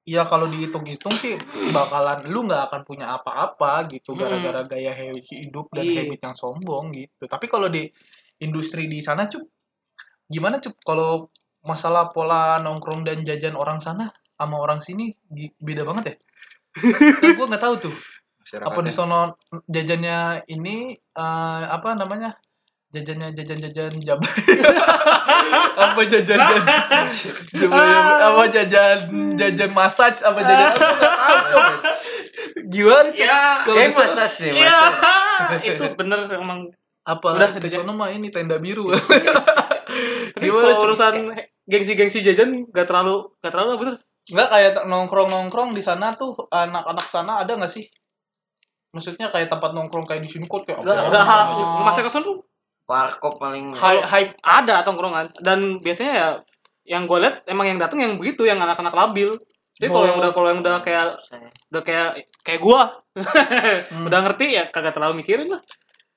ya 0.05 0.25
kalau 0.25 0.49
dihitung-hitung 0.49 1.13
sih 1.13 1.37
bakalan 1.71 2.25
lu 2.33 2.49
nggak 2.49 2.67
akan 2.73 2.81
punya 2.83 3.13
apa-apa 3.15 3.85
gitu 3.89 4.17
Hmm. 4.17 4.25
gara-gara 4.27 4.63
gaya 4.67 4.93
hidup 5.21 5.69
dan 5.71 5.85
Iya. 5.87 6.05
habit 6.05 6.21
yang 6.25 6.37
sombong 6.37 6.91
gitu. 6.97 7.25
Tapi 7.29 7.47
kalau 7.47 7.69
di 7.69 7.85
industri 8.41 8.89
di 8.89 9.05
sana 9.05 9.29
cup 9.29 9.45
gimana 10.27 10.59
cup 10.59 10.75
kalau 10.81 11.29
masalah 11.61 12.09
pola 12.09 12.57
nongkrong 12.59 13.05
dan 13.05 13.21
jajan 13.21 13.53
orang 13.53 13.77
sana 13.79 14.09
sama 14.35 14.57
orang 14.57 14.81
sini 14.81 15.13
beda 15.61 15.85
banget 15.85 16.05
ya? 16.05 16.17
kan 17.21 17.31
gue 17.37 17.47
nggak 17.51 17.61
tahu 17.61 17.75
tuh 17.77 17.95
apa 18.63 18.81
di 18.81 18.91
sono 18.91 19.37
jajannya 19.69 20.43
ini 20.49 20.97
eh, 20.97 21.63
apa 21.69 21.95
namanya 21.95 22.35
jajannya 22.91 23.31
jajan-jajan 23.33 23.95
jam 24.01 24.19
apa 25.79 25.95
apa 25.95 26.01
jajan 26.05 26.39
jajan 26.39 26.63
apa 28.27 28.45
jajan 28.51 28.99
jajan 29.37 29.71
massage 29.71 30.21
apa 30.21 30.41
jajan 30.41 30.71
apa 30.75 31.45
nggak 31.47 31.71
gimana 32.67 33.09
Cok? 33.09 33.19
Ya, 33.21 33.41
Kayak 33.65 33.91
massage 33.93 34.51
Iya, 34.51 34.75
massage. 34.75 35.67
itu 35.69 35.85
bener 35.95 36.21
emang. 36.29 36.67
apa 37.01 37.27
Udah, 37.33 37.51
di 37.57 37.67
sana 37.67 37.91
mah 37.91 38.07
ini 38.09 38.29
tenda 38.29 38.59
biru 38.59 38.85
Tapi 38.87 39.25
Gimana, 40.41 40.61
kalau 40.61 40.75
Cok? 40.75 40.85
urusan 40.85 41.15
gengsi-gengsi 41.65 42.21
jajan 42.21 42.67
gak 42.69 42.85
terlalu 42.85 43.23
gak 43.39 43.51
terlalu 43.51 43.73
bener. 43.79 43.95
Enggak 44.29 44.49
kayak 44.49 44.73
nongkrong 44.85 45.27
nongkrong 45.27 45.71
di 45.71 45.81
sana 45.81 46.11
tuh 46.11 46.35
anak-anak 46.47 47.03
sana 47.03 47.41
ada 47.41 47.51
nggak 47.53 47.67
sih 47.69 47.87
maksudnya 48.91 49.27
kayak 49.27 49.47
tempat 49.47 49.71
nongkrong 49.71 50.03
kayak 50.03 50.21
di 50.21 50.29
sini 50.29 50.45
kok 50.45 50.63
kayak 50.63 50.83
apa? 50.83 51.07
gak 51.09 51.25
hal 51.25 51.43
Oh. 51.53 51.83
masa 51.83 52.03
kecil 52.03 52.23
tuh 52.23 52.37
Warkop 52.91 53.39
paling 53.39 53.71
Hype, 53.73 54.03
hype 54.05 54.33
ada 54.43 54.83
tongkrongan 54.83 55.31
dan 55.39 55.79
biasanya 55.79 56.13
ya 56.13 56.29
yang 56.89 57.07
gue 57.07 57.19
liat 57.19 57.47
emang 57.47 57.67
yang 57.69 57.79
datang 57.79 57.99
yang 57.99 58.13
begitu 58.17 58.43
yang 58.43 58.59
anak-anak 58.59 58.91
labil 58.91 59.31
jadi 59.73 59.89
kalau 59.89 60.03
Oh. 60.03 60.09
yang 60.09 60.19
udah 60.19 60.31
kalau 60.31 60.49
yang 60.49 60.61
udah 60.61 60.77
kayak 60.81 61.07
saya. 61.23 61.49
udah 61.71 61.83
kayak 61.83 62.09
kayak 62.43 62.61
gua 62.61 62.91
Hmm. 63.13 64.07
udah 64.07 64.21
ngerti 64.23 64.47
ya 64.53 64.65
kagak 64.67 64.93
terlalu 64.93 65.19
mikirin 65.19 65.47
lah 65.47 65.61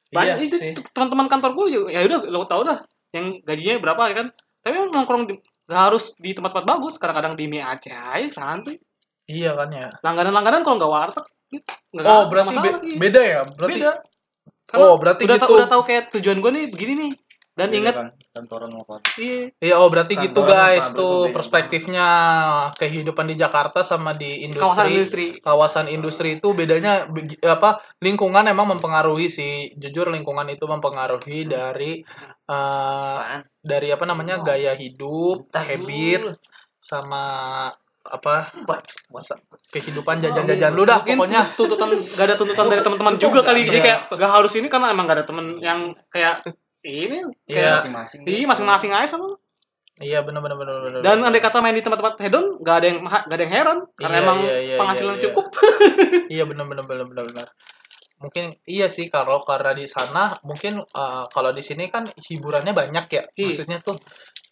banyak 0.09 0.35
Iya 0.41 0.69
itu 0.71 0.81
teman-teman 0.89 1.25
kantor 1.27 1.51
gue 1.53 1.65
juga 1.71 1.87
ya 1.89 2.01
udah 2.03 2.19
lo 2.27 2.43
tau 2.43 2.61
dah 2.61 2.77
yang 3.11 3.37
gajinya 3.41 3.77
berapa 3.79 4.01
ya 4.09 4.15
kan 4.15 4.27
tapi 4.59 4.73
emang 4.73 4.91
nongkrong 4.91 5.23
di, 5.25 5.33
gak 5.63 5.81
harus 5.83 6.13
di 6.15 6.31
tempat-tempat 6.31 6.65
bagus 6.67 6.95
kadang-kadang 6.95 7.33
di 7.33 7.45
mie 7.45 7.61
Aceh 7.61 7.91
aja 7.91 8.29
santai 8.29 8.77
Iya 9.25 9.53
kan 9.53 9.69
ya. 9.69 9.87
langganan-langganan 9.99 10.61
kalau 10.61 10.75
nggak 10.75 10.91
warteg 10.91 11.25
gitu 11.49 11.71
nggak 11.93 12.05
Oh, 12.05 12.23
berarti 12.27 12.57
be- 12.57 12.81
iya. 12.83 12.97
beda 12.99 13.21
ya? 13.23 13.39
Berarti 13.47 13.73
beda 13.77 13.91
Karena 14.73 14.85
Oh, 14.89 14.97
berarti 14.97 15.29
udah 15.29 15.37
gitu. 15.37 15.45
tau, 15.45 15.57
udah 15.61 15.69
tahu 15.69 15.83
kayak 15.85 16.03
tujuan 16.17 16.41
gue 16.41 16.49
nih 16.49 16.65
begini 16.73 16.93
nih 16.97 17.13
dan 17.53 17.69
ingat 17.69 17.93
kan 17.93 18.09
kantoran 18.33 18.73
apa 18.73 18.97
iya 19.21 19.53
Iya, 19.61 19.77
oh 19.77 19.85
berarti 19.85 20.17
gitu 20.17 20.41
Kantoran 20.41 20.73
guys 20.73 20.89
tuh 20.89 21.29
perspektifnya 21.29 22.07
kehidupan 22.81 23.29
di 23.29 23.37
Jakarta 23.37 23.85
sama 23.85 24.17
di 24.17 24.41
industri. 24.41 24.57
kawasan 24.65 24.87
industri 24.89 25.25
Kawasan 25.37 25.85
industri 25.93 26.29
itu 26.41 26.49
bedanya 26.57 27.05
apa 27.45 27.77
lingkungan 28.01 28.49
emang 28.49 28.73
mempengaruhi 28.73 29.29
sih. 29.29 29.69
Jujur 29.77 30.09
lingkungan 30.09 30.49
itu 30.49 30.65
mempengaruhi 30.65 31.45
dari 31.45 32.01
eh, 32.49 33.17
Apaan? 33.21 33.45
dari 33.61 33.93
apa 33.93 34.05
namanya 34.09 34.41
gaya 34.41 34.73
hidup, 34.73 35.53
habit 35.53 36.33
sama 36.81 37.69
apa 38.13 38.45
Masa- 39.09 39.41
kehidupan 39.67 40.17
jajan-jajan 40.19 40.71
lu 40.71 40.83
dah 40.83 41.01
Mungkin 41.01 41.17
pokoknya. 41.17 41.41
tuntutan 41.53 41.89
gak 42.07 42.25
ada 42.25 42.35
tuntutan 42.35 42.65
dari 42.67 42.81
teman-teman 42.81 43.15
juga 43.17 43.41
kali 43.41 43.61
jadi 43.63 43.73
Iya. 43.73 43.83
kayak 43.83 43.99
gak 44.15 44.31
harus 44.31 44.53
ini 44.53 44.67
karena 44.67 44.87
emang 44.89 45.05
gak 45.05 45.17
ada 45.17 45.25
temen 45.25 45.45
yang 45.57 45.79
kayak 46.07 46.45
ini 46.83 47.25
Iya. 47.43 47.57
kayak 47.73 47.73
masing-masing 47.79 48.19
iya 48.23 48.45
masing-masing 48.45 48.91
aja 48.91 49.07
sama 49.09 49.33
Iya 49.95 50.21
benar 50.21 50.41
benar 50.41 50.57
benar 50.57 50.75
benar. 50.83 51.01
dan 51.01 51.17
andai 51.21 51.37
kata 51.39 51.57
main 51.59 51.71
di 51.71 51.81
tempat-tempat 51.81 52.17
hedon 52.19 52.57
gak 52.59 52.75
ada 52.75 52.85
yang 52.87 52.97
gak 53.01 53.29
ada 53.29 53.43
yang 53.43 53.53
heran 53.53 53.77
karena 53.95 54.15
Iya, 54.15 54.23
emang 54.23 54.37
iya, 54.39 54.57
iya, 54.59 54.75
penghasilan 54.75 55.09
iya, 55.09 55.15
iya. 55.15 55.23
cukup 55.23 55.45
Iya 56.29 56.43
benar 56.43 56.65
benar 56.65 56.83
benar 56.83 57.05
benar 57.07 57.25
benar. 57.27 57.47
Mungkin 58.15 58.45
iya 58.65 58.87
sih 58.87 59.05
kalau 59.07 59.43
karena 59.43 59.71
di 59.71 59.85
sana 59.85 60.31
mungkin 60.41 60.79
eh, 60.79 61.23
kalau 61.27 61.51
di 61.51 61.59
sini 61.59 61.85
kan 61.87 62.01
hiburannya 62.07 62.71
banyak 62.71 63.05
ya. 63.07 63.23
Iya. 63.33 63.47
Maksudnya 63.51 63.77
tuh 63.79 63.99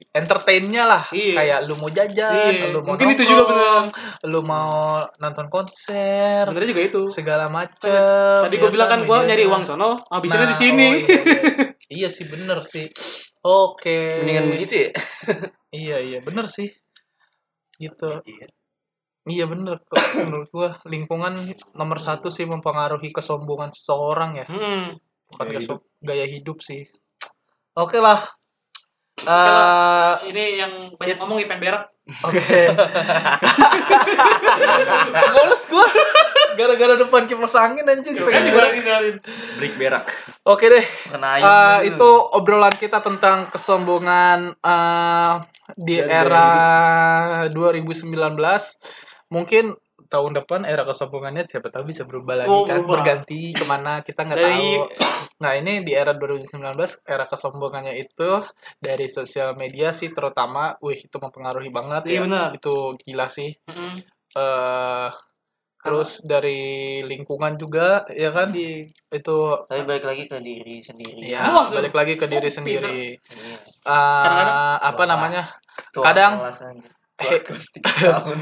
entertainnya 0.09 0.83
lah. 0.89 1.03
Iya. 1.13 1.35
Kayak 1.37 1.59
lu 1.69 1.73
mau 1.77 1.89
jajan, 1.93 2.33
Iya, 2.33 2.73
lu 2.73 2.79
mau 2.81 2.97
mungkin 2.97 3.07
itu 3.13 3.23
juga 3.23 3.43
nongkrong, 3.45 3.85
lu 4.33 4.39
mau 4.41 4.71
nonton 5.21 5.47
konser, 5.53 6.41
sebenarnya 6.43 6.69
juga 6.73 6.83
itu 6.89 7.01
segala 7.13 7.45
macam. 7.47 8.41
tadi 8.41 8.55
gue 8.57 8.69
bilang 8.73 8.89
kan 8.89 9.01
gue 9.05 9.17
nyari 9.29 9.43
uang 9.45 9.63
sono 9.63 9.95
habisinnya 10.09 10.47
di 10.49 10.57
sini 10.57 10.87
iya, 10.97 11.19
iya. 11.21 11.71
Iya 11.91 12.07
sih 12.07 12.25
bener 12.31 12.63
sih. 12.63 12.87
Oke. 13.43 14.23
Mendingan 14.23 14.47
begitu 14.55 14.87
ya? 14.87 14.89
Iya 15.71 15.97
iya 16.03 16.19
bener 16.19 16.51
sih. 16.51 16.67
Gitu. 17.79 18.09
Iya 19.23 19.45
bener 19.47 19.79
kok 19.87 20.01
menurut 20.19 20.49
gua 20.51 20.75
lingkungan 20.89 21.37
nomor 21.77 22.01
satu 22.01 22.27
sih 22.27 22.43
mempengaruhi 22.43 23.13
kesombongan 23.13 23.69
seseorang 23.69 24.33
ya 24.41 24.45
hmm. 24.49 24.97
bukan 25.29 25.45
Gaya 25.47 25.59
keso- 25.61 25.85
gaya 26.01 26.25
hidup 26.27 26.57
sih. 26.59 26.89
Oke 27.77 28.01
lah. 28.03 28.19
Eh, 29.21 30.13
ini 30.27 30.57
yang 30.57 30.71
banyak 30.95 31.15
ngomong 31.15 31.37
Ipen 31.37 31.59
berak 31.59 31.93
Oke. 32.25 32.41
Ngoles 35.31 35.63
gua. 35.69 35.85
Gara-gara 36.51 36.95
depan 36.97 37.23
kipas 37.23 37.55
angin 37.55 37.85
anjir. 37.85 38.17
kan 38.17 38.41
juga 38.43 38.73
tinggalin 38.73 39.15
break 39.55 39.73
berak 39.77 40.03
Oke 40.43 40.67
deh. 40.67 40.83
Kena 41.07 41.37
ayam 41.37 41.45
Eh, 41.45 41.77
dulu. 41.77 41.87
itu 41.87 42.09
obrolan 42.33 42.73
kita 42.73 42.99
tentang 42.99 43.47
kesombongan 43.47 44.57
eh, 44.57 45.33
di 45.77 46.01
era 46.01 46.49
2019. 47.47 48.11
Mungkin 49.31 49.71
tahun 50.11 50.35
depan 50.35 50.61
era 50.63 50.83
kesombongannya 50.83 51.47
siapa 51.47 51.71
tahu 51.71 51.87
bisa 51.87 52.03
berubah 52.03 52.35
lagi 52.37 52.51
Oh, 52.51 52.67
kan 52.67 52.77
berubah. 52.77 52.99
berganti 52.99 53.49
ke 53.49 53.63
mana 53.63 54.03
kita 54.03 54.21
nggak 54.21 54.37
Dari- 54.37 54.51
tahu. 54.51 55.07
Nah 55.39 55.51
ini 55.55 55.81
di 55.81 55.95
era 55.95 56.11
2019 56.11 56.51
era 57.01 57.23
kesombongannya 57.23 57.95
itu 57.95 58.29
dari 58.77 59.07
sosial 59.07 59.55
media 59.55 59.89
sih 59.89 60.11
terutama, 60.11 60.75
wih 60.77 60.99
itu 60.99 61.15
mempengaruhi 61.15 61.71
banget 61.71 62.03
Iya, 62.05 62.13
ya. 62.13 62.21
benar. 62.21 62.49
Itu 62.51 62.75
gila 62.99 63.25
sih. 63.25 63.55
Hmm. 63.65 63.95
eh 64.33 65.09
terus 65.77 66.21
dari 66.21 66.61
lingkungan 67.01 67.57
juga 67.57 68.05
ya 68.07 68.29
kan 68.29 68.53
Iya. 68.53 68.85
itu 69.09 69.37
Tapi 69.65 69.81
balik 69.81 70.05
lagi 70.05 70.23
ke 70.25 70.37
diri 70.37 70.77
sendiri. 70.79 71.25
ya 71.25 71.41
Wah, 71.47 71.67
balik 71.67 71.91
lagi 71.91 72.13
ke 72.15 72.29
diri 72.29 72.45
oh, 72.45 72.53
sendiri 72.53 73.01
Kadang-kadang 73.81 74.59
apa 74.79 75.03
namanya 75.05 75.41
Tua 75.89 76.03
Kadang- 76.05 76.37
kelas 76.39 76.59
kelas 77.41 77.65
tiga 77.71 77.91
tahun. 78.17 78.39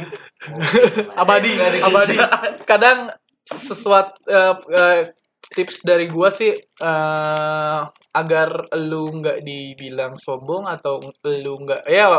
abadi 1.16 1.52
abadi 1.80 2.16
kadang 2.64 3.12
sesuatu 3.46 4.14
eh, 4.26 4.56
eh, 4.72 5.02
tips 5.50 5.82
dari 5.82 6.06
gua 6.06 6.30
sih 6.30 6.54
eh, 6.54 7.80
agar 8.14 8.50
lu 8.78 9.10
nggak 9.10 9.42
dibilang 9.42 10.14
sombong 10.16 10.66
atau 10.66 11.02
lu 11.26 11.54
nggak 11.60 11.86
ya 11.86 12.10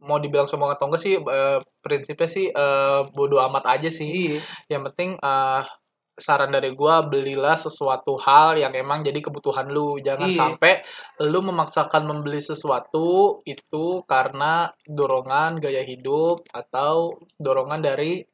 mau 0.00 0.18
dibilang 0.18 0.44
sombong 0.44 0.72
atau 0.72 0.88
enggak 0.88 1.02
sih 1.02 1.14
eh, 1.16 1.58
prinsipnya 1.80 2.28
sih 2.28 2.46
eh, 2.48 3.00
bodoh 3.12 3.40
amat 3.48 3.64
aja 3.74 3.88
sih 3.88 4.08
Iya. 4.08 4.38
yang 4.68 4.82
penting 4.92 5.16
eh, 5.16 5.62
saran 6.18 6.50
dari 6.50 6.70
gua 6.70 7.00
belilah 7.00 7.54
sesuatu 7.54 8.18
hal 8.18 8.54
yang 8.54 8.74
emang 8.74 9.00
jadi 9.00 9.16
kebutuhan 9.16 9.66
lu 9.66 9.96
jangan 9.98 10.26
Iya. 10.26 10.36
sampai 10.36 10.72
lu 11.22 11.40
memaksakan 11.40 12.04
membeli 12.04 12.38
sesuatu 12.40 13.08
itu 13.44 13.84
karena 14.04 14.66
dorongan 14.84 15.56
gaya 15.56 15.80
hidup 15.80 16.42
atau 16.50 17.08
dorongan 17.34 17.78
dari 17.80 18.26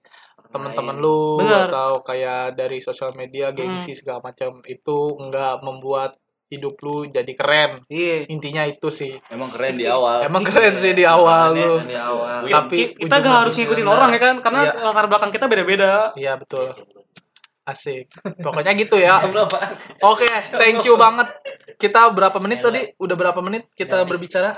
teman-teman 0.47 0.97
lu 0.97 1.39
Bener. 1.39 1.67
atau 1.67 2.01
kayak 2.01 2.55
dari 2.55 2.79
sosial 2.79 3.13
media 3.13 3.51
gengsi 3.51 3.93
segala 3.93 4.25
macam 4.25 4.63
itu 4.65 4.99
nggak 5.21 5.61
membuat 5.61 6.15
hidup 6.47 6.79
lu 6.79 7.03
jadi 7.05 7.33
keren 7.33 7.75
Iya. 7.85 8.29
intinya 8.29 8.63
itu 8.63 8.87
sih 8.87 9.11
emang 9.29 9.51
keren 9.51 9.75
di 9.75 9.83
awal 9.85 10.23
emang 10.23 10.41
keren 10.41 10.75
sih 10.75 10.95
di 10.95 11.03
awal 11.03 11.51
lu 11.53 11.83
Di 11.83 11.99
awal. 11.99 12.47
tapi 12.47 12.77
Ki- 12.87 12.95
kita 13.03 13.17
gak 13.19 13.37
harus 13.41 13.55
ngikutin 13.57 13.89
orang 13.89 14.09
ya 14.09 14.21
kan 14.23 14.37
karena 14.39 14.61
Iya. 14.63 14.73
latar 14.85 15.05
belakang 15.05 15.31
kita 15.31 15.45
beda-beda 15.45 16.15
iya 16.15 16.39
betul 16.39 16.71
asik 17.65 18.13
pokoknya 18.45 18.73
gitu 18.77 18.97
ya 19.01 19.17
Oke, 20.05 20.29
thank 20.61 20.85
you 20.85 20.95
banget. 21.01 21.33
Kita 21.81 22.13
berapa 22.13 22.37
menit 22.39 22.61
tadi? 22.61 22.81
Udah 23.01 23.17
berapa 23.17 23.41
menit 23.41 23.73
kita 23.73 24.05
berbicara? 24.05 24.53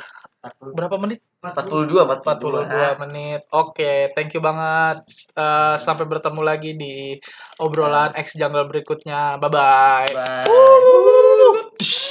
Berapa 0.58 0.96
menit? 0.98 1.22
42, 1.42 2.06
42 2.22 3.02
menit. 3.06 3.40
Oke, 3.54 4.10
thank 4.14 4.34
you 4.34 4.42
banget. 4.42 5.06
Eh, 5.34 5.76
sampai 5.78 6.06
bertemu 6.06 6.40
lagi 6.42 6.74
di 6.74 7.14
obrolan 7.62 8.14
X 8.14 8.34
Jungle 8.38 8.66
berikutnya. 8.66 9.38
Bye-bye. 9.38 10.10
Bye. 10.14 12.04